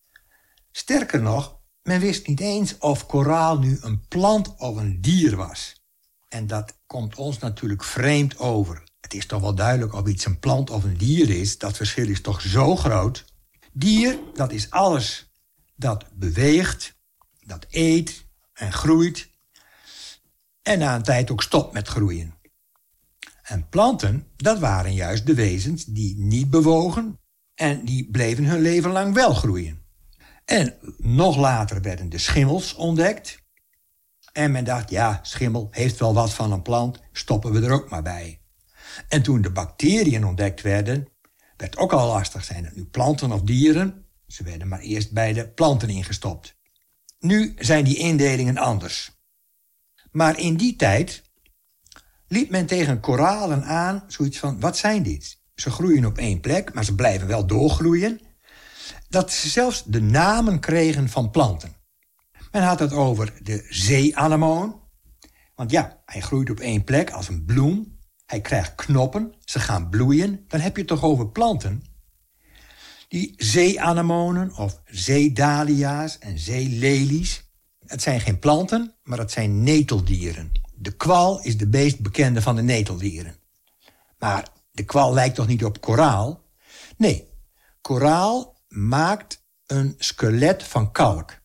Sterker 0.70 1.22
nog, 1.22 1.60
men 1.82 2.00
wist 2.00 2.26
niet 2.26 2.40
eens 2.40 2.78
of 2.78 3.06
koraal 3.06 3.58
nu 3.58 3.78
een 3.80 4.06
plant 4.08 4.56
of 4.56 4.76
een 4.76 5.00
dier 5.00 5.36
was. 5.36 5.82
En 6.28 6.46
dat 6.46 6.78
komt 6.86 7.14
ons 7.16 7.38
natuurlijk 7.38 7.84
vreemd 7.84 8.38
over. 8.38 8.90
Het 9.02 9.14
is 9.14 9.26
toch 9.26 9.40
wel 9.40 9.54
duidelijk 9.54 9.92
of 9.92 10.06
iets 10.06 10.24
een 10.24 10.38
plant 10.38 10.70
of 10.70 10.84
een 10.84 10.96
dier 10.96 11.30
is. 11.30 11.58
Dat 11.58 11.76
verschil 11.76 12.08
is 12.08 12.20
toch 12.20 12.40
zo 12.40 12.76
groot. 12.76 13.24
Dier, 13.72 14.18
dat 14.34 14.52
is 14.52 14.70
alles 14.70 15.30
dat 15.76 16.04
beweegt, 16.14 16.94
dat 17.40 17.66
eet 17.70 18.26
en 18.52 18.72
groeit 18.72 19.30
en 20.62 20.78
na 20.78 20.94
een 20.94 21.02
tijd 21.02 21.30
ook 21.30 21.42
stopt 21.42 21.72
met 21.72 21.88
groeien. 21.88 22.34
En 23.42 23.68
planten, 23.68 24.26
dat 24.36 24.58
waren 24.58 24.94
juist 24.94 25.26
de 25.26 25.34
wezens 25.34 25.84
die 25.84 26.18
niet 26.18 26.50
bewogen 26.50 27.20
en 27.54 27.84
die 27.84 28.10
bleven 28.10 28.44
hun 28.44 28.60
leven 28.60 28.90
lang 28.90 29.14
wel 29.14 29.34
groeien. 29.34 29.82
En 30.44 30.76
nog 30.98 31.36
later 31.36 31.80
werden 31.80 32.08
de 32.08 32.18
schimmels 32.18 32.74
ontdekt. 32.74 33.40
En 34.32 34.52
men 34.52 34.64
dacht, 34.64 34.90
ja, 34.90 35.18
schimmel 35.22 35.68
heeft 35.70 35.98
wel 35.98 36.14
wat 36.14 36.32
van 36.32 36.52
een 36.52 36.62
plant, 36.62 37.00
stoppen 37.12 37.52
we 37.52 37.60
er 37.60 37.72
ook 37.72 37.90
maar 37.90 38.02
bij. 38.02 38.41
En 39.08 39.22
toen 39.22 39.42
de 39.42 39.50
bacteriën 39.50 40.24
ontdekt 40.24 40.60
werden, 40.60 41.08
werd 41.56 41.76
ook 41.76 41.92
al 41.92 42.06
lastig. 42.06 42.44
Zijn 42.44 42.64
het 42.64 42.76
nu 42.76 42.84
planten 42.84 43.32
of 43.32 43.42
dieren? 43.42 44.06
Ze 44.26 44.44
werden 44.44 44.68
maar 44.68 44.80
eerst 44.80 45.12
bij 45.12 45.32
de 45.32 45.48
planten 45.48 45.88
ingestopt. 45.88 46.56
Nu 47.18 47.54
zijn 47.58 47.84
die 47.84 47.96
indelingen 47.96 48.56
anders. 48.56 49.20
Maar 50.10 50.38
in 50.38 50.56
die 50.56 50.76
tijd 50.76 51.22
liep 52.28 52.50
men 52.50 52.66
tegen 52.66 53.00
koralen 53.00 53.64
aan 53.64 54.04
zoiets 54.06 54.38
van: 54.38 54.60
wat 54.60 54.76
zijn 54.76 55.02
dit? 55.02 55.40
Ze 55.54 55.70
groeien 55.70 56.04
op 56.04 56.18
één 56.18 56.40
plek, 56.40 56.74
maar 56.74 56.84
ze 56.84 56.94
blijven 56.94 57.28
wel 57.28 57.46
doorgroeien. 57.46 58.20
Dat 59.08 59.32
ze 59.32 59.48
zelfs 59.48 59.84
de 59.84 60.00
namen 60.00 60.60
kregen 60.60 61.08
van 61.08 61.30
planten. 61.30 61.76
Men 62.52 62.62
had 62.62 62.78
het 62.78 62.92
over 62.92 63.32
de 63.42 63.66
zeeanemoon. 63.68 64.80
Want 65.54 65.70
ja, 65.70 66.02
hij 66.04 66.20
groeit 66.20 66.50
op 66.50 66.60
één 66.60 66.84
plek 66.84 67.10
als 67.10 67.28
een 67.28 67.44
bloem. 67.44 67.91
Hij 68.32 68.40
krijgt 68.40 68.74
knoppen, 68.74 69.34
ze 69.44 69.60
gaan 69.60 69.88
bloeien. 69.88 70.44
Dan 70.48 70.60
heb 70.60 70.74
je 70.74 70.78
het 70.82 70.90
toch 70.90 71.02
over 71.02 71.28
planten? 71.28 71.84
Die 73.08 73.34
zeeanemonen 73.36 74.56
of 74.56 74.80
zeedalia's 74.84 76.18
en 76.18 76.38
zeelelies. 76.38 77.50
Het 77.86 78.02
zijn 78.02 78.20
geen 78.20 78.38
planten, 78.38 78.94
maar 79.02 79.18
het 79.18 79.30
zijn 79.30 79.62
neteldieren. 79.62 80.52
De 80.74 80.96
kwal 80.96 81.42
is 81.42 81.56
de 81.56 81.66
meest 81.66 82.00
bekende 82.00 82.42
van 82.42 82.56
de 82.56 82.62
neteldieren. 82.62 83.36
Maar 84.18 84.48
de 84.70 84.84
kwal 84.84 85.12
lijkt 85.12 85.34
toch 85.34 85.46
niet 85.46 85.64
op 85.64 85.80
koraal? 85.80 86.44
Nee, 86.96 87.28
koraal 87.80 88.60
maakt 88.68 89.44
een 89.66 89.94
skelet 89.98 90.62
van 90.62 90.92
kalk. 90.92 91.40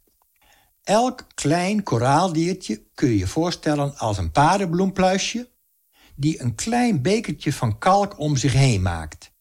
Elk 0.84 1.28
klein 1.34 1.84
koraaldiertje 1.84 2.84
kun 2.94 3.18
je 3.18 3.28
voorstellen 3.28 3.98
als 3.98 4.18
een 4.18 4.32
paardenbloempluisje... 4.32 5.56
die 6.18 6.42
een 6.42 6.56
klein 6.56 7.02
bekertje 7.02 7.54
van 7.54 7.78
kalk 7.78 8.20
om 8.20 8.36
zich 8.36 8.54
heen 8.54 8.82
maakt. 8.82 9.32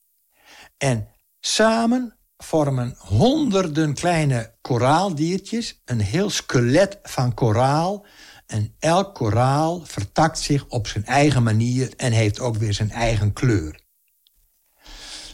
En 0.76 1.08
samen 1.40 2.16
vormen 2.36 2.94
honderden 2.98 3.94
kleine 3.94 4.54
koraaldiertjes 4.60 5.82
een 5.84 6.00
heel 6.00 6.30
skelet 6.30 6.98
van 7.02 7.34
koraal. 7.34 8.06
En 8.46 8.74
elk 8.78 9.14
koraal 9.14 9.84
vertakt 9.84 10.38
zich 10.38 10.66
op 10.68 10.86
zijn 10.86 11.04
eigen 11.04 11.42
manier 11.42 11.92
en 11.96 12.12
heeft 12.12 12.40
ook 12.40 12.56
weer 12.56 12.74
zijn 12.74 12.90
eigen 12.90 13.32
kleur. 13.32 13.84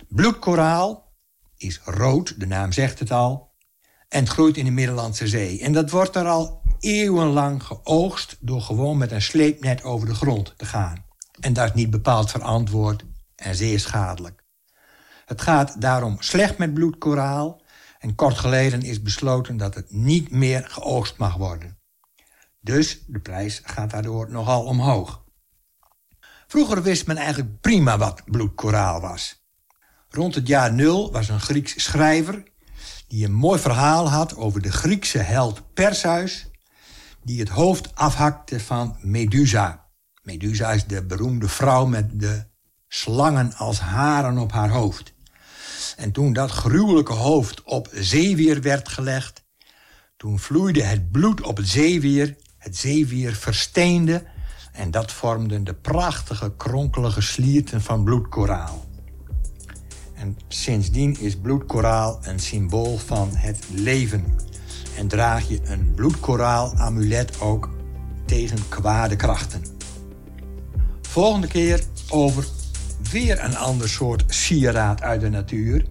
Bloedkoraal 0.09 1.13
is 1.57 1.81
rood, 1.85 2.41
de 2.41 2.47
naam 2.47 2.73
zegt 2.73 2.99
het 2.99 3.11
al, 3.11 3.53
en 4.09 4.29
groeit 4.29 4.57
in 4.57 4.65
de 4.65 4.71
Middellandse 4.71 5.27
Zee. 5.29 5.61
En 5.61 5.73
dat 5.73 5.91
wordt 5.91 6.17
er 6.17 6.27
al 6.27 6.63
eeuwenlang 6.81 7.63
geoogst 7.63 8.37
door 8.41 8.61
gewoon 8.61 8.99
met 8.99 9.11
een 9.11 9.23
sleepnet 9.23 9.83
over 9.83 10.07
de 10.09 10.15
grond 10.15 10.55
te 10.57 10.65
gaan. 10.65 11.05
En 11.43 11.53
dat 11.53 11.65
is 11.65 11.75
niet 11.75 11.91
bepaald 11.91 12.31
verantwoord 12.31 13.05
en 13.37 13.55
zeer 13.55 13.81
schadelijk. 13.81 14.45
Het 15.25 15.41
gaat 15.41 15.81
daarom 15.81 16.17
slecht 16.19 16.59
met 16.59 16.75
bloedkoraal 16.75 17.63
en 17.99 18.15
kort 18.15 18.39
geleden 18.39 18.83
is 18.83 19.03
besloten 19.03 19.57
dat 19.57 19.75
het 19.75 19.93
niet 19.93 20.31
meer 20.31 20.65
geoogst 20.69 21.19
mag 21.19 21.35
worden. 21.35 21.79
Dus 22.61 23.05
de 23.07 23.21
prijs 23.21 23.61
gaat 23.65 23.91
daardoor 23.91 24.31
nogal 24.31 24.65
omhoog. 24.65 25.25
Vroeger 26.47 26.83
wist 26.83 27.07
men 27.07 27.17
eigenlijk 27.17 27.61
prima 27.61 27.99
wat 27.99 28.23
bloedkoraal 28.25 29.01
was. 29.01 29.47
Rond 30.09 30.35
het 30.35 30.47
jaar 30.47 30.73
nul 30.73 31.13
was 31.13 31.29
een 31.29 31.41
Grieks 31.41 31.83
schrijver 31.83 32.43
die 33.09 33.25
een 33.25 33.35
mooi 33.35 33.61
verhaal 33.61 34.09
had 34.09 34.37
over 34.37 34.63
de 34.63 34.73
Griekse 34.73 35.19
held 35.19 35.75
Perseus, 35.75 36.51
die 37.23 37.41
het 37.41 37.49
hoofd 37.49 37.95
afhakte 37.95 38.61
van 38.61 38.97
Medusa. 39.01 39.82
Medusa 40.23 40.73
is 40.73 40.85
de 40.85 41.05
beroemde 41.05 41.49
vrouw 41.49 41.87
met 41.87 42.21
de 42.21 42.45
slangen 42.89 43.55
als 43.55 43.81
haren 43.81 44.39
op 44.39 44.53
haar 44.53 44.71
hoofd. 44.71 45.15
En 45.97 46.13
toen 46.13 46.33
dat 46.33 46.51
gruwelijke 46.51 47.13
hoofd 47.13 47.63
op 47.63 47.89
zeewier 47.93 48.61
werd 48.61 48.89
gelegd, 48.89 49.45
toen 50.17 50.39
vloeide 50.39 50.83
het 50.83 51.11
bloed 51.11 51.41
op 51.41 51.57
het 51.57 51.69
zeewier, 51.69 52.37
het 52.59 52.77
zeewier 52.77 53.35
versteende 53.35 54.25
en 54.73 54.91
dat 54.91 55.13
vormden 55.13 55.65
de 55.65 55.75
prachtige 55.75 56.53
kronkelige 56.57 57.21
slierten 57.21 57.83
van 57.83 58.05
bloedkoraal. 58.05 58.85
En 60.15 60.37
sindsdien 60.49 61.21
is 61.21 61.37
bloedkoraal 61.37 62.19
een 62.23 62.39
symbool 62.39 62.99
van 62.99 63.31
het 63.37 63.65
leven. 63.71 64.25
En 64.97 65.09
draag 65.09 65.49
je 65.49 65.61
een 65.65 65.93
bloedkoraal-amulet 65.95 67.41
ook 67.41 67.71
tegen 68.27 68.69
kwade 68.69 69.17
krachten. 69.17 69.81
Volgende 71.13 71.47
keer 71.47 71.83
over 72.09 72.45
weer 73.11 73.45
een 73.45 73.57
ander 73.57 73.89
soort 73.89 74.25
sieraad 74.27 75.03
uit 75.03 75.21
de 75.21 75.29
natuur. 75.29 75.85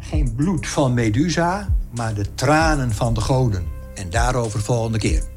Geen 0.00 0.34
bloed 0.34 0.68
van 0.68 0.94
Medusa, 0.94 1.68
maar 1.94 2.14
de 2.14 2.34
tranen 2.34 2.92
van 2.92 3.14
de 3.14 3.20
goden. 3.20 3.64
En 3.94 4.10
daarover 4.10 4.60
volgende 4.60 4.98
keer. 4.98 5.31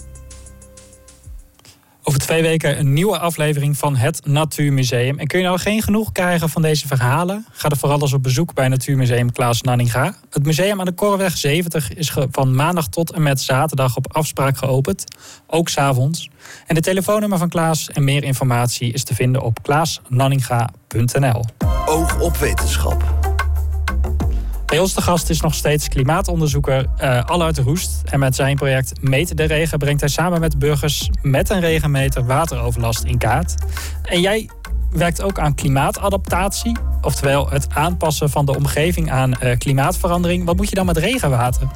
Over 2.08 2.20
twee 2.20 2.42
weken 2.42 2.80
een 2.80 2.94
nieuwe 2.94 3.20
aflevering 3.20 3.78
van 3.78 3.96
het 3.96 4.26
Natuurmuseum. 4.26 5.20
En 5.20 5.28
kun 5.28 5.40
je 5.40 5.46
nou 5.46 5.60
geen 5.60 5.82
genoeg 5.82 6.12
krijgen 6.12 6.50
van 6.50 6.62
deze 6.62 6.88
verhalen? 6.88 7.46
Ga 7.52 7.70
er 7.70 7.78
vooral 7.78 8.02
eens 8.02 8.14
op 8.14 8.24
bezoek 8.24 8.54
bij 8.54 8.68
Natuurmuseum 8.68 9.32
Klaas 9.32 9.62
Nanninga. 9.62 10.16
Het 10.30 10.46
museum 10.46 10.80
aan 10.80 10.86
de 10.86 10.92
Korweg 10.92 11.38
70 11.38 11.94
is 11.94 12.14
van 12.32 12.56
maandag 12.56 12.88
tot 12.88 13.12
en 13.12 13.22
met 13.22 13.42
zaterdag 13.42 13.96
op 13.96 14.14
afspraak 14.14 14.58
geopend. 14.58 15.04
Ook 15.48 15.70
s'avonds. 15.70 16.30
En 16.68 16.76
de 16.76 16.82
telefoonnummer 16.82 17.38
van 17.38 17.50
Klaas 17.50 17.90
en 17.90 18.04
meer 18.04 18.24
informatie 18.24 18.94
is 18.94 19.04
te 19.04 19.16
vinden 19.16 19.42
op 19.42 19.64
klaasnanninga.nl. 19.64 21.44
Oog 21.86 22.20
op 22.20 22.38
wetenschap. 22.38 23.15
Bij 24.76 24.84
ons 24.84 24.94
de 24.94 25.02
gast 25.02 25.30
is 25.30 25.42
nog 25.42 25.54
steeds 25.54 25.88
klimaatonderzoeker 25.88 26.86
uh, 27.02 27.24
Allard 27.24 27.58
Roest. 27.58 28.02
En 28.06 28.20
met 28.20 28.36
zijn 28.36 28.56
project 28.56 29.02
Meet 29.02 29.38
de 29.38 29.44
Regen 29.44 29.78
brengt 29.78 30.00
hij 30.00 30.10
samen 30.10 30.40
met 30.40 30.60
burgers 30.60 31.10
met 31.22 31.50
een 31.50 31.60
regenmeter 31.60 32.26
wateroverlast 32.26 33.04
in 33.04 33.18
kaart. 33.18 33.56
En 34.04 34.22
jij 34.22 34.50
werkt 34.92 35.22
ook 35.22 35.40
aan 35.40 35.56
klimaatadaptatie, 35.56 36.78
oftewel 37.02 37.50
het 37.50 37.68
aanpassen 37.74 38.30
van 38.30 38.46
de 38.46 38.56
omgeving 38.56 39.12
aan 39.12 39.34
uh, 39.44 39.58
klimaatverandering. 39.58 40.46
Wat 40.46 40.56
moet 40.56 40.70
je 40.70 40.76
dan 40.76 40.86
met 40.86 40.98
regenwater? 40.98 41.68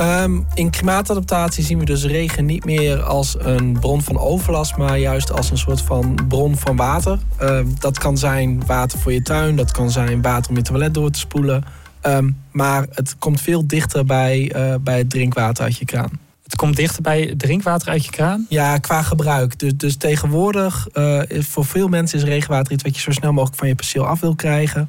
Um, 0.00 0.46
in 0.54 0.70
klimaatadaptatie 0.70 1.64
zien 1.64 1.78
we 1.78 1.84
dus 1.84 2.04
regen 2.04 2.44
niet 2.44 2.64
meer 2.64 3.02
als 3.02 3.36
een 3.38 3.76
bron 3.80 4.02
van 4.02 4.18
overlast, 4.18 4.76
maar 4.76 4.98
juist 4.98 5.32
als 5.32 5.50
een 5.50 5.58
soort 5.58 5.82
van 5.82 6.18
bron 6.28 6.56
van 6.56 6.76
water. 6.76 7.18
Uh, 7.42 7.60
dat 7.78 7.98
kan 7.98 8.18
zijn 8.18 8.66
water 8.66 8.98
voor 8.98 9.12
je 9.12 9.22
tuin, 9.22 9.56
dat 9.56 9.70
kan 9.70 9.90
zijn 9.90 10.22
water 10.22 10.50
om 10.50 10.56
je 10.56 10.62
toilet 10.62 10.94
door 10.94 11.10
te 11.10 11.18
spoelen. 11.18 11.64
Um, 12.06 12.36
maar 12.52 12.86
het 12.90 13.16
komt 13.18 13.40
veel 13.40 13.66
dichter 13.66 14.04
bij, 14.04 14.52
uh, 14.56 14.74
bij 14.80 14.98
het 14.98 15.10
drinkwater 15.10 15.64
uit 15.64 15.76
je 15.76 15.84
kraan. 15.84 16.10
Het 16.42 16.56
komt 16.56 16.76
dichter 16.76 17.02
bij 17.02 17.34
drinkwater 17.36 17.88
uit 17.88 18.04
je 18.04 18.10
kraan? 18.10 18.46
Ja, 18.48 18.78
qua 18.78 19.02
gebruik. 19.02 19.58
Dus, 19.58 19.76
dus 19.76 19.96
tegenwoordig, 19.96 20.88
uh, 20.94 21.22
voor 21.28 21.64
veel 21.64 21.88
mensen 21.88 22.18
is 22.18 22.24
regenwater 22.24 22.72
iets 22.72 22.82
wat 22.82 22.94
je 22.94 23.00
zo 23.00 23.10
snel 23.10 23.32
mogelijk 23.32 23.58
van 23.58 23.68
je 23.68 23.74
perceel 23.74 24.06
af 24.06 24.20
wil 24.20 24.34
krijgen. 24.34 24.88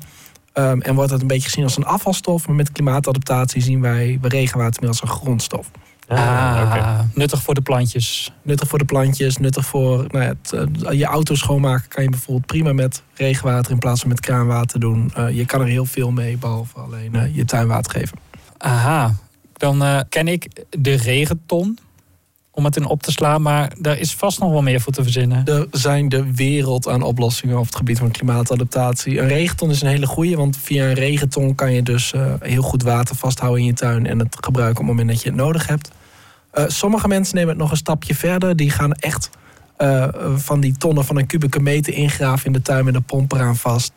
Um, 0.54 0.82
en 0.82 0.95
wordt 0.95 1.10
dat 1.10 1.21
een 1.21 1.28
beetje 1.28 1.50
gezien 1.50 1.63
als 1.63 1.78
een 1.78 1.86
afvalstof. 1.86 2.47
Maar 2.47 2.56
met 2.56 2.71
klimaatadaptatie 2.71 3.62
zien 3.62 3.82
wij 3.82 4.19
regenwater 4.21 4.82
meer 4.82 4.89
als 4.89 5.02
een 5.02 5.08
grondstof. 5.08 5.71
Ah, 6.12 6.62
okay. 6.65 7.06
Nuttig 7.13 7.41
voor 7.41 7.54
de 7.54 7.62
plantjes. 7.62 8.32
Nuttig 8.41 8.67
voor 8.67 8.80
de 8.80 8.86
plantjes, 8.86 9.38
nuttig 9.38 9.65
voor 9.65 10.06
nou 10.08 10.24
ja, 10.24 10.34
het, 10.41 10.52
uh, 10.86 10.91
je 11.00 11.06
auto 11.06 11.36
schoonmaken 11.36 11.88
kan 11.88 12.04
je 12.04 12.10
bijvoorbeeld 12.10 12.45
prima 12.45 12.74
met 12.74 13.04
regenwater 13.13 13.71
in 13.71 13.80
plaats 13.80 14.00
van 14.00 14.10
met 14.10 14.19
kraanwater 14.19 14.80
doen. 14.80 15.13
Uh, 15.17 15.30
je 15.30 15.45
kan 15.45 15.62
er 15.62 15.67
heel 15.67 15.86
veel 15.86 16.12
mee, 16.12 16.38
behalve 16.38 16.80
alleen 16.80 17.15
uh, 17.15 17.36
je 17.36 17.45
tuinwater 17.45 17.91
geven. 17.91 18.17
Aha, 18.58 19.13
dan 19.54 20.06
ken 20.10 20.28
ik 20.28 20.65
de 20.69 20.93
regenton 20.93 21.78
om 22.52 22.65
het 22.65 22.76
in 22.76 22.86
op 22.86 23.04
te 23.04 23.12
slaan, 23.12 23.41
maar 23.41 23.74
daar 23.80 23.97
is 23.97 24.13
vast 24.13 24.39
nog 24.39 24.52
wel 24.52 24.62
meer 24.62 24.82
voor 24.82 24.93
te 24.93 25.04
verzinnen. 25.04 25.45
Er 25.45 25.67
zijn 25.71 26.10
de 26.10 26.34
wereld 26.34 26.88
aan 26.88 27.02
oplossingen 27.02 27.58
op 27.58 27.65
het 27.65 27.76
gebied 27.76 27.97
van 27.97 28.12
klimaatadaptatie. 28.12 29.19
Een 29.19 29.28
regenton 29.28 29.69
is 29.69 29.82
een 29.82 29.88
hele 29.88 30.08
goede, 30.08 30.36
want 30.36 30.58
via 30.58 30.86
een 30.86 30.93
regenton 30.93 31.56
kan 31.56 31.74
je 31.74 31.84
dus 31.84 32.13
heel 32.39 32.62
goed 32.62 32.84
water 32.84 33.15
vasthouden 33.15 33.62
in 33.62 33.67
je 33.67 33.74
tuin 33.74 34.06
en 34.06 34.19
het 34.19 34.38
gebruiken 34.39 34.82
op 34.82 34.88
het 34.88 34.97
moment 34.97 35.08
dat 35.08 35.21
je 35.21 35.30
het 35.30 35.38
nodig 35.38 35.67
hebt. 35.67 35.91
Uh, 36.54 36.64
sommige 36.68 37.08
mensen 37.08 37.36
nemen 37.36 37.50
het 37.50 37.60
nog 37.60 37.72
een 37.72 37.78
stapje 37.78 38.16
verder. 38.16 38.56
Die 38.56 38.70
gaan 38.70 38.92
echt 38.92 39.30
uh, 39.78 40.08
van 40.36 40.60
die 40.60 40.78
tonnen 40.78 41.06
van 41.06 41.18
een 41.18 41.28
kubieke 41.28 41.60
meter 41.60 41.94
ingraven 41.94 42.46
in 42.46 42.54
de 42.54 42.62
tuin 42.62 42.86
met 42.86 42.96
een 42.96 43.04
pomp 43.04 43.32
eraan 43.32 43.56
vast. 43.56 43.94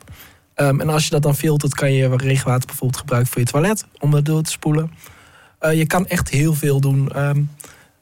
Um, 0.57 0.81
en 0.81 0.89
als 0.89 1.05
je 1.05 1.11
dat 1.11 1.23
dan 1.23 1.37
filtert, 1.37 1.75
kan 1.75 1.93
je 1.93 2.17
regenwater 2.17 2.67
bijvoorbeeld 2.67 3.01
gebruiken 3.01 3.33
voor 3.33 3.41
je 3.41 3.49
toilet 3.49 3.87
om 3.99 4.11
dat 4.11 4.25
door 4.25 4.43
te 4.43 4.51
spoelen. 4.51 4.91
Uh, 5.61 5.73
je 5.73 5.87
kan 5.87 6.07
echt 6.07 6.29
heel 6.29 6.55
veel 6.55 6.81
doen. 6.81 7.11
Um, 7.17 7.51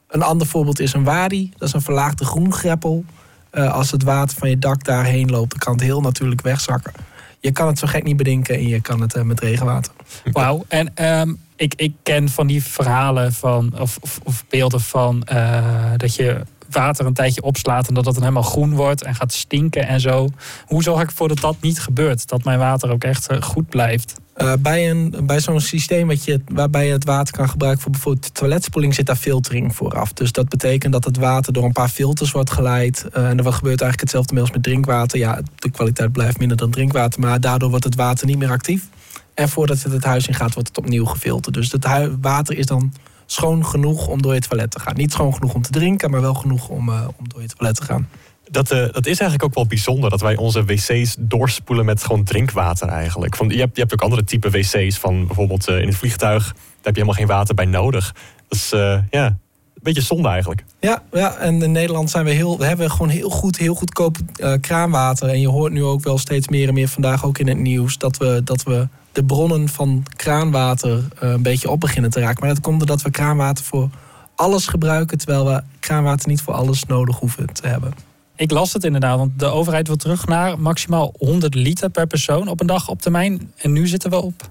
een 0.07 0.21
ander 0.21 0.47
voorbeeld 0.47 0.79
is 0.79 0.93
een 0.93 1.03
wadi. 1.03 1.51
Dat 1.57 1.67
is 1.67 1.73
een 1.73 1.81
verlaagde 1.81 2.25
groengreppel. 2.25 3.05
als 3.51 3.91
het 3.91 4.03
water 4.03 4.37
van 4.37 4.49
je 4.49 4.59
dak 4.59 4.83
daarheen 4.83 5.29
loopt, 5.29 5.49
dan 5.49 5.59
kan 5.59 5.73
het 5.73 5.81
heel 5.81 6.01
natuurlijk 6.01 6.41
wegzakken. 6.41 6.93
Je 7.43 7.51
kan 7.51 7.67
het 7.67 7.79
zo 7.79 7.87
gek 7.87 8.03
niet 8.03 8.17
bedenken 8.17 8.55
en 8.55 8.67
je 8.67 8.81
kan 8.81 9.01
het 9.01 9.23
met 9.23 9.39
regenwater. 9.39 9.93
Wauw. 10.31 10.65
En 10.67 11.05
um, 11.19 11.39
ik, 11.55 11.73
ik 11.75 11.93
ken 12.03 12.29
van 12.29 12.47
die 12.47 12.63
verhalen 12.63 13.33
van, 13.33 13.73
of, 13.79 13.97
of, 14.01 14.19
of 14.23 14.45
beelden 14.49 14.81
van 14.81 15.27
uh, 15.33 15.91
dat 15.97 16.15
je 16.15 16.41
water 16.69 17.05
een 17.05 17.13
tijdje 17.13 17.41
opslaat 17.41 17.87
en 17.87 17.93
dat 17.93 18.05
het 18.05 18.13
dan 18.13 18.23
helemaal 18.23 18.49
groen 18.49 18.73
wordt 18.73 19.03
en 19.03 19.15
gaat 19.15 19.33
stinken 19.33 19.87
en 19.87 19.99
zo. 19.99 20.27
Hoe 20.65 20.83
zorg 20.83 21.01
ik 21.01 21.09
ervoor 21.09 21.27
dat 21.27 21.39
dat 21.39 21.55
niet 21.61 21.79
gebeurt? 21.79 22.27
Dat 22.27 22.43
mijn 22.43 22.59
water 22.59 22.91
ook 22.91 23.03
echt 23.03 23.31
uh, 23.31 23.41
goed 23.41 23.69
blijft? 23.69 24.21
Uh, 24.37 24.53
bij 24.59 24.89
een, 24.89 25.15
bij 25.23 25.39
zo'n 25.39 25.59
systeem 25.59 26.07
wat 26.07 26.23
je, 26.23 26.41
waarbij 26.47 26.85
je 26.85 26.91
het 26.91 27.05
water 27.05 27.33
kan 27.33 27.49
gebruiken 27.49 27.81
voor 27.81 27.91
bijvoorbeeld 27.91 28.33
toiletspoeling 28.33 28.93
zit 28.93 29.05
daar 29.05 29.15
filtering 29.15 29.75
vooraf. 29.75 30.13
Dus 30.13 30.31
dat 30.31 30.49
betekent 30.49 30.93
dat 30.93 31.03
het 31.03 31.17
water 31.17 31.53
door 31.53 31.63
een 31.63 31.71
paar 31.71 31.89
filters 31.89 32.31
wordt 32.31 32.51
geleid. 32.51 33.05
Uh, 33.17 33.29
en 33.29 33.43
wat 33.43 33.53
gebeurt 33.53 33.81
eigenlijk 33.81 33.99
hetzelfde 33.99 34.39
als 34.39 34.51
met 34.51 34.63
drinkwater. 34.63 35.19
Ja, 35.19 35.41
de 35.55 35.71
kwaliteit 35.71 36.11
blijft 36.11 36.39
minder 36.39 36.57
dan 36.57 36.71
drinkwater, 36.71 37.19
maar 37.19 37.41
daardoor 37.41 37.69
wordt 37.69 37.85
het 37.85 37.95
water 37.95 38.27
niet 38.27 38.37
meer 38.37 38.49
actief. 38.49 38.87
En 39.33 39.49
voordat 39.49 39.81
het 39.81 39.91
het 39.91 40.03
huis 40.03 40.27
in 40.27 40.33
gaat, 40.33 40.53
wordt 40.53 40.69
het 40.69 40.77
opnieuw 40.77 41.05
gefilterd. 41.05 41.55
Dus 41.55 41.71
het 41.71 41.87
water 42.21 42.57
is 42.57 42.65
dan 42.65 42.93
schoon 43.25 43.65
genoeg 43.65 44.07
om 44.07 44.21
door 44.21 44.33
je 44.33 44.39
toilet 44.39 44.71
te 44.71 44.79
gaan. 44.79 44.95
Niet 44.95 45.11
schoon 45.11 45.33
genoeg 45.33 45.53
om 45.53 45.61
te 45.61 45.71
drinken, 45.71 46.11
maar 46.11 46.21
wel 46.21 46.33
genoeg 46.33 46.69
om, 46.69 46.89
uh, 46.89 47.07
om 47.15 47.29
door 47.29 47.41
je 47.41 47.47
toilet 47.47 47.75
te 47.75 47.83
gaan. 47.83 48.09
Dat, 48.53 48.71
uh, 48.71 48.79
dat 48.79 49.05
is 49.05 49.19
eigenlijk 49.19 49.43
ook 49.43 49.53
wel 49.53 49.65
bijzonder 49.65 50.09
dat 50.09 50.21
wij 50.21 50.35
onze 50.35 50.63
wc's 50.63 51.15
doorspoelen 51.19 51.85
met 51.85 52.03
gewoon 52.03 52.23
drinkwater 52.23 52.87
eigenlijk. 52.87 53.35
Van, 53.35 53.49
je, 53.49 53.59
hebt, 53.59 53.75
je 53.75 53.81
hebt 53.81 53.93
ook 53.93 54.01
andere 54.01 54.23
type 54.23 54.49
wc's 54.49 54.97
van 54.97 55.27
bijvoorbeeld 55.27 55.69
uh, 55.69 55.81
in 55.81 55.87
het 55.87 55.95
vliegtuig. 55.95 56.43
Daar 56.43 56.53
heb 56.81 56.95
je 56.95 57.01
helemaal 57.01 57.13
geen 57.13 57.27
water 57.27 57.55
bij 57.55 57.65
nodig. 57.65 58.15
Dat 58.47 58.59
is 58.59 58.69
ja, 59.09 59.25
een 59.25 59.37
beetje 59.81 60.01
zonde 60.01 60.27
eigenlijk. 60.27 60.63
Ja, 60.79 61.03
ja, 61.11 61.35
en 61.35 61.61
in 61.61 61.71
Nederland 61.71 62.09
zijn 62.09 62.25
we 62.25 62.31
heel, 62.31 62.57
we 62.57 62.89
gewoon 62.89 63.09
heel 63.09 63.29
goed, 63.29 63.57
heel 63.57 63.75
goedkoop 63.75 64.17
kraanwater. 64.61 65.29
En 65.29 65.39
je 65.39 65.49
hoort 65.49 65.71
nu 65.71 65.83
ook 65.83 66.03
wel 66.03 66.17
steeds 66.17 66.47
meer 66.47 66.67
en 66.67 66.73
meer 66.73 66.87
vandaag 66.87 67.25
ook 67.25 67.37
in 67.37 67.47
het 67.47 67.57
nieuws 67.57 67.97
dat 67.97 68.17
we, 68.17 68.41
dat 68.43 68.63
we 68.63 68.87
de 69.11 69.23
bronnen 69.23 69.69
van 69.69 70.05
kraanwater 70.15 71.03
een 71.19 71.41
beetje 71.41 71.69
op 71.69 71.79
beginnen 71.79 72.11
te 72.11 72.19
raken. 72.19 72.39
Maar 72.39 72.53
dat 72.53 72.63
komt 72.63 72.79
doordat 72.79 73.01
we 73.01 73.11
kraanwater 73.11 73.65
voor 73.65 73.89
alles 74.35 74.67
gebruiken, 74.67 75.17
terwijl 75.17 75.45
we 75.45 75.61
kraanwater 75.79 76.29
niet 76.29 76.41
voor 76.41 76.53
alles 76.53 76.85
nodig 76.85 77.19
hoeven 77.19 77.53
te 77.53 77.67
hebben. 77.67 78.12
Ik 78.43 78.51
las 78.51 78.73
het 78.73 78.83
inderdaad, 78.83 79.17
want 79.17 79.39
de 79.39 79.45
overheid 79.45 79.87
wil 79.87 79.95
terug 79.95 80.27
naar 80.27 80.59
maximaal 80.59 81.13
100 81.17 81.55
liter 81.55 81.89
per 81.89 82.07
persoon 82.07 82.47
op 82.47 82.59
een 82.59 82.67
dag 82.67 82.89
op 82.89 83.01
termijn. 83.01 83.53
En 83.57 83.71
nu 83.71 83.87
zitten 83.87 84.09
we 84.09 84.21
op. 84.21 84.49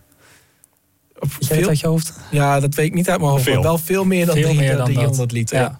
Op 1.18 1.28
veel 1.40 1.68
uit 1.68 1.80
je 1.80 1.86
hoofd? 1.86 2.12
Ja, 2.30 2.60
dat 2.60 2.74
weet 2.74 2.86
ik 2.86 2.94
niet 2.94 3.10
uit 3.10 3.20
mijn 3.20 3.30
hoofd. 3.30 3.42
Veel. 3.42 3.62
Wel 3.62 3.78
veel 3.78 4.04
meer 4.04 4.26
dan, 4.26 4.34
veel 4.34 4.44
300, 4.44 4.76
meer 4.76 4.84
dan 4.84 4.94
300 4.94 5.32
liter. 5.32 5.58
Ja. 5.58 5.78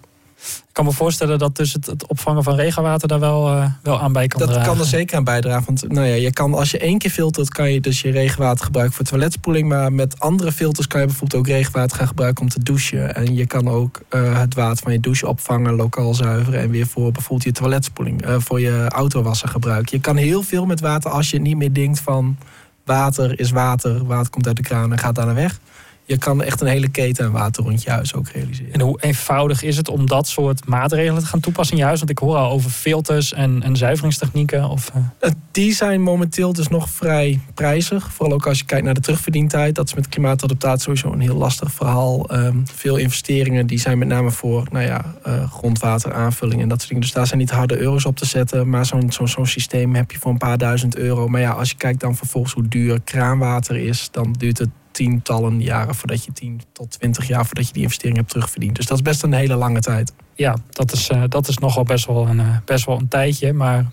Ik 0.73 0.79
kan 0.79 0.87
me 0.87 0.97
voorstellen 0.97 1.39
dat 1.39 1.55
dus 1.55 1.73
het, 1.73 1.85
het 1.85 2.07
opvangen 2.07 2.43
van 2.43 2.55
regenwater 2.55 3.07
daar 3.07 3.19
wel, 3.19 3.55
uh, 3.55 3.65
wel 3.83 3.99
aan 3.99 4.13
bij 4.13 4.27
kan 4.27 4.39
dat 4.39 4.49
dragen. 4.49 4.67
kan 4.67 4.79
er 4.79 4.85
zeker 4.85 5.17
aan 5.17 5.23
bijdragen. 5.23 5.65
Want 5.65 5.91
nou 5.91 6.07
ja, 6.07 6.13
je 6.13 6.31
kan, 6.31 6.53
als 6.53 6.71
je 6.71 6.77
één 6.77 6.97
keer 6.97 7.11
filtert, 7.11 7.49
kan 7.49 7.71
je 7.71 7.81
dus 7.81 8.01
je 8.01 8.11
regenwater 8.11 8.65
gebruiken 8.65 8.95
voor 8.95 9.05
toiletspoeling. 9.05 9.67
Maar 9.67 9.93
met 9.93 10.19
andere 10.19 10.51
filters 10.51 10.87
kan 10.87 11.01
je 11.01 11.07
bijvoorbeeld 11.07 11.41
ook 11.41 11.47
regenwater 11.47 11.97
gaan 11.97 12.07
gebruiken 12.07 12.43
om 12.43 12.49
te 12.49 12.63
douchen. 12.63 13.15
En 13.15 13.35
je 13.35 13.45
kan 13.45 13.69
ook 13.69 14.01
uh, 14.09 14.39
het 14.39 14.53
water 14.55 14.83
van 14.83 14.91
je 14.91 14.99
douche 14.99 15.27
opvangen, 15.27 15.75
lokaal 15.75 16.13
zuiveren. 16.13 16.59
En 16.59 16.69
weer 16.69 16.87
voor 16.87 17.11
bijvoorbeeld 17.11 17.43
je 17.43 17.61
toiletspoeling, 17.61 18.27
uh, 18.27 18.35
voor 18.37 18.59
je 18.59 18.85
autowassen 18.89 19.49
gebruiken. 19.49 19.95
Je 19.97 20.01
kan 20.03 20.15
heel 20.15 20.43
veel 20.43 20.65
met 20.65 20.79
water 20.79 21.11
als 21.11 21.29
je 21.29 21.39
niet 21.39 21.57
meer 21.57 21.73
denkt 21.73 21.99
van 21.99 22.37
water 22.85 23.39
is 23.39 23.51
water. 23.51 24.05
Water 24.05 24.31
komt 24.31 24.47
uit 24.47 24.55
de 24.55 24.63
kraan 24.63 24.91
en 24.91 24.97
gaat 24.97 25.15
daarna 25.15 25.33
weg 25.33 25.59
je 26.05 26.17
kan 26.17 26.43
echt 26.43 26.61
een 26.61 26.67
hele 26.67 26.89
keten 26.89 27.25
aan 27.25 27.31
water 27.31 27.63
rond 27.63 27.83
je 27.83 27.89
huis 27.89 28.13
ook 28.13 28.27
realiseren. 28.27 28.73
En 28.73 28.81
hoe 28.81 29.01
eenvoudig 29.01 29.63
is 29.63 29.77
het 29.77 29.89
om 29.89 30.07
dat 30.07 30.27
soort 30.27 30.67
maatregelen 30.67 31.21
te 31.21 31.27
gaan 31.27 31.39
toepassen 31.39 31.75
in 31.75 31.81
je 31.81 31.85
huis? 31.85 31.99
Want 31.99 32.11
ik 32.11 32.17
hoor 32.17 32.35
al 32.35 32.51
over 32.51 32.69
filters 32.69 33.33
en, 33.33 33.63
en 33.63 33.75
zuiveringstechnieken. 33.75 34.69
Of, 34.69 34.91
uh... 34.95 35.31
Die 35.51 35.73
zijn 35.73 36.01
momenteel 36.01 36.53
dus 36.53 36.67
nog 36.67 36.89
vrij 36.89 37.39
prijzig. 37.53 38.13
Vooral 38.13 38.35
ook 38.35 38.47
als 38.47 38.57
je 38.59 38.65
kijkt 38.65 38.85
naar 38.85 38.93
de 38.93 38.99
terugverdientijd. 38.99 39.75
Dat 39.75 39.87
is 39.87 39.93
met 39.93 40.09
klimaatadaptatie 40.09 40.81
sowieso 40.81 41.11
een 41.11 41.19
heel 41.19 41.35
lastig 41.35 41.71
verhaal. 41.71 42.33
Um, 42.33 42.63
veel 42.73 42.95
investeringen 42.97 43.67
die 43.67 43.79
zijn 43.79 43.97
met 43.97 44.07
name 44.07 44.31
voor 44.31 44.67
nou 44.71 44.85
ja, 44.85 45.15
uh, 45.27 45.51
grondwateraanvulling 45.51 46.61
en 46.61 46.67
dat 46.67 46.77
soort 46.77 46.89
dingen. 46.89 47.03
Dus 47.03 47.13
daar 47.13 47.27
zijn 47.27 47.39
niet 47.39 47.51
harde 47.51 47.77
euro's 47.77 48.05
op 48.05 48.15
te 48.15 48.25
zetten. 48.25 48.69
Maar 48.69 48.85
zo'n 48.85 49.11
zo'n 49.11 49.27
zo'n 49.27 49.47
systeem 49.47 49.95
heb 49.95 50.11
je 50.11 50.19
voor 50.19 50.31
een 50.31 50.37
paar 50.37 50.57
duizend 50.57 50.95
euro. 50.95 51.27
Maar 51.27 51.41
ja, 51.41 51.51
als 51.51 51.69
je 51.69 51.75
kijkt 51.75 51.99
dan 51.99 52.15
vervolgens 52.15 52.53
hoe 52.53 52.67
duur 52.67 53.01
kraanwater 53.01 53.75
is, 53.75 54.09
dan 54.11 54.35
duurt 54.37 54.57
het 54.57 54.69
tientallen 54.93 55.61
jaren 55.61 55.95
voordat 55.95 56.23
je 56.23 56.31
10 56.31 56.61
tot 56.71 56.91
20 56.91 57.27
jaar 57.27 57.45
voordat 57.45 57.67
je 57.67 57.73
die 57.73 57.81
investering 57.81 58.17
hebt 58.17 58.29
terugverdiend. 58.29 58.75
Dus 58.75 58.85
dat 58.85 58.97
is 58.97 59.03
best 59.03 59.23
een 59.23 59.33
hele 59.33 59.55
lange 59.55 59.79
tijd. 59.79 60.13
Ja, 60.33 60.55
dat 60.69 60.91
is, 60.91 61.09
uh, 61.09 61.23
dat 61.27 61.47
is 61.47 61.57
nogal 61.57 61.83
best 61.83 62.05
wel, 62.05 62.27
een, 62.27 62.39
uh, 62.39 62.57
best 62.65 62.85
wel 62.85 62.99
een 62.99 63.07
tijdje. 63.07 63.53
Maar 63.53 63.85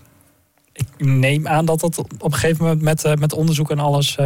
ik 0.73 0.87
neem 0.97 1.47
aan 1.47 1.65
dat 1.65 1.79
dat 1.79 1.97
op 1.97 2.23
een 2.23 2.33
gegeven 2.33 2.63
moment 2.63 2.81
met, 2.81 3.05
uh, 3.05 3.13
met 3.13 3.33
onderzoek 3.33 3.71
en 3.71 3.79
alles 3.79 4.17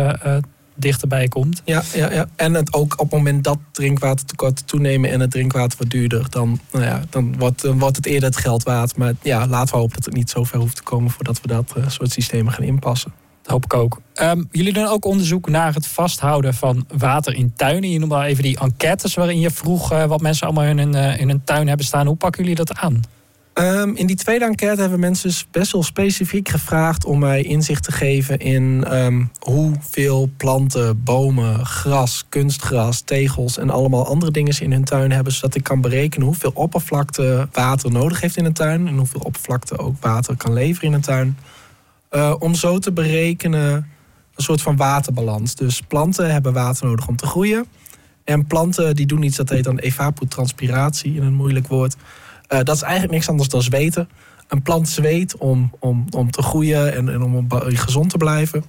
dichterbij 0.77 1.27
komt. 1.27 1.61
Ja, 1.65 1.83
ja, 1.93 2.11
ja. 2.11 2.27
en 2.35 2.53
het 2.53 2.73
ook 2.73 2.93
op 2.93 2.99
het 2.99 3.11
moment 3.11 3.43
dat 3.43 3.57
drinkwatertekorten 3.71 4.65
toenemen 4.65 5.11
en 5.11 5.19
het 5.19 5.31
drinkwater 5.31 5.77
wat 5.77 5.89
duurder, 5.89 6.29
dan, 6.29 6.59
nou 6.71 6.85
ja, 6.85 7.01
dan, 7.09 7.38
wordt, 7.38 7.61
dan 7.61 7.79
wordt 7.79 7.95
het 7.95 8.05
eerder 8.05 8.29
het 8.29 8.38
geld 8.38 8.63
waard. 8.63 8.97
Maar 8.97 9.13
ja, 9.21 9.47
laten 9.47 9.73
we 9.73 9.79
hopen 9.79 9.95
dat 9.95 10.05
het 10.05 10.13
niet 10.13 10.29
zo 10.29 10.43
ver 10.43 10.59
hoeft 10.59 10.75
te 10.75 10.83
komen 10.83 11.11
voordat 11.11 11.41
we 11.41 11.47
dat 11.47 11.75
soort 11.88 12.11
systemen 12.11 12.53
gaan 12.53 12.65
inpassen. 12.65 13.13
Dat 13.45 13.53
hoop 13.53 13.63
ik 13.63 13.73
ook. 13.73 14.01
Um, 14.21 14.47
jullie 14.51 14.73
doen 14.73 14.88
ook 14.88 15.05
onderzoek 15.05 15.49
naar 15.49 15.73
het 15.73 15.88
vasthouden 15.88 16.53
van 16.53 16.86
water 16.97 17.34
in 17.34 17.53
tuinen. 17.55 17.91
Je 17.91 17.99
noemde 17.99 18.15
al 18.15 18.24
even 18.24 18.43
die 18.43 18.59
enquêtes 18.59 19.13
waarin 19.13 19.39
je 19.39 19.51
vroeg 19.51 19.91
uh, 19.91 20.05
wat 20.05 20.22
mensen 20.22 20.47
allemaal 20.47 20.65
in 20.65 20.78
hun, 20.78 20.95
uh, 20.95 21.20
in 21.20 21.28
hun 21.28 21.43
tuin 21.43 21.67
hebben 21.67 21.86
staan. 21.86 22.07
Hoe 22.07 22.15
pakken 22.15 22.41
jullie 22.41 22.57
dat 22.57 22.76
aan? 22.76 23.01
Ehm, 23.53 23.89
in 23.95 24.07
die 24.07 24.15
tweede 24.15 24.45
enquête 24.45 24.82
hebben 24.82 24.99
mensen 24.99 25.32
best 25.51 25.72
wel 25.72 25.84
specifiek 25.84 26.49
gevraagd 26.49 27.05
om 27.05 27.20
mij 27.20 27.41
inzicht 27.41 27.84
te 27.84 27.91
geven 27.91 28.39
in 28.39 28.84
ehm, 28.84 29.24
hoeveel 29.39 30.30
planten, 30.38 31.03
bomen, 31.03 31.65
gras, 31.65 32.26
kunstgras, 32.30 33.01
tegels 33.01 33.57
en 33.57 33.70
allemaal 33.70 34.07
andere 34.07 34.32
dingen 34.32 34.53
ze 34.53 34.63
in 34.63 34.72
hun 34.72 34.84
tuin 34.84 35.11
hebben, 35.11 35.34
zodat 35.34 35.55
ik 35.55 35.63
kan 35.63 35.82
berekenen 35.82 36.28
hoeveel 36.28 36.51
oppervlakte 36.53 37.47
water 37.51 37.91
nodig 37.91 38.22
heeft 38.22 38.38
in 38.38 38.45
een 38.45 38.53
tuin 38.53 38.88
en 38.88 38.97
hoeveel 38.97 39.22
oppervlakte 39.24 39.78
ook 39.78 39.95
water 39.99 40.38
kan 40.38 40.53
leveren 40.53 40.89
in 40.89 40.93
een 40.93 41.01
tuin. 41.01 41.38
Uh, 42.16 42.36
om 42.39 42.55
zo 42.55 42.80
te 42.80 42.91
berekenen 42.91 43.74
een 44.36 44.43
soort 44.43 44.61
van 44.61 44.76
waterbalans. 44.76 45.55
Dus 45.55 45.82
planten 45.82 46.32
hebben 46.32 46.53
water 46.53 46.86
nodig 46.86 47.07
om 47.07 47.16
te 47.16 47.26
groeien. 47.26 47.66
En 48.24 48.47
planten 48.47 48.95
die 48.95 49.05
doen 49.05 49.24
iets 49.24 49.38
dat 49.38 49.49
heet 49.49 49.63
dan 49.63 49.78
evapotranspiratie 49.78 51.16
in 51.16 51.24
een 51.24 51.34
moeilijk 51.34 51.68
woord. 51.68 51.95
Uh, 51.95 52.59
dat 52.63 52.76
is 52.76 52.82
eigenlijk 52.82 53.13
niks 53.13 53.30
anders 53.30 53.49
dan 53.49 53.61
zweten. 53.61 54.09
Een 54.47 54.61
plant 54.61 54.89
zweet 54.89 55.38
om, 55.38 55.72
om, 55.80 56.05
om 56.09 56.32
te 56.32 56.41
groeien 56.41 56.93
en, 56.93 57.09
en 57.09 57.22
om 57.22 57.47
gezond 57.49 58.09
te 58.09 58.18
blijven. 58.18 58.63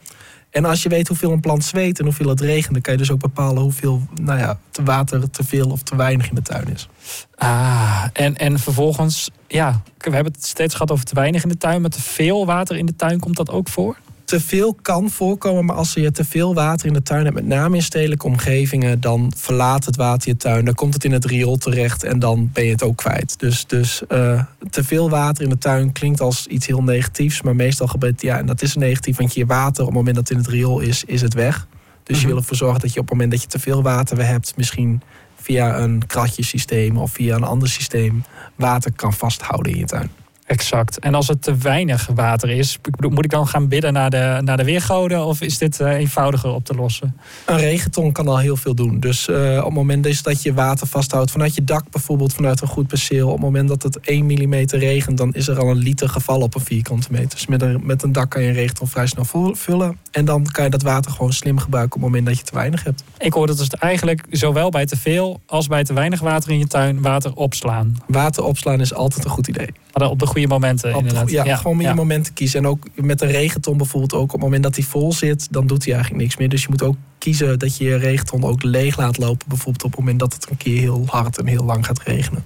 En 0.50 0.64
als 0.64 0.82
je 0.82 0.88
weet 0.88 1.08
hoeveel 1.08 1.32
een 1.32 1.40
plant 1.40 1.64
zweet 1.64 1.98
en 1.98 2.04
hoeveel 2.04 2.28
het 2.28 2.40
regent, 2.40 2.72
dan 2.72 2.82
kan 2.82 2.92
je 2.92 2.98
dus 2.98 3.10
ook 3.10 3.20
bepalen 3.20 3.62
hoeveel 3.62 4.02
nou 4.22 4.38
ja, 4.38 4.58
te 4.70 4.82
water 4.82 5.30
te 5.30 5.44
veel 5.44 5.70
of 5.70 5.82
te 5.82 5.96
weinig 5.96 6.28
in 6.28 6.34
de 6.34 6.42
tuin 6.42 6.68
is. 6.68 6.88
Ah, 7.34 8.04
en, 8.12 8.36
en 8.36 8.58
vervolgens, 8.58 9.30
ja, 9.48 9.82
we 9.98 10.10
hebben 10.10 10.32
het 10.32 10.46
steeds 10.46 10.74
gehad 10.74 10.90
over 10.90 11.04
te 11.04 11.14
weinig 11.14 11.42
in 11.42 11.48
de 11.48 11.58
tuin, 11.58 11.80
maar 11.80 11.90
te 11.90 12.02
veel 12.02 12.46
water 12.46 12.76
in 12.76 12.86
de 12.86 12.96
tuin, 12.96 13.20
komt 13.20 13.36
dat 13.36 13.50
ook 13.50 13.68
voor? 13.68 13.96
te 14.26 14.40
veel 14.40 14.76
kan 14.82 15.10
voorkomen, 15.10 15.64
maar 15.64 15.76
als 15.76 15.92
je 15.92 16.12
te 16.12 16.24
veel 16.24 16.54
water 16.54 16.86
in 16.86 16.92
de 16.92 17.02
tuin 17.02 17.24
hebt, 17.24 17.34
met 17.34 17.46
name 17.46 17.76
in 17.76 17.82
stedelijke 17.82 18.26
omgevingen, 18.26 19.00
dan 19.00 19.32
verlaat 19.36 19.84
het 19.84 19.96
water 19.96 20.28
je 20.28 20.36
tuin. 20.36 20.64
Dan 20.64 20.74
komt 20.74 20.94
het 20.94 21.04
in 21.04 21.12
het 21.12 21.24
riool 21.24 21.56
terecht 21.56 22.04
en 22.04 22.18
dan 22.18 22.50
ben 22.52 22.64
je 22.64 22.70
het 22.70 22.82
ook 22.82 22.96
kwijt. 22.96 23.38
Dus, 23.38 23.66
dus 23.66 24.02
uh, 24.08 24.42
te 24.70 24.84
veel 24.84 25.10
water 25.10 25.44
in 25.44 25.48
de 25.48 25.58
tuin 25.58 25.92
klinkt 25.92 26.20
als 26.20 26.46
iets 26.46 26.66
heel 26.66 26.82
negatiefs, 26.82 27.42
maar 27.42 27.56
meestal 27.56 27.86
gebeurt 27.86 28.22
ja, 28.22 28.38
en 28.38 28.46
dat 28.46 28.62
is 28.62 28.74
negatief, 28.74 29.16
want 29.16 29.34
je 29.34 29.46
water 29.46 29.80
op 29.82 29.88
het 29.88 29.96
moment 29.96 30.16
dat 30.16 30.28
het 30.28 30.38
in 30.38 30.44
het 30.44 30.52
riool 30.52 30.80
is, 30.80 31.04
is 31.04 31.20
het 31.20 31.34
weg. 31.34 31.66
Dus 32.02 32.16
je 32.16 32.22
mhm. 32.22 32.30
wil 32.32 32.36
ervoor 32.36 32.56
zorgen 32.56 32.80
dat 32.80 32.92
je 32.92 33.00
op 33.00 33.08
het 33.08 33.14
moment 33.14 33.30
dat 33.30 33.42
je 33.42 33.48
te 33.48 33.58
veel 33.58 33.82
water 33.82 34.26
hebt, 34.26 34.56
misschien 34.56 35.02
via 35.46 35.78
een 35.78 36.06
kratjesysteem 36.06 36.96
of 36.96 37.12
via 37.12 37.34
een 37.34 37.44
ander 37.44 37.68
systeem 37.68 38.24
water 38.54 38.92
kan 38.92 39.12
vasthouden 39.12 39.72
in 39.72 39.78
je 39.78 39.84
tuin. 39.84 40.10
Exact. 40.46 40.98
En 40.98 41.14
als 41.14 41.28
het 41.28 41.42
te 41.42 41.56
weinig 41.56 42.08
water 42.14 42.50
is, 42.50 42.78
moet 42.98 43.24
ik 43.24 43.30
dan 43.30 43.48
gaan 43.48 43.68
bidden 43.68 43.92
naar 43.92 44.10
de, 44.10 44.40
naar 44.44 44.56
de 44.56 44.64
weergoden? 44.64 45.24
Of 45.24 45.40
is 45.40 45.58
dit 45.58 45.80
uh, 45.80 45.92
eenvoudiger 45.92 46.50
op 46.50 46.64
te 46.64 46.74
lossen? 46.74 47.16
Een 47.46 47.58
regenton 47.58 48.12
kan 48.12 48.28
al 48.28 48.38
heel 48.38 48.56
veel 48.56 48.74
doen. 48.74 49.00
Dus 49.00 49.28
uh, 49.28 49.56
op 49.58 49.64
het 49.64 49.74
moment 49.74 50.06
is 50.06 50.22
dat 50.22 50.42
je 50.42 50.54
water 50.54 50.86
vasthoudt 50.86 51.30
vanuit 51.30 51.54
je 51.54 51.64
dak, 51.64 51.90
bijvoorbeeld 51.90 52.32
vanuit 52.34 52.60
een 52.60 52.68
goed 52.68 52.86
perceel. 52.86 53.26
Op 53.26 53.32
het 53.32 53.42
moment 53.42 53.68
dat 53.68 53.82
het 53.82 54.00
1 54.00 54.24
mm 54.24 54.54
regent, 54.54 55.18
dan 55.18 55.34
is 55.34 55.48
er 55.48 55.58
al 55.58 55.70
een 55.70 55.76
liter 55.76 56.08
geval 56.08 56.40
op 56.40 56.54
een 56.54 56.60
vierkante 56.60 57.08
meter. 57.10 57.30
Dus 57.30 57.46
met 57.46 57.62
een, 57.62 57.80
met 57.86 58.02
een 58.02 58.12
dak 58.12 58.30
kan 58.30 58.42
je 58.42 58.48
een 58.48 58.54
regenton 58.54 58.88
vrij 58.88 59.06
snel 59.06 59.54
vullen. 59.54 59.98
En 60.10 60.24
dan 60.24 60.44
kan 60.44 60.64
je 60.64 60.70
dat 60.70 60.82
water 60.82 61.10
gewoon 61.10 61.32
slim 61.32 61.58
gebruiken 61.58 61.96
op 61.96 62.02
het 62.02 62.10
moment 62.10 62.26
dat 62.26 62.38
je 62.38 62.44
te 62.44 62.54
weinig 62.54 62.84
hebt. 62.84 63.04
Ik 63.18 63.32
hoorde 63.32 63.54
dus 63.54 63.68
eigenlijk 63.68 64.24
zowel 64.30 64.70
bij 64.70 64.86
te 64.86 64.96
veel 64.96 65.40
als 65.46 65.66
bij 65.66 65.84
te 65.84 65.92
weinig 65.92 66.20
water 66.20 66.50
in 66.50 66.58
je 66.58 66.66
tuin 66.66 67.02
water 67.02 67.34
opslaan. 67.34 67.96
Water 68.06 68.44
opslaan 68.44 68.80
is 68.80 68.94
altijd 68.94 69.24
een 69.24 69.30
goed 69.30 69.48
idee. 69.48 69.68
Maar 69.92 70.10
op 70.10 70.18
de 70.18 70.26
goede 70.36 70.54
momenten. 70.54 70.94
inderdaad. 70.94 71.30
ja, 71.30 71.44
ja, 71.44 71.56
gewoon 71.56 71.78
je 71.78 71.94
momenten 71.94 72.32
kiezen. 72.32 72.58
En 72.58 72.66
ook 72.66 72.86
met 72.94 73.20
een 73.20 73.30
regenton 73.30 73.76
bijvoorbeeld 73.76 74.14
ook. 74.14 74.22
Op 74.22 74.30
het 74.30 74.40
moment 74.40 74.62
dat 74.62 74.76
hij 74.76 74.84
vol 74.84 75.12
zit, 75.12 75.52
dan 75.52 75.66
doet 75.66 75.84
hij 75.84 75.94
eigenlijk 75.94 76.22
niks 76.22 76.36
meer. 76.36 76.48
Dus 76.48 76.62
je 76.62 76.68
moet 76.70 76.82
ook 76.82 76.96
kiezen 77.18 77.58
dat 77.58 77.76
je 77.76 77.84
je 77.84 77.96
regenton 77.96 78.44
ook 78.44 78.62
leeg 78.62 78.96
laat 78.96 79.18
lopen. 79.18 79.48
Bijvoorbeeld 79.48 79.84
op 79.84 79.90
het 79.90 80.00
moment 80.00 80.18
dat 80.18 80.34
het 80.34 80.50
een 80.50 80.56
keer 80.56 80.80
heel 80.80 81.04
hard 81.06 81.38
en 81.38 81.46
heel 81.46 81.64
lang 81.64 81.86
gaat 81.86 82.02
regenen. 82.02 82.44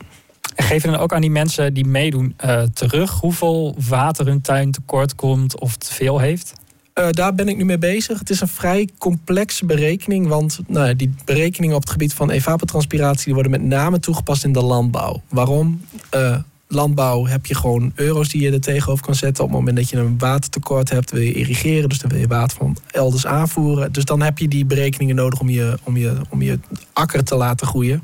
En 0.55 0.64
geef 0.64 0.82
je 0.82 0.91
dan 0.91 1.01
ook 1.01 1.12
aan 1.12 1.20
die 1.20 1.30
mensen 1.30 1.74
die 1.74 1.86
meedoen 1.86 2.34
uh, 2.45 2.62
terug 2.62 3.11
hoeveel 3.11 3.76
water 3.88 4.26
hun 4.26 4.41
tuin 4.41 4.70
tekort 4.70 5.14
komt 5.14 5.61
of 5.61 5.76
te 5.76 5.95
veel 5.95 6.18
heeft? 6.18 6.53
Uh, 6.95 7.07
daar 7.11 7.34
ben 7.34 7.49
ik 7.49 7.57
nu 7.57 7.64
mee 7.64 7.78
bezig. 7.78 8.18
Het 8.18 8.30
is 8.30 8.41
een 8.41 8.49
vrij 8.49 8.88
complexe 8.99 9.66
berekening. 9.66 10.26
Want 10.26 10.61
nou, 10.66 10.97
die 10.97 11.14
berekeningen 11.24 11.76
op 11.76 11.82
het 11.82 11.91
gebied 11.91 12.14
van 12.14 12.30
evapotranspiratie 12.30 13.24
die 13.24 13.34
worden 13.34 13.53
met 13.53 13.62
name 13.62 14.01
toegepast 14.01 14.45
in 14.45 14.53
de 14.53 14.62
landbouw. 14.62 15.22
Waarom? 15.28 15.80
Uh, 16.14 16.36
landbouw 16.72 17.26
heb 17.26 17.46
je 17.46 17.54
gewoon 17.54 17.92
euro's 17.94 18.28
die 18.28 18.42
je 18.42 18.52
er 18.52 18.60
tegenover 18.60 19.04
kan 19.04 19.14
zetten. 19.14 19.44
Op 19.44 19.50
het 19.50 19.58
moment 19.58 19.76
dat 19.76 19.88
je 19.88 19.96
een 19.96 20.18
watertekort 20.18 20.90
hebt, 20.90 21.10
wil 21.10 21.20
je 21.20 21.32
irrigeren. 21.32 21.88
Dus 21.88 21.98
dan 21.98 22.10
wil 22.10 22.20
je 22.20 22.26
water 22.26 22.56
van 22.56 22.76
elders 22.90 23.26
aanvoeren. 23.26 23.92
Dus 23.92 24.04
dan 24.04 24.22
heb 24.22 24.38
je 24.38 24.48
die 24.48 24.64
berekeningen 24.64 25.16
nodig 25.16 25.40
om 25.40 25.48
je, 25.48 25.78
om 25.84 25.96
je, 25.96 26.16
om 26.28 26.42
je 26.42 26.58
akker 26.92 27.24
te 27.24 27.34
laten 27.34 27.66
groeien. 27.66 28.02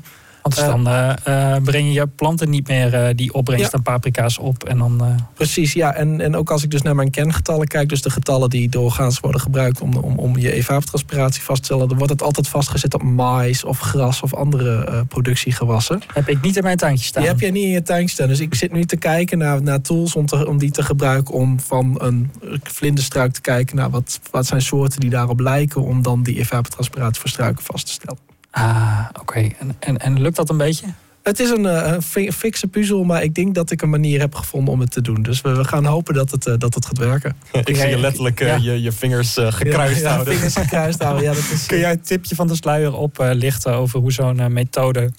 Want 0.55 0.85
dan 0.85 0.87
uh, 0.87 1.55
breng 1.63 1.87
je 1.87 1.93
je 1.93 2.07
planten 2.07 2.49
niet 2.49 2.67
meer 2.67 3.15
die 3.15 3.33
opbrengst 3.33 3.73
aan 3.73 3.81
paprika's 3.81 4.39
op. 4.39 4.63
En 4.63 4.77
dan, 4.77 5.01
Precies, 5.33 5.73
ja. 5.73 5.93
En, 5.93 6.21
en 6.21 6.35
ook 6.35 6.51
als 6.51 6.63
ik 6.63 6.71
dus 6.71 6.81
naar 6.81 6.95
mijn 6.95 7.11
kengetallen 7.11 7.67
kijk, 7.67 7.89
dus 7.89 8.01
de 8.01 8.09
getallen 8.09 8.49
die 8.49 8.69
doorgaans 8.69 9.19
worden 9.19 9.41
gebruikt 9.41 9.81
om, 9.81 9.95
om, 9.95 10.19
om 10.19 10.37
je 10.37 10.51
evapotranspiratie 10.51 11.41
vast 11.41 11.59
te 11.59 11.65
stellen, 11.65 11.87
dan 11.87 11.97
wordt 11.97 12.13
het 12.13 12.21
altijd 12.21 12.47
vastgezet 12.47 12.93
op 12.93 13.03
mais 13.03 13.63
of 13.63 13.79
gras 13.79 14.21
of 14.21 14.33
andere 14.33 15.05
productiegewassen. 15.07 16.01
Heb 16.13 16.29
ik 16.29 16.41
niet 16.41 16.55
in 16.57 16.63
mijn 16.63 16.77
tuintje 16.77 17.05
staan. 17.05 17.21
Die 17.21 17.31
heb 17.31 17.39
jij 17.39 17.51
niet 17.51 17.63
in 17.63 17.69
je 17.69 17.81
tuintje 17.81 18.13
staan. 18.13 18.27
Dus 18.27 18.39
ik 18.39 18.55
zit 18.55 18.71
nu 18.71 18.85
te 18.85 18.97
kijken 18.97 19.37
naar, 19.37 19.61
naar 19.61 19.81
tools 19.81 20.15
om, 20.15 20.25
te, 20.25 20.47
om 20.47 20.57
die 20.57 20.71
te 20.71 20.83
gebruiken 20.83 21.33
om 21.33 21.59
van 21.59 21.95
een 22.01 22.31
vlinderstruik 22.63 23.33
te 23.33 23.41
kijken 23.41 23.75
naar 23.75 23.89
wat, 23.89 24.19
wat 24.31 24.45
zijn 24.45 24.61
soorten 24.61 24.99
die 24.99 25.09
daarop 25.09 25.39
lijken 25.39 25.81
om 25.81 26.01
dan 26.01 26.23
die 26.23 26.37
evapotranspiratie 26.39 27.21
voor 27.21 27.29
struiken 27.29 27.63
vast 27.63 27.85
te 27.85 27.91
stellen. 27.91 28.26
Ah, 28.51 29.05
oké. 29.19 29.39
En, 29.39 29.75
en, 29.79 29.97
en 29.97 30.21
lukt 30.21 30.35
dat 30.35 30.49
een 30.49 30.57
beetje? 30.57 30.87
Het 31.23 31.39
is 31.39 31.49
een, 31.49 31.63
uh, 31.63 31.93
een 32.13 32.33
fikse 32.33 32.67
puzzel, 32.67 33.03
maar 33.03 33.23
ik 33.23 33.35
denk 33.35 33.55
dat 33.55 33.71
ik 33.71 33.81
een 33.81 33.89
manier 33.89 34.19
heb 34.19 34.35
gevonden 34.35 34.73
om 34.73 34.79
het 34.79 34.91
te 34.91 35.01
doen. 35.01 35.21
Dus 35.21 35.41
we, 35.41 35.55
we 35.55 35.63
gaan 35.63 35.85
hopen 35.85 36.13
dat 36.13 36.31
het, 36.31 36.47
uh, 36.47 36.53
dat 36.57 36.73
het 36.73 36.85
gaat 36.85 36.97
werken. 36.97 37.35
ik 37.63 37.75
zie 37.75 37.87
je 37.87 37.97
letterlijk 37.97 38.41
uh, 38.41 38.57
je, 38.57 38.81
je 38.81 38.91
vingers 38.91 39.37
gekruist 39.39 40.01
ja, 40.01 40.11
houden. 40.11 40.33
vingers 40.33 40.55
gekruist 40.55 41.03
houden, 41.03 41.23
ja. 41.23 41.33
Dat 41.33 41.49
is, 41.53 41.65
Kun 41.67 41.77
jij 41.77 41.89
het 41.89 42.05
tipje 42.05 42.35
van 42.35 42.47
de 42.47 42.55
sluier 42.55 42.95
oplichten 42.95 43.73
over 43.73 43.99
hoe 43.99 44.11
zo'n 44.11 44.53
methode 44.53 45.11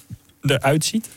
eruit 0.42 0.84
ziet? 0.84 1.08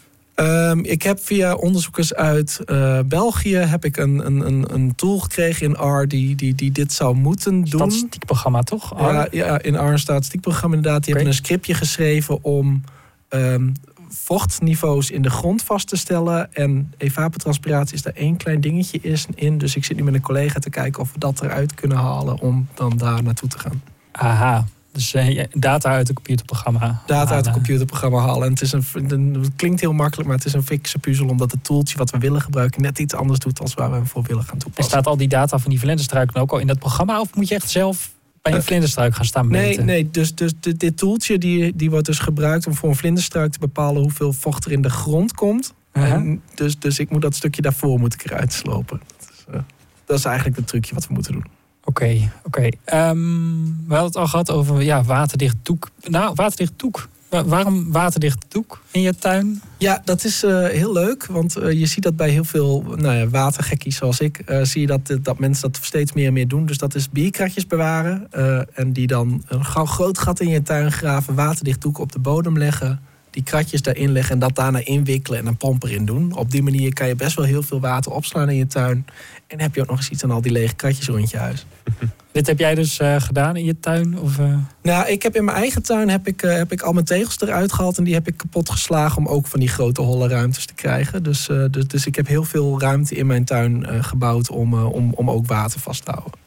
Um, 0.42 0.84
ik 0.84 1.02
heb 1.02 1.20
via 1.20 1.54
onderzoekers 1.54 2.14
uit 2.14 2.62
uh, 2.66 3.00
België 3.06 3.56
heb 3.56 3.86
ik 3.86 3.98
een, 3.98 4.26
een, 4.26 4.74
een 4.74 4.96
tool 4.96 5.20
gekregen 5.20 5.66
in 5.66 5.88
R 5.88 6.08
die, 6.08 6.36
die, 6.36 6.56
die 6.56 6.72
dit 6.72 6.94
zou 6.94 7.16
moeten 7.16 7.62
doen. 7.62 7.92
Statistiekprogramma 7.92 8.62
toch? 8.62 9.00
R? 9.00 9.02
Ja, 9.02 9.28
ja, 9.32 9.62
in 9.62 9.76
R 9.76 9.80
een 9.80 10.00
statistiekprogramma 10.00 10.76
inderdaad. 10.76 11.04
Die 11.04 11.14
okay. 11.14 11.24
hebben 11.24 11.40
een 11.40 11.46
scriptje 11.46 11.74
geschreven 11.74 12.44
om 12.44 12.84
um, 13.30 13.74
vochtniveaus 14.10 15.12
in 15.12 15.22
de 15.22 15.30
grond 15.30 15.64
vast 15.64 15.88
te 15.88 15.96
stellen. 15.96 16.54
En 16.54 16.94
evapotranspiratie 16.98 17.96
is 17.96 18.02
daar 18.02 18.14
één 18.14 18.38
klein 18.38 18.62
dingetje 18.62 19.18
in. 19.36 19.58
Dus 19.58 19.76
ik 19.76 19.86
zit 19.86 19.98
nu 19.98 20.04
met 20.04 20.14
een 20.14 20.22
collega 20.22 20.60
te 20.60 20.70
kijken 20.70 21.02
of 21.02 21.12
we 21.14 21.20
dat 21.20 21.42
eruit 21.42 21.74
kunnen 21.74 21.98
halen 21.98 22.40
om 22.40 22.68
dan 22.74 22.98
daar 22.98 23.24
naartoe 23.24 23.50
te 23.50 23.60
gaan. 23.60 23.84
Aha, 24.12 24.66
dus 24.92 25.14
uh, 25.14 25.44
data 25.54 25.90
uit 25.90 26.10
een 26.10 26.16
computerprogramma. 26.16 27.02
Data 27.06 27.36
uit 27.36 27.46
een 27.46 27.54
computerprogramma 27.54 28.20
halen. 28.20 28.44
En 28.44 28.52
het, 28.52 28.62
is 28.62 28.72
een, 28.72 29.38
het 29.42 29.52
klinkt 29.56 29.80
heel 29.80 29.94
makkelijk, 29.94 30.28
maar 30.28 30.38
het 30.38 30.46
is 30.46 30.54
een 30.54 30.64
fikse 30.64 31.00
puzzel. 31.00 31.28
Omdat 31.28 31.52
het 31.52 31.64
toeltje 31.64 31.98
wat 31.98 32.12
we 32.12 32.18
willen 32.18 32.42
gebruiken 32.42 32.82
net 32.82 33.00
iets 33.00 33.14
anders 33.14 33.40
doet 33.40 33.60
als 33.60 33.74
waar 33.74 33.90
we 33.90 33.96
hem 33.96 34.08
voor 34.08 34.24
willen 34.24 34.44
gaan 34.44 34.58
toepassen. 34.58 34.84
En 34.84 34.90
staat 34.90 35.08
al 35.08 35.18
die 35.18 35.28
data 35.28 35.58
van 35.58 35.70
die 35.70 35.80
vlinderstruiken 35.80 36.42
ook 36.42 36.52
al 36.52 36.60
in 36.60 36.68
dat 36.68 36.80
programma? 36.80 37.20
Of 37.20 37.36
moet 37.36 37.48
je 37.48 37.56
echt 37.56 37.70
zelf 37.70 38.12
bij 38.42 38.52
een 38.52 38.58
uh, 38.58 38.64
vlinderstruik 38.64 39.16
gaan 39.16 39.26
staan 39.26 39.48
meten? 39.48 39.86
Nee, 39.86 40.04
nee 40.04 40.12
dus, 40.12 40.36
dus 40.36 40.54
dit, 40.60 40.80
dit 40.80 40.98
toeltje 40.98 41.38
die, 41.38 41.76
die 41.76 41.90
wordt 41.90 42.06
dus 42.06 42.20
gebruikt 42.20 42.68
om 42.68 42.74
voor 42.74 42.90
een 42.90 42.96
vlinderstruik 42.96 43.52
te 43.52 43.60
bepalen 43.60 44.02
hoeveel 44.02 44.34
vocht 44.34 44.66
er 44.66 44.72
in 44.72 44.82
de 44.82 44.90
grond 44.90 45.34
komt. 45.34 45.74
Uh 45.94 46.04
-huh. 46.04 46.14
en 46.14 46.42
dus, 46.56 46.80
dus 46.80 47.00
ik 47.00 47.10
moet 47.10 47.22
dat 47.22 47.36
stukje 47.36 47.62
daarvoor 47.62 48.00
moet 48.00 48.14
ik 48.14 48.24
eruit 48.24 48.54
slopen. 48.54 49.02
Dat 49.18 49.30
is, 49.32 49.46
uh, 49.54 49.62
dat 50.06 50.18
is 50.18 50.26
eigenlijk 50.26 50.58
het 50.58 50.68
trucje 50.68 50.94
wat 50.94 51.08
we 51.08 51.14
moeten 51.14 51.32
doen. 51.32 51.46
Oké, 51.92 52.32
oké. 52.44 52.70
Um, 52.94 53.86
we 53.88 53.94
hadden 53.94 54.06
het 54.06 54.16
al 54.16 54.28
gehad 54.28 54.52
over 54.52 54.82
ja, 54.82 55.04
waterdicht 55.04 55.56
doek. 55.64 55.90
Nou, 56.04 56.32
waterdicht 56.36 56.74
doek. 56.76 57.08
Waarom 57.30 57.92
waterdicht 57.92 58.46
doek 58.48 58.82
in 58.92 59.02
je 59.02 59.16
tuin? 59.16 59.62
Ja, 59.78 60.02
dat 60.06 60.24
is 60.24 60.44
uh, 60.44 60.68
heel 60.68 60.94
leuk. 60.94 61.26
Want 61.26 61.58
uh, 61.58 61.72
je 61.72 61.86
ziet 61.86 62.04
dat 62.04 62.16
bij 62.16 62.30
heel 62.30 62.44
veel 62.44 62.84
nou 62.96 63.16
ja, 63.16 63.28
watergekkies 63.28 63.96
zoals 63.96 64.20
ik. 64.20 64.42
Uh, 64.46 64.64
zie 64.64 64.82
je 64.82 64.88
dat, 64.88 65.18
dat 65.22 65.40
mensen 65.40 65.72
dat 65.72 65.86
steeds 65.86 66.14
meer 66.14 66.28
en 66.28 66.34
meer 66.34 66.48
doen. 66.48 66.66
Dus 66.66 66.78
dat 66.78 66.96
is 66.96 67.10
bierkratjes 67.10 67.68
bewaren. 67.68 68.32
en 68.74 68.94
die 68.94 69.08
dan 69.08 69.44
een 69.48 69.66
groot 69.66 70.20
gat 70.20 70.40
in 70.40 70.50
je 70.50 70.62
tuin 70.62 70.92
graven. 70.92 71.36
Waterdicht 71.36 71.82
doek 71.82 71.98
op 71.98 72.12
de 72.12 72.20
bodem 72.20 72.58
leggen. 72.58 73.00
Die 73.32 73.44
kratjes 73.44 73.82
daarin 73.82 74.12
leggen 74.12 74.34
en 74.34 74.40
dat 74.40 74.56
daarna 74.56 74.86
inwikkelen 74.86 75.40
en 75.40 75.46
een 75.46 75.58
pomp 75.58 75.84
erin 75.84 76.06
doen. 76.06 76.36
Op 76.36 76.52
die 76.52 76.64
manier 76.64 76.94
kan 76.94 77.08
je 77.08 77.16
best 77.16 77.36
wel 77.36 77.46
heel 77.46 77.64
veel 77.64 77.80
water 77.80 78.12
opslaan 78.12 78.50
in 78.50 78.56
je 78.56 78.68
tuin. 78.68 79.06
En 79.48 79.62
heb 79.62 79.76
je 79.76 79.82
ook 79.82 79.88
nog 79.88 79.98
eens 79.98 80.10
iets 80.10 80.24
aan 80.24 80.32
al 80.32 80.42
die 80.42 80.52
lege 80.52 80.76
kratjes 80.76 81.08
rond 81.08 81.30
je 81.30 81.38
huis. 81.38 81.66
Dit 82.32 82.48
heb 82.48 82.60
jij 82.60 82.76
dus 82.76 83.00
uh, 83.00 83.16
gedaan 83.20 83.56
in 83.56 83.66
je 83.66 83.80
tuin? 83.80 84.20
Of, 84.20 84.40
uh... 84.40 84.58
Nou, 84.82 85.08
ik 85.08 85.24
heb 85.24 85.36
in 85.36 85.46
mijn 85.46 85.58
eigen 85.58 85.84
tuin 85.84 86.10
heb 86.10 86.28
ik, 86.28 86.44
uh, 86.44 86.56
heb 86.56 86.72
ik 86.72 86.82
al 86.82 86.94
mijn 86.94 87.06
tegels 87.06 87.42
eruit 87.42 87.74
gehaald. 87.74 87.98
En 87.98 88.04
die 88.04 88.14
heb 88.14 88.28
ik 88.28 88.38
kapot 88.38 88.70
geslagen 88.70 89.18
om 89.18 89.28
ook 89.28 89.48
van 89.48 89.60
die 89.60 89.70
grote 89.70 90.02
holle 90.02 90.28
ruimtes 90.28 90.66
te 90.66 90.74
krijgen. 90.74 91.24
Dus, 91.24 91.50
dus, 91.72 91.88
dus, 91.88 92.06
ik 92.06 92.16
heb 92.16 92.28
heel 92.28 92.44
veel 92.44 92.80
ruimte 92.80 93.16
in 93.16 93.28
mijn 93.28 93.46
tuin 93.46 94.04
gebouwd 94.04 94.50
om, 94.50 94.74
om, 94.74 95.14
om 95.14 95.30
ook 95.30 95.48
water 95.48 95.80
vast 95.80 96.06
te 96.06 96.12
houden. 96.12 96.41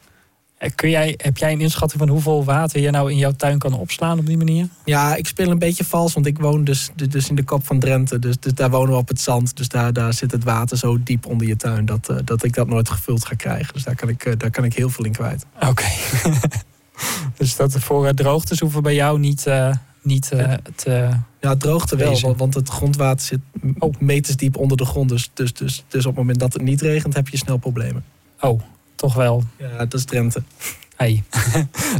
Eh, 0.65 0.71
kun 0.75 0.89
jij, 0.89 1.13
heb 1.17 1.37
jij 1.37 1.51
een 1.51 1.61
inschatting 1.61 1.99
van 1.99 2.09
hoeveel 2.09 2.43
water 2.43 2.81
je 2.81 2.89
nou 2.89 3.11
in 3.11 3.17
jouw 3.17 3.31
tuin 3.31 3.57
kan 3.57 3.73
opslaan 3.73 4.19
op 4.19 4.25
die 4.25 4.37
manier? 4.37 4.67
Ja, 4.85 5.15
ik 5.15 5.27
speel 5.27 5.51
een 5.51 5.59
beetje 5.59 5.83
vals, 5.83 6.13
want 6.13 6.25
ik 6.25 6.39
woon 6.39 6.63
dus, 6.63 6.89
dus 7.09 7.29
in 7.29 7.35
de 7.35 7.43
kop 7.43 7.65
van 7.65 7.79
Drenthe. 7.79 8.19
Dus, 8.19 8.39
dus 8.39 8.53
daar 8.53 8.69
wonen 8.69 8.91
we 8.91 8.97
op 8.97 9.07
het 9.07 9.21
zand. 9.21 9.57
Dus 9.57 9.67
daar, 9.67 9.93
daar 9.93 10.13
zit 10.13 10.31
het 10.31 10.43
water 10.43 10.77
zo 10.77 11.03
diep 11.03 11.25
onder 11.25 11.47
je 11.47 11.55
tuin 11.55 11.85
dat, 11.85 12.09
uh, 12.11 12.17
dat 12.23 12.43
ik 12.43 12.53
dat 12.53 12.67
nooit 12.67 12.89
gevuld 12.89 13.25
ga 13.25 13.35
krijgen. 13.35 13.73
Dus 13.73 13.83
daar 13.83 13.95
kan 13.95 14.09
ik, 14.09 14.25
uh, 14.25 14.33
daar 14.37 14.49
kan 14.49 14.63
ik 14.63 14.73
heel 14.73 14.89
veel 14.89 15.05
in 15.05 15.11
kwijt. 15.11 15.45
Oké. 15.59 15.85
dus 17.37 17.55
dat 17.55 17.71
voor 17.71 18.13
droogtes 18.13 18.59
hoeven 18.59 18.83
bij 18.83 18.95
jou 18.95 19.19
niet, 19.19 19.45
uh, 19.47 19.71
niet 20.01 20.31
te. 20.75 21.09
Ja, 21.41 21.55
droogte 21.55 21.95
wel, 21.95 22.35
want 22.35 22.53
het 22.53 22.69
grondwater 22.69 23.25
zit 23.25 23.39
oh. 23.79 23.93
meters 23.99 24.37
diep 24.37 24.57
onder 24.57 24.77
de 24.77 24.85
grond. 24.85 25.09
Dus, 25.09 25.31
dus, 25.33 25.53
dus, 25.53 25.83
dus 25.87 26.05
op 26.05 26.11
het 26.11 26.19
moment 26.19 26.39
dat 26.39 26.53
het 26.53 26.61
niet 26.61 26.81
regent, 26.81 27.13
heb 27.13 27.27
je 27.27 27.37
snel 27.37 27.57
problemen. 27.57 28.03
Oh, 28.39 28.61
toch 28.95 29.13
wel. 29.13 29.43
Ja, 29.57 29.77
dat 29.77 29.93
is 29.93 30.05
Drenthe. 30.05 30.43
Hey. 30.95 31.23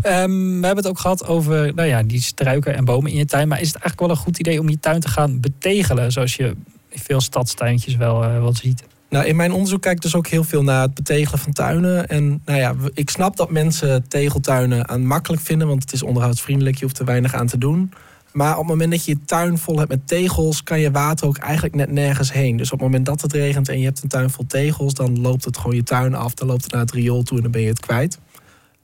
um, 0.04 0.60
we 0.62 0.66
hebben 0.66 0.84
het 0.84 0.88
ook 0.88 1.00
gehad 1.00 1.28
over 1.28 1.74
nou 1.74 1.88
ja, 1.88 2.04
die 2.04 2.22
struiken 2.22 2.76
en 2.76 2.86
bomen 2.86 3.12
in 3.12 3.18
je 3.18 3.26
tuin. 3.26 3.48
Maar 3.48 3.62
is 3.62 3.68
het 3.68 3.76
eigenlijk 3.76 4.08
wel 4.08 4.18
een 4.18 4.24
goed 4.24 4.40
idee 4.40 4.60
om 4.60 4.70
je 4.70 4.80
tuin 4.80 5.00
te 5.00 5.08
gaan 5.08 5.40
betegelen? 5.40 6.12
Zoals 6.12 6.36
je 6.36 6.56
in 6.90 7.00
veel 7.00 7.22
stadstuintjes 7.22 7.96
wel, 7.96 8.24
uh, 8.24 8.40
wel 8.40 8.56
ziet. 8.56 8.84
Nou, 9.10 9.26
in 9.26 9.36
mijn 9.36 9.52
onderzoek 9.52 9.82
kijk 9.82 9.96
ik 9.96 10.02
dus 10.02 10.16
ook 10.16 10.28
heel 10.28 10.44
veel 10.44 10.64
naar 10.64 10.82
het 10.82 10.94
betegelen 10.94 11.40
van 11.40 11.54
tuinen. 11.54 12.08
En 12.08 12.42
nou 12.46 12.60
ja, 12.60 12.76
ik 12.94 13.10
snap 13.10 13.38
dat 13.38 13.52
mensen 13.52 14.08
tegeltuinen 14.08 14.90
aan 14.90 15.06
makkelijk 15.06 15.42
vinden, 15.42 15.68
want 15.68 15.82
het 15.82 15.94
is 15.94 16.04
onderhoudsvriendelijk, 16.04 16.78
je 16.78 16.84
hoeft 16.84 17.00
er 17.00 17.06
weinig 17.06 17.34
aan 17.34 17.48
te 17.48 17.58
doen. 17.58 17.92
Maar 18.36 18.52
op 18.52 18.60
het 18.60 18.68
moment 18.68 18.92
dat 18.92 19.06
je 19.06 19.12
je 19.12 19.26
tuin 19.26 19.58
vol 19.58 19.78
hebt 19.78 19.90
met 19.90 20.08
tegels, 20.08 20.64
kan 20.64 20.80
je 20.80 20.92
water 20.92 21.28
ook 21.28 21.38
eigenlijk 21.38 21.76
net 21.76 21.92
nergens 21.92 22.32
heen. 22.32 22.58
Dus 22.58 22.72
op 22.72 22.80
het 22.80 22.88
moment 22.88 23.06
dat 23.06 23.22
het 23.22 23.34
regent 23.34 23.70
en 23.70 23.80
je 23.80 23.86
hebt 23.86 24.04
een 24.04 24.10
tuin 24.10 24.30
vol 24.30 24.46
tegels, 24.48 24.94
dan 24.94 25.22
loopt 25.22 25.46
het 25.46 25.58
gewoon 25.58 25.76
je 25.76 25.84
tuin 25.84 26.16
af, 26.16 26.34
dan 26.34 26.48
loopt 26.48 26.64
het 26.64 26.72
naar 26.72 26.82
het 26.82 26.92
riool 26.92 27.24
toe 27.24 27.38
en 27.38 27.44
dan 27.44 27.52
ben 27.52 27.62
je 27.62 27.68
het 27.68 27.80
kwijt. 27.80 28.20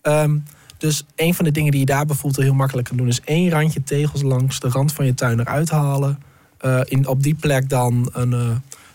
Um, 0.02 0.44
dus 0.78 1.06
een 1.16 1.34
van 1.34 1.46
de 1.46 1.52
dingen 1.52 1.72
die 1.72 1.80
je 1.80 1.86
daar 1.86 2.06
bijvoorbeeld 2.06 2.44
heel 2.44 2.54
makkelijk 2.54 2.88
kan 2.88 2.98
doen, 2.98 3.08
is 3.08 3.22
één 3.22 3.50
randje 3.50 3.84
tegels 3.84 4.22
langs 4.22 4.60
de 4.60 4.70
rand 4.70 4.94
van 4.94 5.06
je 5.06 5.14
tuin 5.14 5.40
eruit 5.40 5.70
halen. 5.70 6.20
Uh, 6.66 6.80
in, 6.84 7.08
op 7.08 7.24
die 7.24 7.36
plek 7.36 7.70
dan 7.70 8.10
een, 8.14 8.32
uh, 8.32 8.50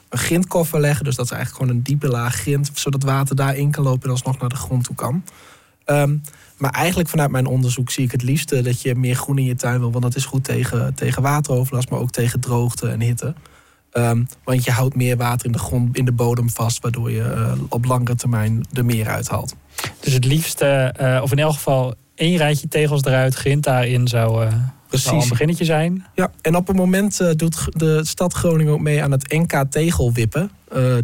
een 0.08 0.18
grindkoffer 0.18 0.80
leggen. 0.80 1.04
Dus 1.04 1.16
dat 1.16 1.24
is 1.24 1.30
eigenlijk 1.30 1.62
gewoon 1.62 1.78
een 1.78 1.84
diepe 1.84 2.08
laag 2.08 2.34
grind, 2.34 2.70
zodat 2.74 3.02
water 3.02 3.36
daarin 3.36 3.70
kan 3.70 3.84
lopen 3.84 4.02
en 4.02 4.10
alsnog 4.10 4.38
naar 4.38 4.48
de 4.48 4.56
grond 4.56 4.84
toe 4.84 4.94
kan. 4.94 5.24
Um, 5.86 6.22
maar 6.56 6.70
eigenlijk 6.70 7.08
vanuit 7.08 7.30
mijn 7.30 7.46
onderzoek 7.46 7.90
zie 7.90 8.04
ik 8.04 8.12
het 8.12 8.22
liefste 8.22 8.62
dat 8.62 8.82
je 8.82 8.94
meer 8.94 9.14
groen 9.14 9.38
in 9.38 9.44
je 9.44 9.54
tuin 9.54 9.78
wil. 9.78 9.90
Want 9.90 10.04
dat 10.04 10.16
is 10.16 10.24
goed 10.24 10.44
tegen, 10.44 10.94
tegen 10.94 11.22
wateroverlast, 11.22 11.90
maar 11.90 12.00
ook 12.00 12.10
tegen 12.10 12.40
droogte 12.40 12.88
en 12.88 13.00
hitte. 13.00 13.34
Um, 13.92 14.26
want 14.44 14.64
je 14.64 14.70
houdt 14.70 14.94
meer 14.94 15.16
water 15.16 15.46
in 15.46 15.52
de 15.52 15.58
grond, 15.58 15.96
in 15.96 16.04
de 16.04 16.12
bodem 16.12 16.50
vast, 16.50 16.82
waardoor 16.82 17.10
je 17.10 17.34
uh, 17.36 17.52
op 17.68 17.84
langere 17.84 18.14
termijn 18.14 18.66
er 18.72 18.84
meer 18.84 19.08
uithaalt. 19.08 19.54
Dus 20.00 20.12
het 20.12 20.24
liefste, 20.24 20.94
uh, 21.00 21.20
of 21.22 21.32
in 21.32 21.38
elk 21.38 21.52
geval 21.52 21.94
één 22.14 22.36
rijtje 22.36 22.68
tegels 22.68 23.02
eruit, 23.02 23.34
grind 23.34 23.64
daarin 23.64 24.08
zou, 24.08 24.48
Precies. 24.88 25.10
een 25.10 25.28
beginnetje 25.28 25.64
zijn. 25.64 26.06
Ja, 26.14 26.30
en 26.40 26.56
op 26.56 26.66
het 26.66 26.76
moment 26.76 27.38
doet 27.38 27.68
de 27.70 28.04
stad 28.04 28.32
Groningen 28.32 28.72
ook 28.72 28.80
mee 28.80 29.02
aan 29.02 29.10
het 29.10 29.32
NK 29.32 29.64
tegelwippen. 29.70 30.50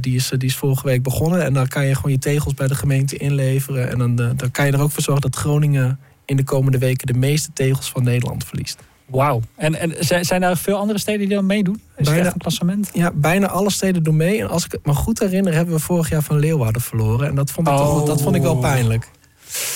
die, 0.00 0.14
is, 0.14 0.28
die 0.28 0.48
is 0.48 0.56
vorige 0.56 0.86
week 0.86 1.02
begonnen. 1.02 1.44
En 1.44 1.54
dan 1.54 1.68
kan 1.68 1.86
je 1.86 1.94
gewoon 1.94 2.10
je 2.10 2.18
tegels 2.18 2.54
bij 2.54 2.66
de 2.66 2.74
gemeente 2.74 3.16
inleveren. 3.16 3.90
En 3.90 3.98
dan, 3.98 4.16
dan 4.16 4.50
kan 4.50 4.66
je 4.66 4.72
er 4.72 4.80
ook 4.80 4.90
voor 4.90 5.02
zorgen 5.02 5.22
dat 5.22 5.36
Groningen 5.36 5.98
in 6.24 6.36
de 6.36 6.44
komende 6.44 6.78
weken 6.78 7.06
de 7.06 7.18
meeste 7.18 7.50
tegels 7.52 7.90
van 7.90 8.02
Nederland 8.02 8.44
verliest. 8.44 8.78
Wauw. 9.06 9.40
En, 9.56 9.74
en 9.74 10.24
zijn 10.24 10.42
er 10.42 10.56
veel 10.56 10.76
andere 10.76 10.98
steden 10.98 11.20
die 11.20 11.36
dan 11.36 11.46
meedoen? 11.46 11.80
Is 11.96 12.06
bijna, 12.06 12.24
het 12.24 12.32
een 12.32 12.40
klassement? 12.40 12.90
Ja, 12.92 13.10
bijna 13.14 13.48
alle 13.48 13.70
steden 13.70 14.02
doen 14.02 14.16
mee. 14.16 14.40
En 14.40 14.48
als 14.48 14.64
ik 14.64 14.72
het 14.72 14.86
me 14.86 14.94
goed 14.94 15.18
herinner, 15.18 15.54
hebben 15.54 15.74
we 15.74 15.80
vorig 15.80 16.08
jaar 16.08 16.22
van 16.22 16.38
Leeuwarden 16.38 16.82
verloren. 16.82 17.28
En 17.28 17.34
dat 17.34 17.50
vond 17.50 17.68
ik, 17.68 17.74
oh. 17.74 17.80
toch, 17.80 18.06
dat 18.06 18.22
vond 18.22 18.36
ik 18.36 18.42
wel 18.42 18.56
pijnlijk. 18.56 19.10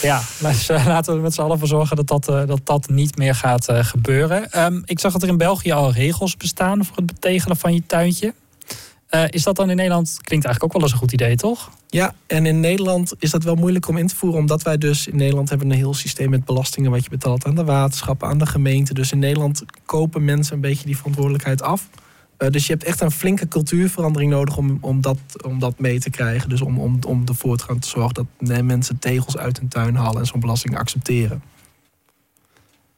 Ja, 0.02 0.22
laten 0.86 1.14
we 1.14 1.20
met 1.20 1.34
z'n 1.34 1.40
allen 1.40 1.58
voor 1.58 1.68
zorgen 1.68 1.96
dat 1.96 2.06
dat, 2.06 2.24
dat, 2.24 2.60
dat 2.64 2.88
niet 2.88 3.16
meer 3.16 3.34
gaat 3.34 3.70
uh, 3.70 3.84
gebeuren. 3.84 4.64
Um, 4.64 4.82
ik 4.84 5.00
zag 5.00 5.12
dat 5.12 5.22
er 5.22 5.28
in 5.28 5.36
België 5.36 5.72
al 5.72 5.92
regels 5.92 6.36
bestaan 6.36 6.84
voor 6.84 6.96
het 6.96 7.06
betegelen 7.06 7.56
van 7.56 7.74
je 7.74 7.82
tuintje. 7.86 8.34
Uh, 9.10 9.24
is 9.30 9.42
dat 9.42 9.56
dan 9.56 9.70
in 9.70 9.76
Nederland, 9.76 10.18
klinkt 10.22 10.46
eigenlijk 10.46 10.64
ook 10.64 10.72
wel 10.72 10.82
eens 10.82 10.92
een 10.92 10.98
goed 10.98 11.12
idee, 11.12 11.36
toch? 11.36 11.70
Ja, 11.88 12.14
en 12.26 12.46
in 12.46 12.60
Nederland 12.60 13.12
is 13.18 13.30
dat 13.30 13.44
wel 13.44 13.54
moeilijk 13.54 13.88
om 13.88 13.96
in 13.96 14.06
te 14.06 14.16
voeren, 14.16 14.40
omdat 14.40 14.62
wij 14.62 14.78
dus 14.78 15.06
in 15.06 15.16
Nederland 15.16 15.48
hebben 15.48 15.70
een 15.70 15.76
heel 15.76 15.94
systeem 15.94 16.30
met 16.30 16.44
belastingen 16.44 16.90
wat 16.90 17.04
je 17.04 17.10
betaalt 17.10 17.44
aan 17.44 17.54
de 17.54 17.64
waterschappen, 17.64 18.28
aan 18.28 18.38
de 18.38 18.46
gemeente. 18.46 18.94
Dus 18.94 19.12
in 19.12 19.18
Nederland 19.18 19.64
kopen 19.84 20.24
mensen 20.24 20.54
een 20.54 20.60
beetje 20.60 20.86
die 20.86 20.96
verantwoordelijkheid 20.96 21.62
af. 21.62 21.88
Uh, 22.39 22.49
dus 22.49 22.66
je 22.66 22.72
hebt 22.72 22.84
echt 22.84 23.01
een 23.01 23.11
flinke 23.11 23.49
cultuurverandering 23.49 24.30
nodig 24.30 24.57
om, 24.57 24.78
om, 24.80 25.01
dat, 25.01 25.18
om 25.45 25.59
dat 25.59 25.78
mee 25.78 26.01
te 26.01 26.11
krijgen. 26.11 26.49
Dus 26.49 26.61
om, 26.61 26.78
om, 26.78 26.99
om 27.07 27.24
de 27.24 27.34
voortgang 27.34 27.80
te 27.80 27.89
zorgen 27.89 28.14
dat 28.14 28.62
mensen 28.62 28.99
tegels 28.99 29.37
uit 29.37 29.59
hun 29.59 29.68
tuin 29.68 29.95
halen 29.95 30.20
en 30.20 30.26
zo'n 30.26 30.41
belasting 30.41 30.78
accepteren. 30.78 31.43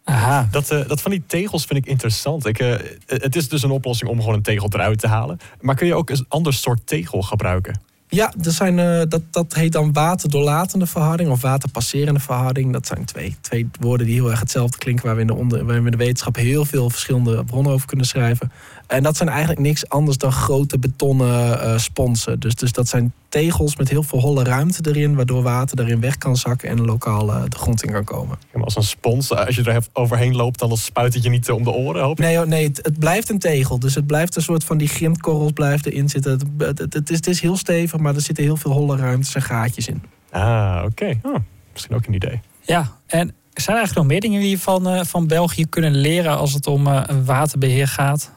Aha. 0.05 0.49
Dat, 0.51 0.73
uh, 0.73 0.89
dat 0.89 1.01
van 1.01 1.11
die 1.11 1.23
tegels 1.27 1.65
vind 1.65 1.79
ik 1.79 1.87
interessant. 1.87 2.47
Ik, 2.47 2.61
uh, 2.61 2.75
het 3.07 3.37
is 3.37 3.49
dus 3.49 3.63
een 3.63 3.71
oplossing 3.71 4.11
om 4.11 4.19
gewoon 4.21 4.35
een 4.35 4.43
tegel 4.43 4.69
eruit 4.73 4.99
te 4.99 5.07
halen. 5.07 5.39
Maar 5.61 5.75
kun 5.75 5.87
je 5.87 5.95
ook 5.95 6.11
een 6.11 6.25
ander 6.29 6.53
soort 6.53 6.87
tegel 6.87 7.23
gebruiken? 7.23 7.81
Ja, 8.11 8.33
er 8.43 8.51
zijn, 8.51 8.79
uh, 8.79 9.03
dat, 9.09 9.23
dat 9.31 9.55
heet 9.55 9.73
dan 9.73 9.93
waterdoorlatende 9.93 10.87
verharding 10.87 11.31
of 11.31 11.41
waterpasserende 11.41 12.21
verharding. 12.21 12.73
Dat 12.73 12.87
zijn 12.87 13.05
twee, 13.05 13.37
twee 13.41 13.69
woorden 13.81 14.07
die 14.07 14.15
heel 14.15 14.31
erg 14.31 14.41
hetzelfde 14.41 14.79
klinken, 14.79 15.07
waar 15.07 15.15
we, 15.15 15.21
in 15.21 15.27
de 15.27 15.35
onder, 15.35 15.65
waar 15.65 15.79
we 15.79 15.85
in 15.85 15.91
de 15.91 16.05
wetenschap 16.05 16.37
heel 16.37 16.65
veel 16.65 16.91
verschillende 16.91 17.45
bronnen 17.45 17.73
over 17.73 17.87
kunnen 17.87 18.07
schrijven. 18.07 18.53
En 18.89 19.03
dat 19.03 19.17
zijn 19.17 19.29
eigenlijk 19.29 19.61
niks 19.61 19.89
anders 19.89 20.19
dan 20.19 20.33
grote 20.33 20.79
betonnen 20.79 21.51
uh, 21.51 21.79
sponsen. 21.79 22.41
Dus, 22.41 22.55
dus 22.55 22.73
dat 22.73 22.89
zijn 22.89 23.13
tegels 23.29 23.77
met 23.77 23.89
heel 23.89 24.03
veel 24.03 24.21
holle 24.21 24.45
ruimte 24.45 24.89
erin, 24.89 25.15
waardoor 25.15 25.43
water 25.43 25.77
daarin 25.77 26.01
weg 26.01 26.19
kan 26.19 26.37
zakken 26.37 26.69
en 26.69 26.85
lokaal 26.85 27.29
uh, 27.29 27.43
de 27.49 27.57
grond 27.57 27.83
in 27.83 27.93
kan 27.93 28.05
komen. 28.05 28.39
Ja, 28.41 28.47
maar 28.53 28.65
als 28.65 28.77
een 28.77 28.83
spons, 28.83 29.33
als 29.33 29.55
je 29.55 29.63
er 29.63 29.87
overheen 29.93 30.37
loopt, 30.37 30.59
dan 30.59 30.77
spuit 30.77 31.15
het 31.15 31.23
je 31.23 31.31
niet 31.31 31.51
om 31.51 31.65
de 31.65 31.71
oren, 31.71 32.03
hoop 32.03 32.19
ik? 32.19 32.25
Nee, 32.25 32.39
nee 32.39 32.67
het, 32.67 32.81
het, 32.83 32.99
blijft 32.99 33.31
een 33.31 33.39
tegel. 33.39 33.79
Dus 33.79 33.95
het 33.95 34.07
blijft 34.07 34.37
een 34.37 34.43
soort 34.43 34.65
van 34.65 34.79
die 34.79 34.89
grindkorrels 34.89 35.53
blijft 35.53 35.87
erin 35.87 36.09
zitten. 36.09 36.33
Het, 36.59 36.79
het, 36.79 36.95
het, 36.95 37.11
is, 37.11 37.17
het 37.17 37.27
is 37.27 37.41
heel 37.41 37.57
stevig, 37.57 38.01
maar 38.01 38.15
er 38.15 38.21
zitten 38.21 38.45
heel 38.45 38.57
veel 38.57 38.73
holle 38.73 38.97
ruimtes 38.97 39.35
en 39.35 39.43
gaatjes 39.43 39.89
in. 39.89 40.03
Ah, 40.31 40.83
oké. 40.85 41.19
Oh, 41.23 41.37
misschien 41.73 41.97
ook 41.97 42.07
een 42.07 42.15
idee. 42.15 42.41
Ja, 42.61 42.93
en 43.07 43.35
zijn 43.53 43.77
er 43.77 43.83
eigenlijk 43.83 43.95
nog 43.95 44.07
meer 44.07 44.21
dingen 44.21 44.41
die 44.41 44.51
je 44.51 44.59
van, 44.59 44.95
uh, 44.95 45.01
van 45.05 45.27
België 45.27 45.67
kunnen 45.67 45.95
leren 45.95 46.37
als 46.37 46.53
het 46.53 46.67
om 46.67 46.87
uh, 46.87 47.03
waterbeheer 47.25 47.89
gaat? 47.89 48.37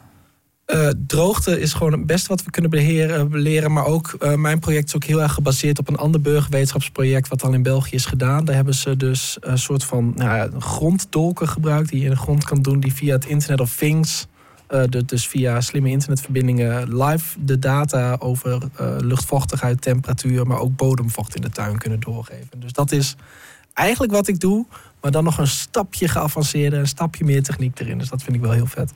Uh, 0.73 0.89
droogte 1.07 1.59
is 1.59 1.73
gewoon 1.73 1.91
het 1.91 2.05
beste 2.05 2.27
wat 2.27 2.43
we 2.43 2.51
kunnen 2.51 2.71
beheren, 2.71 3.39
leren. 3.39 3.71
Maar 3.71 3.85
ook 3.85 4.15
uh, 4.19 4.35
mijn 4.35 4.59
project 4.59 4.87
is 4.87 4.95
ook 4.95 5.03
heel 5.03 5.21
erg 5.21 5.33
gebaseerd 5.33 5.79
op 5.79 5.87
een 5.87 5.95
ander 5.95 6.21
burgerwetenschapsproject. 6.21 7.27
wat 7.27 7.43
al 7.43 7.53
in 7.53 7.63
België 7.63 7.95
is 7.95 8.05
gedaan. 8.05 8.45
Daar 8.45 8.55
hebben 8.55 8.73
ze 8.73 8.97
dus 8.97 9.37
een 9.39 9.57
soort 9.57 9.83
van 9.83 10.13
nou 10.15 10.59
gronddolken 10.59 11.47
gebruikt. 11.47 11.89
die 11.89 11.99
je 11.99 12.05
in 12.05 12.11
de 12.11 12.17
grond 12.17 12.43
kan 12.43 12.61
doen. 12.61 12.79
die 12.79 12.93
via 12.93 13.13
het 13.13 13.25
Internet 13.25 13.59
of 13.59 13.75
Things. 13.75 14.27
Uh, 14.69 14.83
dus 15.05 15.27
via 15.27 15.61
slimme 15.61 15.89
internetverbindingen 15.89 17.03
live 17.03 17.37
de 17.39 17.59
data 17.59 18.15
over 18.19 18.61
luchtvochtigheid, 18.99 19.81
temperatuur. 19.81 20.47
maar 20.47 20.59
ook 20.59 20.75
bodemvocht 20.75 21.35
in 21.35 21.41
de 21.41 21.49
tuin 21.49 21.77
kunnen 21.77 21.99
doorgeven. 21.99 22.59
Dus 22.59 22.73
dat 22.73 22.91
is 22.91 23.15
eigenlijk 23.73 24.13
wat 24.13 24.27
ik 24.27 24.39
doe. 24.39 24.65
Maar 25.01 25.11
dan 25.11 25.23
nog 25.23 25.37
een 25.37 25.47
stapje 25.47 26.07
geavanceerder. 26.07 26.79
een 26.79 26.87
stapje 26.87 27.23
meer 27.23 27.43
techniek 27.43 27.79
erin. 27.79 27.97
Dus 27.97 28.09
dat 28.09 28.23
vind 28.23 28.35
ik 28.35 28.41
wel 28.41 28.51
heel 28.51 28.67
vet 28.67 28.93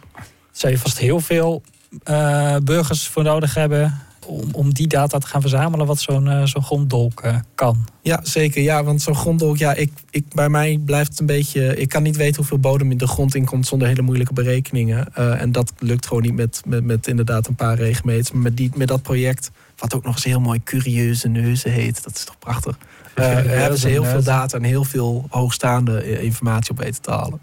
zou 0.57 0.73
je 0.73 0.79
vast 0.79 0.97
heel 0.97 1.19
veel 1.19 1.61
uh, 2.09 2.55
burgers 2.63 3.07
voor 3.07 3.23
nodig 3.23 3.53
hebben 3.53 4.01
om, 4.25 4.49
om 4.51 4.73
die 4.73 4.87
data 4.87 5.17
te 5.17 5.27
gaan 5.27 5.41
verzamelen 5.41 5.85
wat 5.85 5.99
zo'n 5.99 6.25
uh, 6.25 6.45
zo'n 6.45 6.63
gronddolk 6.63 7.25
uh, 7.25 7.35
kan. 7.55 7.85
Ja, 8.01 8.19
zeker. 8.23 8.61
Ja, 8.61 8.83
want 8.83 9.01
zo'n 9.01 9.15
gronddolk, 9.15 9.57
ja, 9.57 9.73
ik, 9.73 9.91
ik, 10.09 10.25
bij 10.33 10.49
mij 10.49 10.79
blijft 10.85 11.09
het 11.09 11.19
een 11.19 11.25
beetje. 11.25 11.75
Ik 11.75 11.89
kan 11.89 12.03
niet 12.03 12.15
weten 12.15 12.35
hoeveel 12.35 12.59
bodem 12.59 12.91
in 12.91 12.97
de 12.97 13.07
grond 13.07 13.35
inkomt 13.35 13.67
zonder 13.67 13.87
hele 13.87 14.01
moeilijke 14.01 14.33
berekeningen. 14.33 15.13
En 15.13 15.51
dat 15.51 15.73
lukt 15.79 16.07
gewoon 16.07 16.23
niet 16.23 16.35
met, 16.35 16.61
met, 16.65 16.83
met 16.83 17.07
inderdaad 17.07 17.47
een 17.47 17.55
paar 17.55 17.75
regenmeters. 17.75 18.31
Maar 18.31 18.41
met, 18.41 18.57
die, 18.57 18.71
met 18.75 18.87
dat 18.87 19.01
project, 19.01 19.51
wat 19.77 19.93
ook 19.93 20.03
nog 20.03 20.15
eens 20.15 20.23
heel 20.23 20.39
mooi 20.39 20.63
curieuze 20.63 21.27
neuzen 21.27 21.71
heet, 21.71 22.03
dat 22.03 22.15
is 22.15 22.23
toch 22.23 22.39
prachtig. 22.39 22.77
Hebben 23.13 23.79
ze 23.79 23.87
heel 23.87 24.03
veel 24.03 24.23
data 24.23 24.57
en 24.57 24.63
heel 24.63 24.83
veel 24.83 25.25
hoogstaande 25.29 26.21
informatie 26.21 26.71
op 26.71 26.77
weten 26.77 27.01
te 27.01 27.11
halen. 27.11 27.39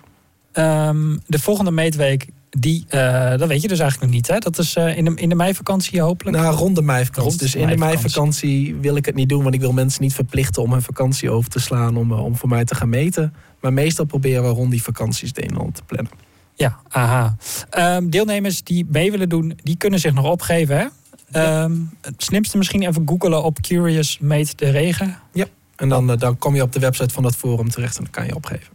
Um, 0.89 1.23
de 1.27 1.39
volgende 1.39 1.71
meetweek 1.71 2.27
die, 2.59 2.87
uh, 2.91 3.31
dat 3.37 3.49
weet 3.49 3.63
je 3.63 3.69
dus 3.69 3.79
eigenlijk 3.79 4.11
nog 4.11 4.21
niet. 4.21 4.29
Hè? 4.29 4.39
Dat 4.39 4.59
is 4.59 4.77
uh, 4.77 4.97
in, 4.97 5.05
de, 5.05 5.15
in 5.15 5.29
de 5.29 5.35
meivakantie 5.35 6.01
hopelijk? 6.01 6.37
Nou, 6.37 6.57
rond 6.57 6.77
de 6.77 6.83
meivakantie. 6.83 7.31
Rond 7.31 7.39
dus 7.39 7.55
in 7.55 7.69
de 7.69 7.77
meivakantie 7.77 8.75
wil 8.75 8.97
ik 8.97 9.07
het 9.07 9.15
niet 9.15 9.29
doen. 9.29 9.43
Want 9.43 9.55
ik 9.55 9.61
wil 9.61 9.73
mensen 9.73 10.03
niet 10.03 10.15
verplichten 10.15 10.63
om 10.63 10.73
hun 10.73 10.83
vakantie 10.83 11.31
over 11.31 11.51
te 11.51 11.61
slaan. 11.61 11.97
Om, 11.97 12.13
uh, 12.13 12.25
om 12.25 12.37
voor 12.37 12.49
mij 12.49 12.65
te 12.65 12.75
gaan 12.75 12.89
meten. 12.89 13.35
Maar 13.61 13.73
meestal 13.73 14.05
proberen 14.05 14.43
we 14.43 14.49
rond 14.49 14.71
die 14.71 14.83
vakanties 14.83 15.33
de 15.33 15.43
een 15.43 15.73
te 15.73 15.83
plannen. 15.87 16.13
Ja, 16.55 16.81
aha. 16.89 17.37
Um, 17.79 18.11
deelnemers 18.11 18.63
die 18.63 18.87
mee 18.89 19.11
willen 19.11 19.29
doen, 19.29 19.59
die 19.63 19.77
kunnen 19.77 20.01
zich 20.01 20.13
nog 20.13 20.25
opgeven. 20.25 20.77
Hè? 20.77 20.87
Ja. 21.41 21.63
Um, 21.63 21.91
het 22.01 22.23
slimste 22.23 22.59
misschien 22.59 22.83
even 22.83 23.03
googelen 23.07 23.43
op 23.43 23.61
Curious 23.61 24.19
Meet 24.19 24.59
de 24.59 24.71
Regen. 24.71 25.19
Ja, 25.33 25.47
en 25.77 25.89
dan, 25.89 26.07
dan 26.07 26.39
kom 26.39 26.55
je 26.55 26.63
op 26.63 26.73
de 26.73 26.81
website 26.81 27.15
van 27.15 27.23
dat 27.23 27.37
forum 27.37 27.71
terecht 27.71 27.97
en 27.97 28.03
dan 28.03 28.13
kan 28.13 28.27
je 28.27 28.35
opgeven. 28.35 28.69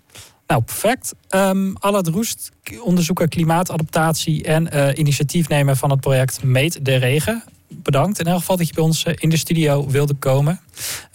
Nou, 0.48 0.62
perfect. 0.62 1.14
Um, 1.30 1.76
Allard 1.80 2.08
Roest, 2.08 2.52
onderzoeker 2.84 3.28
klimaatadaptatie 3.28 4.43
en 4.43 4.70
uh, 4.74 4.88
initiatiefnemer 4.95 5.76
van 5.76 5.89
het 5.89 6.00
project 6.00 6.43
Meet 6.43 6.86
de 6.86 6.95
Regen. 6.95 7.43
Bedankt 7.70 8.20
in 8.20 8.26
elk 8.26 8.39
geval 8.39 8.58
dat 8.58 8.68
je 8.68 8.74
bij 8.74 8.84
ons 8.84 9.06
uh, 9.06 9.14
in 9.18 9.30
de 9.30 9.38
studio 9.38 9.88
wilde 9.88 10.14
komen. 10.14 10.60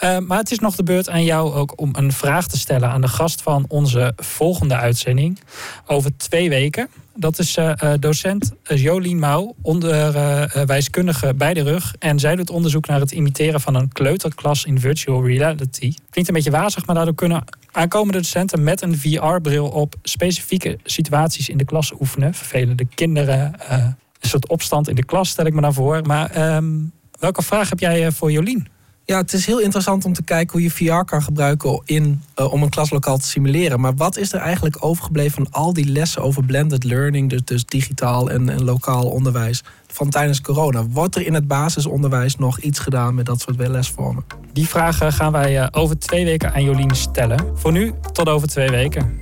Uh, 0.00 0.18
maar 0.18 0.38
het 0.38 0.50
is 0.50 0.58
nog 0.58 0.76
de 0.76 0.82
beurt 0.82 1.08
aan 1.08 1.24
jou 1.24 1.52
ook 1.54 1.80
om 1.80 1.90
een 1.92 2.12
vraag 2.12 2.46
te 2.46 2.58
stellen 2.58 2.90
aan 2.90 3.00
de 3.00 3.08
gast 3.08 3.42
van 3.42 3.64
onze 3.68 4.12
volgende 4.16 4.76
uitzending. 4.76 5.40
Over 5.86 6.16
twee 6.16 6.48
weken. 6.48 6.88
Dat 7.14 7.38
is 7.38 7.56
uh, 7.56 7.72
docent 8.00 8.52
Jolien 8.62 9.18
Mouw, 9.18 9.54
onderwijskundige 9.62 11.34
bij 11.34 11.54
de 11.54 11.62
rug. 11.62 11.94
En 11.98 12.18
zij 12.18 12.36
doet 12.36 12.50
onderzoek 12.50 12.86
naar 12.86 13.00
het 13.00 13.12
imiteren 13.12 13.60
van 13.60 13.74
een 13.74 13.92
kleuterklas 13.92 14.64
in 14.64 14.80
virtual 14.80 15.26
reality. 15.26 15.94
Klinkt 16.10 16.30
een 16.30 16.34
beetje 16.34 16.50
wazig, 16.50 16.86
maar 16.86 16.94
daardoor 16.94 17.14
kunnen 17.14 17.44
aankomende 17.72 18.18
docenten 18.18 18.62
met 18.62 18.82
een 18.82 18.98
VR-bril 18.98 19.68
op 19.68 19.94
specifieke 20.02 20.78
situaties 20.84 21.48
in 21.48 21.56
de 21.56 21.64
klas 21.64 21.92
oefenen. 22.00 22.34
Vervelende 22.34 22.86
kinderen, 22.94 23.54
een 23.68 24.28
soort 24.28 24.48
opstand 24.48 24.88
in 24.88 24.94
de 24.94 25.04
klas 25.04 25.28
stel 25.28 25.46
ik 25.46 25.54
me 25.54 25.60
naar 25.60 25.72
voor. 25.72 26.02
Maar 26.02 26.54
um, 26.56 26.92
welke 27.18 27.42
vraag 27.42 27.68
heb 27.68 27.78
jij 27.78 28.10
voor 28.10 28.32
Jolien? 28.32 28.66
Ja, 29.04 29.16
het 29.16 29.32
is 29.32 29.46
heel 29.46 29.60
interessant 29.60 30.04
om 30.04 30.12
te 30.12 30.22
kijken 30.22 30.52
hoe 30.52 30.62
je 30.62 30.70
VR 30.70 31.04
kan 31.04 31.22
gebruiken 31.22 31.82
in, 31.84 32.22
uh, 32.36 32.52
om 32.52 32.62
een 32.62 32.68
klaslokaal 32.68 33.18
te 33.18 33.26
simuleren. 33.26 33.80
Maar 33.80 33.94
wat 33.94 34.16
is 34.16 34.32
er 34.32 34.40
eigenlijk 34.40 34.76
overgebleven 34.80 35.32
van 35.32 35.46
al 35.50 35.72
die 35.72 35.86
lessen 35.86 36.22
over 36.22 36.44
blended 36.44 36.84
learning, 36.84 37.30
dus, 37.30 37.44
dus 37.44 37.64
digitaal 37.64 38.30
en, 38.30 38.48
en 38.48 38.64
lokaal 38.64 39.08
onderwijs, 39.08 39.62
van 39.86 40.10
tijdens 40.10 40.40
corona? 40.40 40.86
Wordt 40.86 41.16
er 41.16 41.26
in 41.26 41.34
het 41.34 41.46
basisonderwijs 41.46 42.36
nog 42.36 42.58
iets 42.58 42.78
gedaan 42.78 43.14
met 43.14 43.26
dat 43.26 43.40
soort 43.40 43.68
lesvormen? 43.68 44.24
Die 44.52 44.68
vragen 44.68 45.12
gaan 45.12 45.32
wij 45.32 45.60
uh, 45.60 45.66
over 45.70 45.98
twee 45.98 46.24
weken 46.24 46.54
aan 46.54 46.64
Jolien 46.64 46.96
stellen. 46.96 47.46
Voor 47.54 47.72
nu, 47.72 47.92
tot 48.12 48.28
over 48.28 48.48
twee 48.48 48.70
weken. 48.70 49.20